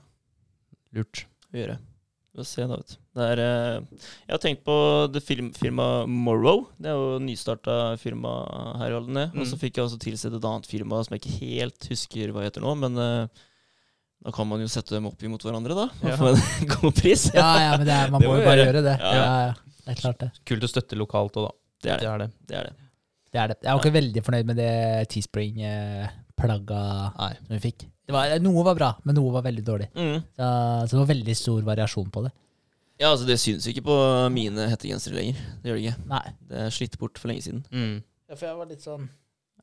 [0.96, 1.24] Lurt.
[1.54, 1.78] gjøre.
[2.34, 2.96] Vi får se, da, vet du.
[3.18, 3.80] Det er, eh,
[4.28, 4.74] jeg har tenkt på
[5.12, 6.66] det film, firmaet Morrow.
[6.78, 8.32] Det er jo nystarta firma
[8.78, 9.24] her i Aldene.
[9.34, 9.60] Og så Mm.
[9.64, 12.76] fikk jeg også tilsett et annet firma som jeg ikke helt husker hva heter nå.
[12.78, 13.26] Men eh,
[14.22, 15.88] da kan man jo sette dem opp imot hverandre, da.
[16.02, 16.16] Og Ja.
[16.16, 17.30] få en god pris.
[17.34, 18.72] Ja, ja, men det er, man Det må jo bare gjøre.
[18.72, 18.98] gjøre det.
[19.00, 19.14] Ja.
[19.14, 19.54] Ja, ja.
[19.88, 20.30] Det er klart det.
[20.44, 21.52] Kult å støtte lokalt òg, da.
[21.82, 22.08] Det er Det det.
[22.12, 22.30] er det.
[22.46, 22.74] det, er det.
[23.28, 23.56] Det, er det.
[23.62, 24.72] Jeg var ikke veldig fornøyd med det
[25.12, 26.82] Teespring-plagga
[27.14, 27.86] som vi fikk.
[28.08, 29.88] Det var, noe var bra, men noe var veldig dårlig.
[29.92, 30.20] Mm.
[30.32, 30.44] Så,
[30.88, 32.32] så det var veldig stor variasjon på det.
[32.98, 33.96] Ja, altså Det syns ikke på
[34.34, 35.42] mine hettegensere lenger.
[35.62, 36.06] Det gjør det ikke.
[36.10, 36.24] Nei.
[36.50, 37.60] Det er slitt bort for lenge siden.
[37.70, 37.98] Mm.
[38.28, 39.06] Ja, for jeg var litt sånn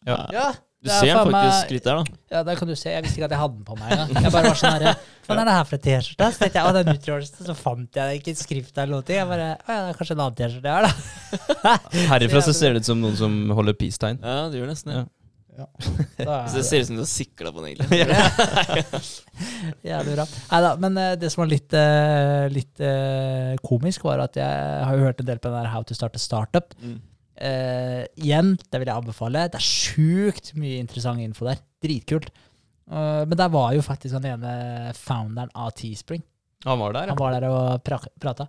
[0.06, 0.20] Ja.
[0.34, 0.46] Ja,
[0.86, 2.20] Du er ser den faktisk litt der, da.
[2.36, 2.92] Ja, der kan du se.
[2.94, 4.12] Jeg visste ikke at jeg hadde den på meg engang.
[4.28, 4.94] Jeg bare var sånn herre
[5.26, 6.30] Hva er det her for en T-skjorte?
[6.30, 9.18] Så tenkte jeg, å, den utgjørelsen, så fant jeg ikke skrift eller noe.
[9.18, 11.76] Jeg bare, å ja, det er kanskje en annen T-skjorte jeg har, da.
[12.14, 14.22] Herifra så ser det ut som noen som holder peace-tegn.
[14.22, 15.00] Ja, det gjør nesten det.
[15.02, 15.06] Ja.
[15.56, 15.66] Ja.
[16.50, 18.00] Så det er ser ut som du har sikla på den, egentlig.
[19.82, 20.26] det jævlig bra.
[20.52, 24.98] Neida, men eh, det som var litt, eh, litt eh, komisk, var at jeg har
[24.98, 26.76] jo hørt en del på den der How to start a startup.
[26.84, 27.00] Mm.
[27.36, 29.48] Eh, igjen, det vil jeg anbefale.
[29.52, 31.62] Det er sjukt mye interessant info der.
[31.84, 32.32] Dritkult.
[32.86, 34.52] Uh, men der var jo faktisk han ene
[34.94, 36.22] founderen av Teespring.
[36.66, 38.48] Han var der, Han var der og pra prata.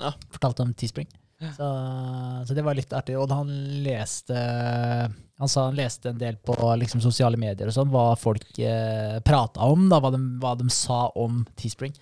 [0.00, 0.14] Ja.
[0.32, 1.08] Fortalte om Teespring.
[1.56, 1.66] Så,
[2.48, 3.16] så det var litt artig.
[3.20, 3.50] Og han
[3.84, 8.46] leste Han sa han leste en del på liksom, sosiale medier og sånn, hva folk
[8.62, 11.92] eh, prata om, da, hva, de, hva de sa om Teespring.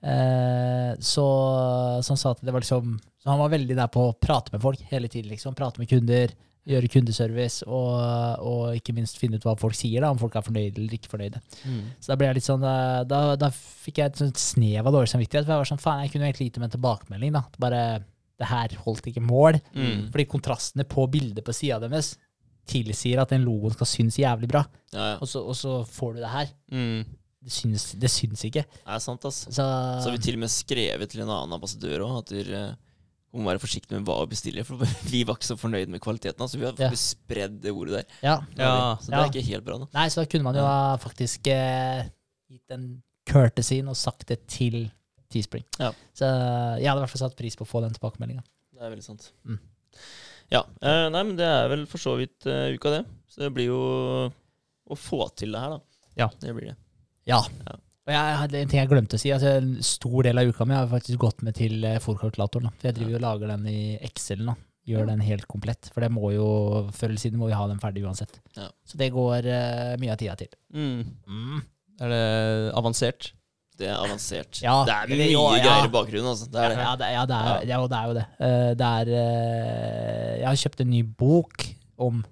[0.00, 1.26] Eh, så,
[2.00, 4.54] så han sa at det var liksom Så han var veldig der på å prate
[4.54, 5.28] med folk hele tiden.
[5.32, 6.32] liksom, Prate med kunder,
[6.70, 7.98] gjøre kundeservice, og,
[8.46, 11.12] og ikke minst finne ut hva folk sier, da, om folk er fornøyde eller ikke
[11.12, 11.40] fornøyde.
[11.64, 11.82] Mm.
[12.00, 15.44] Så da ble jeg litt sånn, da, da, fikk jeg et snev av dårlig samvittighet.
[15.44, 17.36] For jeg var sånn, faen, jeg kunne egentlig gitt dem en tilbakemelding.
[17.36, 17.44] da.
[17.60, 17.84] Bare,
[18.40, 19.60] det her holdt ikke mål.
[19.76, 20.10] Mm.
[20.12, 22.14] Fordi kontrastene på bildet på sida deres
[22.70, 24.64] tilsier at den logoen skal synes jævlig bra.
[24.94, 25.16] Ja, ja.
[25.20, 26.52] Og så, og så får du det her.
[26.72, 27.00] Mm.
[27.40, 28.62] Det syns, det syns ikke.
[28.68, 29.42] Det er sant, ass.
[29.48, 32.62] Så, Så har vi til og med skrevet til en annen ambassadør òg at dere
[32.68, 32.74] eh,
[33.32, 34.66] må være forsiktige med hva vi bestiller.
[34.68, 34.82] For
[35.12, 36.42] vi var ikke så fornøyd med kvaliteten.
[36.44, 36.90] Altså, vi har Ja.
[37.00, 38.16] spredd det ordet der.
[38.26, 38.36] ja.
[38.58, 38.72] Ja.
[39.00, 39.78] Så det er ikke helt bra.
[39.84, 39.88] Da.
[39.96, 42.04] Nei, så da kunne man jo ha faktisk eh,
[42.50, 42.88] gitt en
[43.30, 44.90] courtesy og sagt det til
[45.30, 45.62] Teespring.
[45.78, 45.92] Ja.
[46.12, 48.42] Så jeg hadde i hvert fall satt pris på å få den tilbakemeldinga.
[48.74, 49.28] Det er veldig sant.
[49.46, 49.60] Mm.
[50.50, 50.64] Ja.
[50.82, 53.04] Eh, nei, men det er vel for så vidt uh, uka, det.
[53.30, 53.80] Så det blir jo
[54.90, 55.80] å få til det her, da.
[56.18, 56.26] Ja.
[56.42, 56.76] Det blir det.
[57.30, 57.40] Ja.
[57.68, 57.78] Ja.
[58.10, 59.30] Og jeg hadde en ting jeg glemte å si.
[59.34, 62.72] Altså, en stor del av uka mi har faktisk gått med til eh, fòrkalkulatoren.
[62.80, 64.56] For jeg driver jo og lager den i Excel Da.
[64.90, 65.90] Gjør den helt komplett.
[65.94, 66.46] For det må jo,
[66.96, 68.40] før eller siden må vi ha den ferdig uansett.
[68.56, 68.70] Ja.
[68.88, 70.48] Så det går uh, mye av tida til.
[70.74, 71.60] Mm.
[72.00, 72.24] Er det
[72.80, 73.28] avansert?
[73.78, 74.58] Det er avansert.
[74.64, 75.62] Ja, det er det- mye jo, ja.
[75.68, 76.48] greier i bakgrunnen, altså.
[76.50, 76.80] Det er det.
[76.80, 78.26] Ja, det, ja, det, er, ja, det er jo det.
[78.40, 81.68] Uh, det er uh, Jeg har kjøpt en ny bok
[82.08, 82.24] om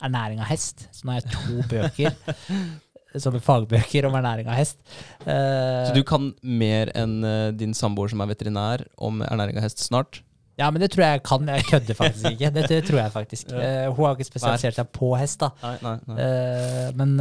[0.00, 0.88] ernæring av hest.
[0.96, 2.16] Så nå har jeg to bøker.
[3.18, 4.78] Sånne fagbøker om ernæring av hest.
[5.26, 9.66] Eh, Så du kan mer enn eh, din samboer som er veterinær om ernæring av
[9.66, 10.20] hest snart?
[10.60, 11.48] Ja, men det tror jeg jeg kan.
[11.48, 12.50] Jeg kødder faktisk ikke.
[12.54, 13.52] Det, det tror jeg faktisk.
[13.56, 15.50] Eh, hun har ikke spesialisert seg på hest, da.
[15.64, 16.92] Nei, nei, nei.
[17.00, 17.16] Men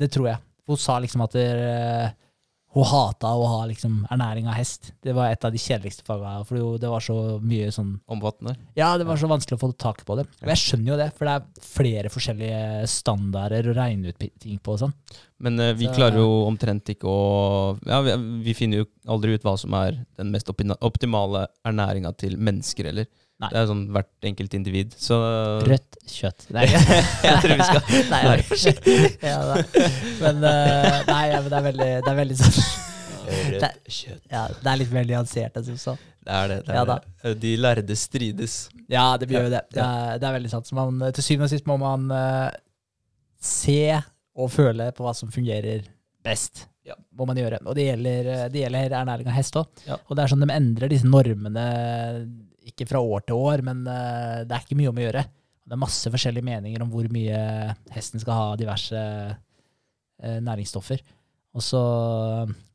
[0.00, 0.42] det tror jeg.
[0.68, 1.46] Hun sa liksom at det,
[2.78, 4.92] hun hata å ha liksom ernæring av hest.
[5.04, 6.44] Det var et av de kjedeligste fagene.
[6.48, 8.54] For det var så mye sånn Omfattende?
[8.78, 10.26] Ja, det var så vanskelig å få tak på det.
[10.42, 14.58] Og jeg skjønner jo det, for det er flere forskjellige standarder å regne ut ting
[14.62, 14.94] på og sånn.
[15.44, 18.16] Men eh, vi Så- klarer jo omtrent ikke å Ja, vi,
[18.46, 23.06] vi finner jo aldri ut hva som er den mest optimale ernæringa til mennesker, eller.
[23.38, 23.48] Nei.
[23.52, 24.94] Det er sånn hvert enkelt individ.
[24.98, 25.16] Så
[25.68, 26.48] Rødt kjøtt.
[26.54, 26.64] Nei,
[27.28, 29.10] jeg tror vi skal nei, være forsiktige.
[29.22, 29.38] Ja.
[30.18, 32.86] Men, uh, nei, ja, men det er veldig, det er veldig sånn
[33.28, 33.68] det,
[34.32, 35.94] ja, det er litt mer nyansert enn som så.
[36.24, 36.56] Det er det.
[36.64, 37.34] det, er Ja det.
[37.42, 38.56] De lærde strides.
[38.88, 39.62] Ja, det blir jo det.
[39.72, 40.72] Det er, det er veldig sant.
[40.76, 42.48] Man, til syvende og sist må man uh,
[43.40, 44.00] se
[44.38, 45.86] og føle på hva som fungerer
[46.24, 46.66] best.
[46.88, 46.96] Ja.
[47.16, 47.60] Må man gjøre.
[47.68, 49.68] Og det gjelder, det gjelder ernæring av hest òg.
[49.88, 49.98] Ja.
[50.06, 51.64] Og det er sånn de endrer disse normene,
[52.70, 55.24] ikke fra år til år, men eh, det er ikke mye om å gjøre.
[55.68, 57.40] Det er masse forskjellige meninger om hvor mye
[57.92, 59.02] hesten skal ha av diverse
[60.22, 61.02] eh, næringsstoffer.
[61.56, 61.80] Og så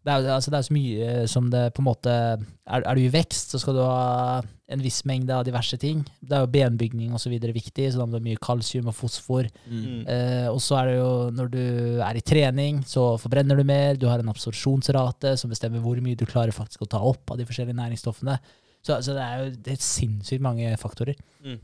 [0.03, 3.01] Det er, jo- altså, det så mye som det på en måte Er, er du
[3.01, 6.01] i vekst, så skal du ha en viss mengde av diverse ting.
[6.21, 7.31] Det er jo benbygning osv.
[7.39, 9.47] viktig, så da må du ha mye kalsium og fosfor.
[9.69, 10.07] Mm.
[10.07, 11.63] Eh, og så er det jo når du
[12.01, 13.95] er i trening, så forbrenner du mer.
[13.95, 17.37] Du har en absorpsjonsrate som bestemmer hvor mye du klarer faktisk å ta opp av
[17.37, 18.39] de forskjellige næringsstoffene.
[18.83, 21.19] Så, så det er jo det er sinnssykt mange faktorer.
[21.43, 21.59] Mm.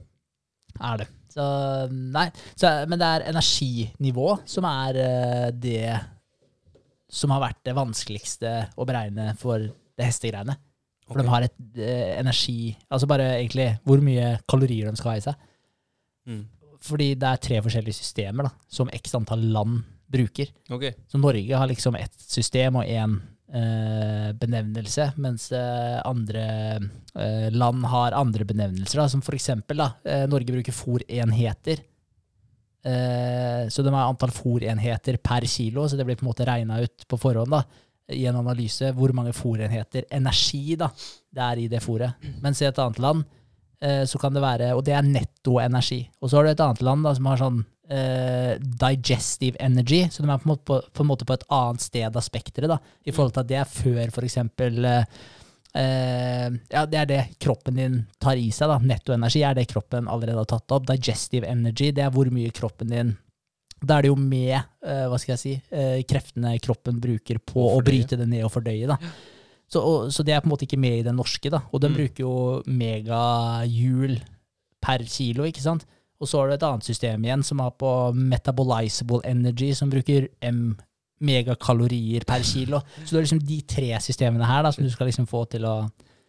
[0.79, 1.09] Er det.
[1.33, 1.43] Så
[1.91, 2.29] nei.
[2.55, 5.83] Så, men det er energinivå som er eh, det
[7.09, 10.55] som har vært det vanskeligste å beregne for det hestegreiene.
[11.09, 11.25] For okay.
[11.25, 15.25] de har et eh, energi Altså bare egentlig hvor mye kalorier de skal ha i
[15.25, 15.47] seg.
[16.29, 16.43] Mm.
[16.85, 20.51] Fordi det er tre forskjellige systemer da, som x antall land bruker.
[20.71, 20.95] Okay.
[21.09, 23.17] Så Norge har liksom ett system og én
[23.49, 26.43] benevnelse, mens eh, andre
[27.15, 29.01] eh, land har andre benevnelser.
[29.01, 31.81] Da, som for eksempel da, eh, Norge bruker fôrenheter.
[32.85, 36.79] Eh, så de har antall fòrenheter per kilo, så det blir på en måte regna
[36.83, 37.63] ut på forhånd da,
[38.13, 40.87] i en analyse hvor mange fòrenheter energi da,
[41.29, 42.29] det er i det fôret.
[42.43, 43.25] Mens i et annet land
[43.81, 46.03] eh, så kan det være Og det er netto energi.
[46.21, 50.23] Og så har du et annet land da, som har sånn eh, digestive energy, så
[50.23, 52.69] de er på en, måte på, på en måte på et annet sted av spekteret,
[52.71, 55.21] da, i forhold til at det er før for eksempel eh,
[55.81, 58.77] eh, ja, det er det kroppen din tar i seg, da.
[58.93, 60.87] Nettoenergi er det kroppen allerede har tatt opp.
[60.89, 63.17] Digestive energy, det er hvor mye kroppen din
[63.79, 67.63] Da er det jo med, uh, hva skal jeg si, uh, kreftene kroppen bruker på
[67.77, 68.97] Å bryte det ned og fordøye, da.
[69.69, 71.61] Så, og, så det er på en måte ikke med i det norske, da.
[71.71, 71.97] Og den Mm.
[71.99, 72.33] bruker jo
[72.67, 74.17] megahjul
[74.81, 75.85] per kilo, ikke sant.
[76.19, 80.27] Og så har du et annet system igjen som har på metabolizable energy, som bruker
[80.43, 80.75] M
[81.19, 82.79] megakalorier per kilo.
[83.03, 85.65] Så det er liksom de tre systemene her da, som du skal liksom få til
[85.67, 85.73] å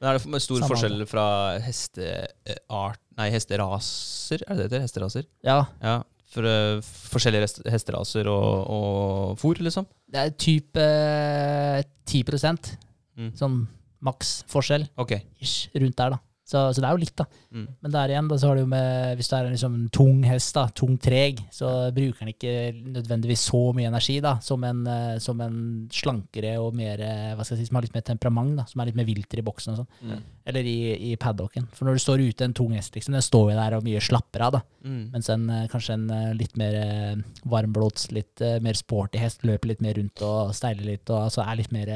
[0.00, 1.26] Men er det stor Samme forskjell fra
[1.62, 4.42] hesteart Nei, hesteraser?
[4.48, 4.86] Er det det heter?
[4.86, 5.28] Hesteraser?
[5.46, 6.00] Ja, Ja.
[6.30, 6.78] For uh,
[7.10, 9.88] forskjellige hesteraser og, og fôr, liksom?
[10.06, 12.78] det er type uh, 10
[13.20, 13.32] Mm.
[13.36, 13.56] sånn
[14.00, 15.10] maks forskjell, Ok.
[15.42, 16.18] ish, rundt der, da.
[16.50, 17.26] Så, så det er jo litt, da.
[17.54, 17.66] Mm.
[17.84, 20.24] Men der igjen, da, så har du jo med Hvis du er en liksom tung
[20.26, 22.54] hest, da, tung treg, så bruker den ikke
[22.96, 25.60] nødvendigvis så mye energi da, som en, eh, som en
[25.94, 27.02] slankere og mer
[27.38, 29.42] Hva skal jeg si, som har litt mer temperament, da, som er litt mer vilter
[29.42, 29.90] i boksen og sånn.
[30.10, 30.26] Mm.
[30.50, 30.78] Eller i,
[31.12, 31.68] i paddocken.
[31.76, 34.02] For når du står ute, en tung hest, liksom, den står jo der og mye
[34.02, 34.64] slapper av, da.
[34.82, 35.02] Mm.
[35.14, 36.78] Mens en, eh, kanskje en eh, litt mer
[37.50, 41.60] varmblods, litt mer sporty hest løper litt mer rundt og steiler litt, og altså er
[41.62, 41.92] litt mer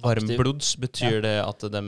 [0.00, 1.80] Varmblods, betyr det at de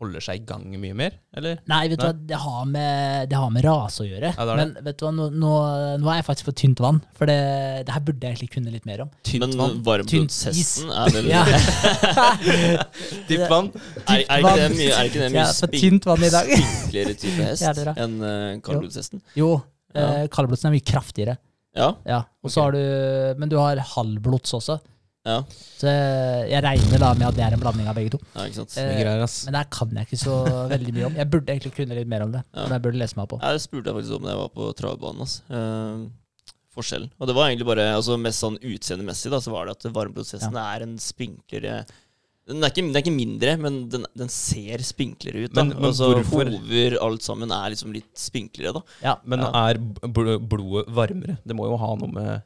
[0.00, 1.58] holder seg i gang mye mer, eller?
[1.70, 4.30] Nei, vet du hva, det har med, det har med rase å gjøre.
[4.36, 4.56] Ja, det det.
[4.74, 5.52] Men vet du hva, nå, nå,
[6.02, 7.36] nå er jeg faktisk på tynt vann, for det,
[7.88, 9.10] det her burde jeg egentlig kunne litt mer om.
[9.26, 9.76] Tynt Men vann?
[9.86, 11.44] varmblodshesten er vel Ja.
[13.28, 13.70] Dypt vann?
[14.10, 16.26] er, er, ikke det mye, er ikke det mye Jeg er på spink, tynt vann
[16.26, 16.52] i dag.
[16.52, 19.22] spinklere type hest det er enn uh, kaldblodshesten?
[19.38, 19.50] Jo,
[19.96, 20.02] Ja.
[20.22, 21.36] eh, kaldblodsen er mye kraftigere.
[21.76, 21.90] Ja.
[22.08, 22.52] Ja, og Ok.
[22.54, 22.80] så har du,
[23.40, 24.78] Men du har halvblods også.
[25.26, 25.38] Ja.
[25.76, 28.20] Så jeg jeg regner da med at det er en blanding av begge to.
[28.36, 28.76] ja, ikke sant.
[28.80, 29.40] Eh, greier, ass.
[29.46, 30.36] Men det her kan jeg ikke så
[30.70, 31.16] veldig mye om.
[31.20, 32.44] Jeg burde egentlig kunne litt mer om det.
[32.54, 32.62] Ja.
[32.68, 33.40] Men jeg burde lese meg på.
[33.42, 35.26] Ja, det spurte jeg faktisk om da jeg var på travbanen.
[35.26, 35.36] Ass.
[35.50, 36.06] Eh,
[36.76, 37.10] forskjellen.
[37.20, 40.56] Og det var egentlig bare altså Mest sånn utseendemessig da, så var det at varmblodshesten
[40.60, 41.84] er en spinklere
[42.46, 45.50] den er, ikke, den er ikke mindre, men den, den ser spinklere ut.
[45.56, 45.64] Da.
[45.64, 46.46] Men- men altså, hvorfor?
[46.46, 48.70] Hover, alt sammen, er liksom litt spinklere.
[48.76, 49.50] da Ja, Men Ja.
[49.66, 51.38] er blodet varmere?
[51.44, 52.42] Det må jo ha noe med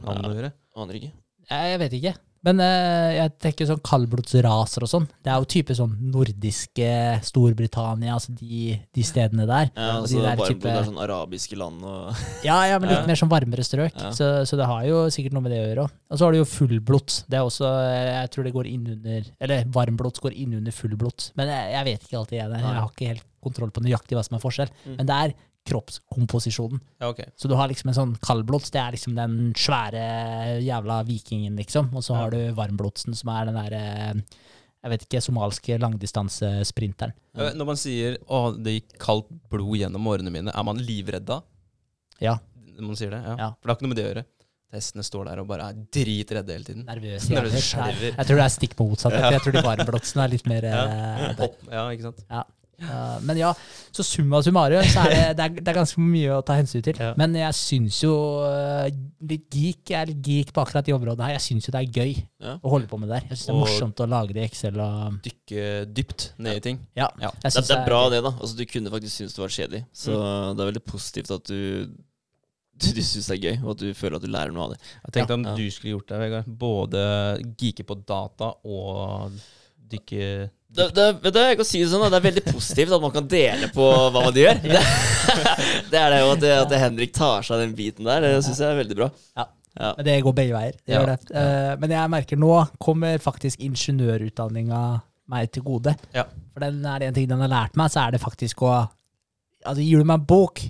[0.00, 0.52] navnet å gjøre.
[0.74, 1.12] Aner ikke.
[1.50, 2.14] Jeg vet ikke.
[2.46, 5.06] Men eh, jeg tenker sånn kaldblodsraser og sånn.
[5.24, 6.90] Det er jo type sånn nordiske
[7.26, 9.72] Storbritannia, altså de, de stedene der.
[9.74, 13.00] Ja, altså de der Varmblod type- er sånn arabiske land og Ja, ja, men litt
[13.00, 13.06] Ja.
[13.08, 13.98] mer sånn varmere strøk.
[13.98, 14.12] Ja.
[14.14, 15.88] Så, så det har jo sikkert noe med det å gjøre.
[16.10, 17.24] Og så har du jo fullblods.
[17.26, 21.32] Det er også Jeg tror det går inn under Eller varmblods går inn under fullblods.
[21.34, 22.50] Men jeg, jeg vet ikke alltid, jeg.
[22.62, 24.70] Jeg har ikke helt kontroll på nøyaktig hva som er forskjell.
[24.86, 24.96] Mm.
[25.00, 25.34] Men det er
[25.66, 26.80] kroppskomposisjonen.
[27.02, 27.30] Ja, okay.
[27.36, 30.04] Så du har liksom en sånn kaldblods, det er liksom den svære
[30.64, 31.90] jævla vikingen, liksom.
[31.96, 33.84] Og så har du varmblodsen, som er den derre
[34.86, 37.14] jeg vet ikke, somalske langdistansesprinteren.
[37.34, 41.26] Eh, Når man sier 'Å, det gikk kaldt blod gjennom årene mine', er man livredd
[41.26, 41.40] da?
[42.20, 42.38] Ja.
[42.78, 43.22] Når man sier det?
[43.24, 43.36] Ja.
[43.36, 43.48] Ja.
[43.58, 44.24] For det har ikke noe med det å gjøre.
[44.76, 46.84] Hestene står der og bare er dritredde hele tiden.
[46.84, 47.28] Nervøs.
[47.30, 48.16] Nervøs, jævler.
[48.16, 49.14] Jeg tror det er stikk motsatt.
[49.14, 49.30] Ja.
[49.36, 51.34] Jeg tror de varmblodsene er litt mer ja.
[51.38, 51.60] Hopp.
[51.70, 52.24] Ja, ikke sant?
[52.28, 52.42] Ja,
[53.24, 53.54] men ja,
[53.96, 56.82] så summa summarum så er det, det, er, det er ganske mye å ta hensyn
[56.84, 56.98] til.
[57.00, 57.14] Ja.
[57.16, 58.12] Men jeg syns jo
[58.44, 58.90] eh,
[59.24, 61.36] litt geek, jeg er litt geek på akkurat de områdene her.
[61.38, 62.12] Jeg syns jo det er gøy
[62.44, 62.56] Ja.
[62.60, 63.28] å holde på med det der.
[63.30, 65.62] Jeg syns det er morsomt å lage det i Excel og Dykke
[65.96, 66.82] dypt ned i ting.
[66.98, 67.08] Ja.
[67.16, 68.20] Det, det er bra, det.
[68.26, 69.84] da Altså Du kunne faktisk synes det var kjedelig.
[69.96, 70.56] Så Mm.
[70.56, 71.88] det er veldig positivt at du
[72.76, 74.72] du, du syns det er gøy, og at du føler at du lærer noe av
[74.74, 74.80] det.
[75.06, 75.36] Jeg tenkte Ja.
[75.40, 75.54] om Ja.
[75.56, 76.44] du skulle gjort det, Vegard.
[76.60, 77.02] Både
[77.56, 79.32] geeke på data og
[79.88, 83.00] dykke Det, det, vet du, jeg kan si det sånn det er veldig positivt at
[83.00, 84.58] man kan dele på hva man gjør.
[84.64, 84.80] Det,
[85.92, 88.24] det er det jo at, at Henrik tar seg den biten der.
[88.26, 89.08] Det syns jeg er veldig bra.
[89.38, 89.46] Ja.
[89.76, 89.90] Ja.
[89.98, 90.76] Men det går begge veier.
[90.88, 91.16] Det Ja.
[91.40, 94.82] Eh, men jeg merker nå kommer faktisk ingeniørutdanninga
[95.32, 95.96] meg til gode.
[96.16, 96.24] Ja.
[96.54, 98.76] For den er det en ting den har lært meg, så er det faktisk å
[99.66, 100.60] Altså, gir du meg en bok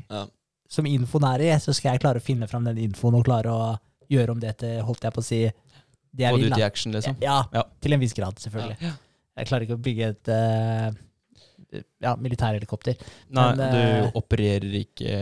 [0.72, 3.52] som infoen er i, så skal jeg klare å finne fram den infoen og klare
[3.52, 3.66] å
[4.08, 5.40] gjøre om det til, holdt jeg på å si,
[6.16, 6.54] det jeg vil.
[6.94, 7.18] liksom.
[7.20, 7.64] Ja, Ja.
[7.82, 8.94] til en viss grad, selvfølgelig.
[9.36, 10.94] Jeg klarer ikke å bygge et uh,
[12.02, 12.96] ja, militærhelikopter.
[13.36, 15.16] Nei, Men, du eh, opererer ikke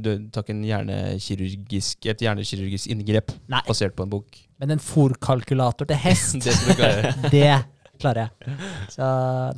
[0.00, 3.62] Du tar ikke en hjernekirurgisk, et hjernekirurgisk inngrep Nei.
[3.68, 4.40] basert på en bok.
[4.62, 7.46] Men en fòrkalkulator til hest, Det skal det
[8.00, 8.58] klarer jeg.
[8.90, 9.06] Så,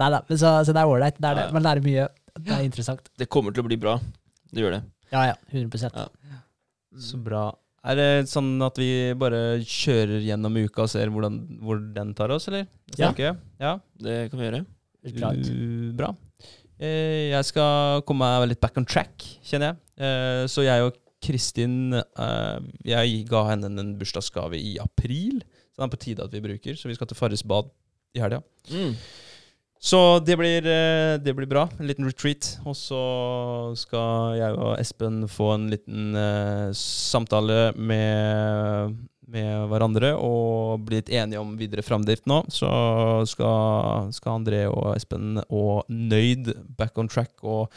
[0.01, 1.21] nei da, men så, så det er ålreit.
[1.55, 2.09] Man lærer mye.
[2.37, 3.09] Det er interessant.
[3.17, 3.97] Det kommer til å bli bra.
[4.53, 4.83] Det gjør det.
[5.15, 5.37] Ja, ja.
[5.53, 6.43] 100 Ja.
[7.01, 7.49] Så bra.
[7.87, 12.35] Er det sånn at vi bare kjører gjennom uka og ser hvordan, hvor den tar
[12.35, 12.67] oss, eller?
[12.99, 13.13] Ja.
[13.63, 13.77] Ja.
[14.03, 14.63] Det kan vi gjøre.
[15.17, 15.51] Klart.
[15.51, 16.11] Uh, bra.
[16.77, 19.83] Eh, jeg skal komme meg litt back on track, kjenner jeg.
[20.05, 25.41] Eh, så jeg og Kristin eh, Jeg ga henne en bursdagsgave i april.
[25.73, 26.77] Så det er på tide at vi bruker.
[26.77, 27.71] Så vi skal til Farris bad
[28.17, 28.43] i helga.
[28.73, 28.93] Mm.
[29.79, 31.69] Så det blir, eh, det blir bra.
[31.79, 32.59] En liten retreat.
[32.65, 33.03] Og så
[33.77, 38.97] skal jeg og Espen få en liten uh, samtale med,
[39.29, 42.43] med hverandre og bli litt enige om videre framdrift nå.
[42.49, 42.71] Så
[43.31, 47.37] skal, skal André og Espen og Nøyd back on track.
[47.45, 47.71] Og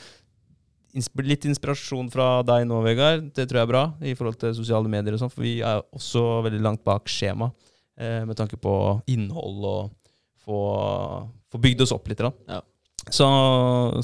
[0.97, 3.29] insp litt inspirasjon fra deg nå, Vegard.
[3.35, 5.83] Det tror jeg er bra i forhold til sosiale medier og sånn, for vi er
[5.95, 7.51] også veldig langt bak skjema
[7.99, 8.73] eh, med tanke på
[9.11, 9.91] innhold og
[10.45, 10.61] få,
[11.53, 12.21] få bygd oss opp litt.
[12.21, 12.31] Da.
[12.49, 12.59] Ja.
[13.09, 13.25] Så,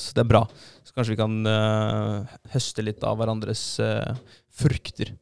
[0.01, 0.45] så det er bra.
[0.85, 4.15] Så kanskje vi kan uh, høste litt av hverandres uh,
[4.55, 5.13] frukter.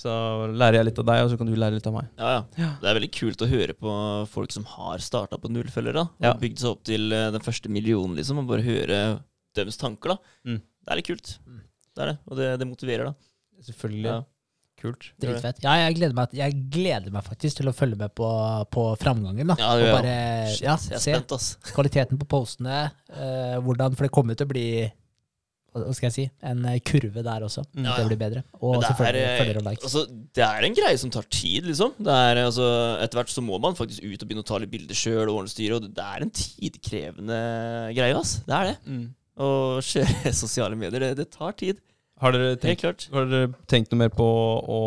[0.00, 0.10] Så
[0.56, 2.06] lærer jeg litt av deg, og så kan du lære litt av meg.
[2.16, 2.68] Ja, ja.
[2.80, 3.94] Det er veldig kult å høre på
[4.32, 6.32] folk som har starta på nullfølger, Og Ja.
[6.40, 8.40] bygd seg opp til eh, den første millionen, liksom.
[8.40, 9.00] Og bare høre
[9.58, 10.16] deres tanker, da.
[10.48, 10.62] Mm.
[10.64, 11.34] Det er litt kult.
[11.44, 11.60] Mm.
[11.92, 12.16] Det er det.
[12.30, 13.62] Og det, det motiverer, da.
[13.68, 14.08] Selvfølgelig.
[14.08, 14.22] Ja.
[14.80, 15.10] Kult.
[15.20, 15.58] Dritfett.
[15.64, 18.28] Ja, jeg gleder, meg, jeg gleder meg faktisk til å følge med på,
[18.72, 19.52] på framgangen.
[19.52, 19.58] da.
[19.60, 20.14] Ja, det og bare
[20.54, 21.50] Shit, ja, jeg er se spent, ass.
[21.76, 22.78] kvaliteten på postene.
[23.12, 24.66] eh, hvordan, For det kommer til å bli
[25.70, 27.62] hva hva skal jeg si, en eh, kurve der også.
[27.76, 28.40] Ja, Det Ja, blir bedre.
[28.58, 29.84] Og Men det er, selvfølgelig er, følger og likes.
[29.86, 30.00] altså,
[30.34, 31.92] det er en greie som tar tid, liksom.
[32.00, 32.66] Det er, altså,
[33.04, 35.36] etter hvert så må man faktisk ut og begynne å ta litt bilder sjøl og
[35.44, 35.78] ordne styre.
[35.78, 37.38] Og det er en tidkrevende
[37.94, 38.40] greie, ass.
[38.48, 38.74] Det er det.
[38.90, 39.06] Mm.
[39.40, 39.48] Å
[39.92, 41.78] kjøre sosiale medier, det, det tar tid.
[42.20, 43.06] Har, dere Helt tenkt, klart.
[43.14, 44.80] har dere tenkt noe mer på å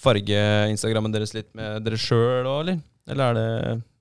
[0.00, 2.82] farge Instagrammen deres litt med dere sjøl òg, eller?
[3.10, 3.46] Eller er det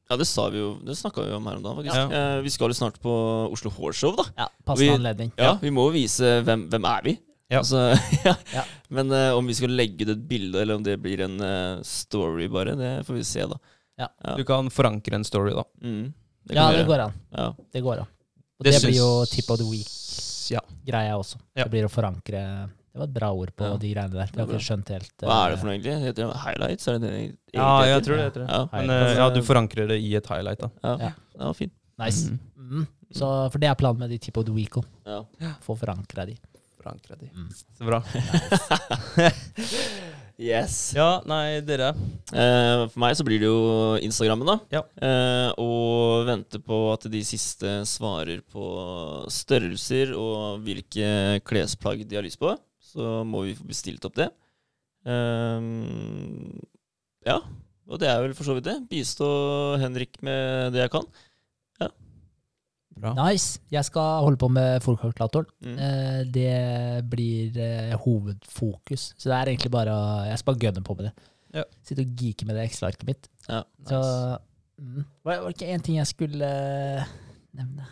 [0.09, 1.95] Ja, det sa vi jo Det snakka vi om her om dagen, faktisk.
[1.95, 2.36] Ja.
[2.38, 3.13] Eh, vi skal jo snart på
[3.53, 4.25] Oslo Hårshow, da.
[4.38, 5.32] Ja, vi- Passende anledning.
[5.38, 7.17] Ja, Vi må jo vise hvem, hvem er vi
[7.49, 7.59] Ja.
[7.63, 7.82] Altså,
[8.25, 8.36] ja.
[8.53, 8.63] Ja.
[8.89, 11.82] Men eh, om vi skal legge ut et bilde, eller om det blir en eh,
[11.84, 13.57] story bare, det får vi se, da.
[13.97, 14.07] Ja.
[14.38, 15.63] Du kan forankre en story, da.
[15.82, 16.13] Mm,
[16.45, 17.13] det Ja, det går an.
[17.34, 17.47] Ja.
[17.73, 18.07] Det går an.
[18.59, 19.88] Og Det det, blir jo tip of the week,
[20.52, 20.60] Ja.
[20.86, 21.38] greia også.
[21.56, 21.64] Ja.
[21.66, 22.41] Det blir å forankre
[22.89, 23.78] Det var et bra ord på Ja.
[23.78, 24.26] de greiene der.
[24.34, 26.00] Det har Det ikke skjønt helt Hva er det eh, for noe, egentlig?
[26.08, 26.88] Heter det highlights?
[26.88, 28.50] Er det det egentlig Ja, jeg tror det heter det.
[28.50, 30.70] Ja, Men eh, ja, du forankrer det i et highlight, da.
[30.84, 30.97] ja.
[30.97, 31.12] Ja.
[31.45, 31.74] var fint.
[32.00, 32.30] Nice.
[32.32, 32.39] Mm.
[32.58, 32.88] Mm.
[33.12, 34.74] Så, for det er planen med de tip of the week.
[35.62, 36.36] Få forankra de.
[36.82, 37.30] Forankre de.
[37.34, 37.50] Mm.
[37.78, 38.04] Så bra.
[40.40, 40.94] Yes.
[40.96, 41.90] Ja, nei, dere.
[42.32, 44.56] Eh, for meg så blir det jo Instagrammen, da.
[44.72, 44.82] Ja.
[45.04, 48.70] Eh, og vente på at de siste svarer på
[49.36, 52.54] størrelser og hvilke klesplagg de har lyst på.
[52.80, 54.30] Så må vi få bestilt opp det.
[55.04, 55.68] Eh,
[57.28, 57.42] ja.
[57.90, 58.78] Og det er vel for så vidt det.
[58.88, 59.28] Bistå
[59.82, 61.12] Henrik med det jeg kan.
[62.99, 63.13] Bra.
[63.15, 63.61] Nice.
[63.71, 65.47] Jeg skal holde på med fòrkalkulatoren.
[65.63, 65.77] Mm.
[65.85, 69.13] Eh, det blir eh, hovedfokus.
[69.15, 71.13] Så det er egentlig bare å Jeg skal bare gønne på med det.
[71.59, 71.65] Ja.
[71.85, 73.30] Sitte og geeke med det Excel-arket mitt.
[73.47, 73.63] Ja.
[73.89, 74.01] Så
[74.81, 75.07] mm.
[75.26, 77.15] Var det ikke én ting jeg skulle eh,
[77.57, 77.88] nevne?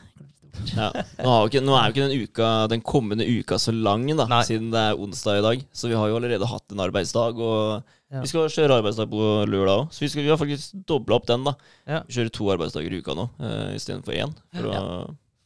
[0.74, 0.90] Ja.
[1.22, 4.42] Nå, ikke, nå er jo ikke den, uka, den kommende uka så lang, da, Nei.
[4.48, 5.66] siden det er onsdag i dag.
[5.76, 8.22] Så vi har jo allerede hatt en arbeidsdag, og Ja.
[8.24, 9.90] vi skal kjøre arbeidsdag på lørdag òg.
[9.92, 11.56] Så vi, skal, vi har faktisk dobla opp den, da.
[11.90, 12.04] Ja.
[12.08, 14.36] Vi kjører to arbeidsdager i uka nå uh, istedenfor én.
[14.56, 14.78] For å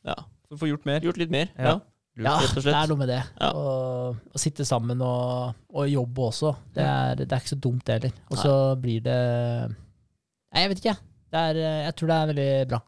[0.06, 0.18] ja,
[0.50, 1.02] For å få gjort mer.
[1.06, 1.50] gjort litt mer.
[1.58, 1.74] Ja.
[1.74, 1.80] Ja.
[2.22, 3.22] Ja, rett og det er noe med det.
[3.40, 3.50] Ja.
[3.56, 6.52] Å, å sitte sammen og, og jobbe også.
[6.76, 8.18] Det er, det er ikke så dumt, det heller.
[8.30, 9.20] Og så blir det
[10.52, 10.96] Nei, jeg vet ikke,
[11.40, 12.82] er, eh, jeg tror det er veldig bra.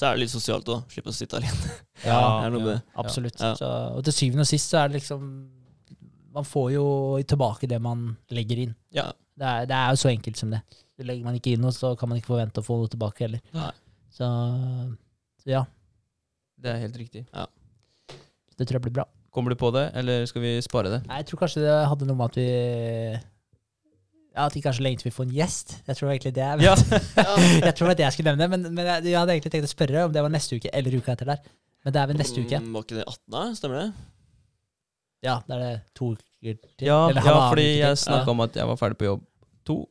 [0.00, 0.86] Så er det litt sosialt òg.
[0.88, 1.74] Slippe å sitte alene.
[2.06, 2.80] Ja, det er noe med det.
[3.02, 3.36] Absolutt.
[3.36, 3.52] Ja.
[3.58, 3.68] Så,
[3.98, 5.26] og til syvende og sist så er det liksom
[6.34, 6.84] Man får jo
[7.26, 8.74] tilbake det man legger inn.
[8.94, 9.08] Ja.
[9.40, 10.60] Det er, det er jo så enkelt som det.
[11.00, 13.24] Det legger man ikke inn noe, så kan man ikke forvente å få noe tilbake
[13.24, 13.40] heller.
[13.56, 13.70] Nei.
[14.12, 14.26] Så,
[15.40, 15.62] så ja,
[16.60, 17.22] Det er helt riktig.
[17.32, 19.06] det tror jeg blir bra.
[19.32, 20.98] Kommer du på det, eller skal vi spare det?
[21.06, 22.46] Nei, Jeg tror kanskje det hadde noe med at vi
[24.34, 25.74] Ja, at ikke er så lenge til vi får en gjest.
[25.86, 26.74] Jeg tror egentlig det er Ja.
[27.66, 30.04] Jeg tror det jeg skulle nevne, men, men jeg, jeg hadde egentlig tenkt å spørre
[30.06, 31.40] om det var neste uke eller uka etter der.
[31.86, 32.60] Men det er vel neste uke.
[32.60, 33.42] Mm, Var ikke det 18., da?
[33.56, 34.09] Stemmer det?
[35.24, 36.86] Ja, da er det to uker til.
[36.86, 37.82] Ja, eller ja halvannen fordi uke til.
[37.84, 39.26] jeg snakka om at jeg var ferdig på jobb
[39.68, 39.82] to.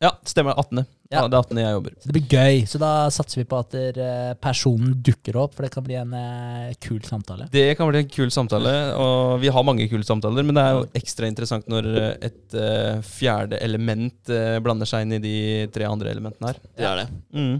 [0.00, 0.10] Ja.
[0.26, 0.56] stemmer.
[0.58, 0.80] 18.
[1.08, 1.22] Ja.
[1.22, 1.28] Ja.
[1.28, 1.58] det er 18.
[1.60, 1.92] jeg jobber.
[2.00, 2.56] Så det blir gøy.
[2.68, 5.96] Så da satser vi på at der, eh, personen dukker opp, for det kan bli
[6.00, 7.46] en eh, kul samtale.
[7.52, 10.44] Det kan bli en kul samtale, og vi har mange kule samtaler.
[10.44, 15.06] Men det er jo ekstra interessant når eh, et eh, fjerde element eh, blander seg
[15.06, 15.38] inn i de
[15.72, 16.60] tre andre elementene her.
[16.74, 17.08] Det er det.
[17.38, 17.56] Mm.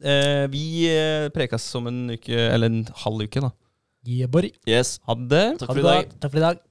[0.00, 3.54] Eh, vi eh, prekas om en uke, eller en halv uke, da.
[4.04, 4.50] Yeah.
[4.66, 4.98] Yes.
[5.04, 5.58] Ha det.
[5.60, 6.12] Takk for i dag.
[6.20, 6.69] Takk for i dag.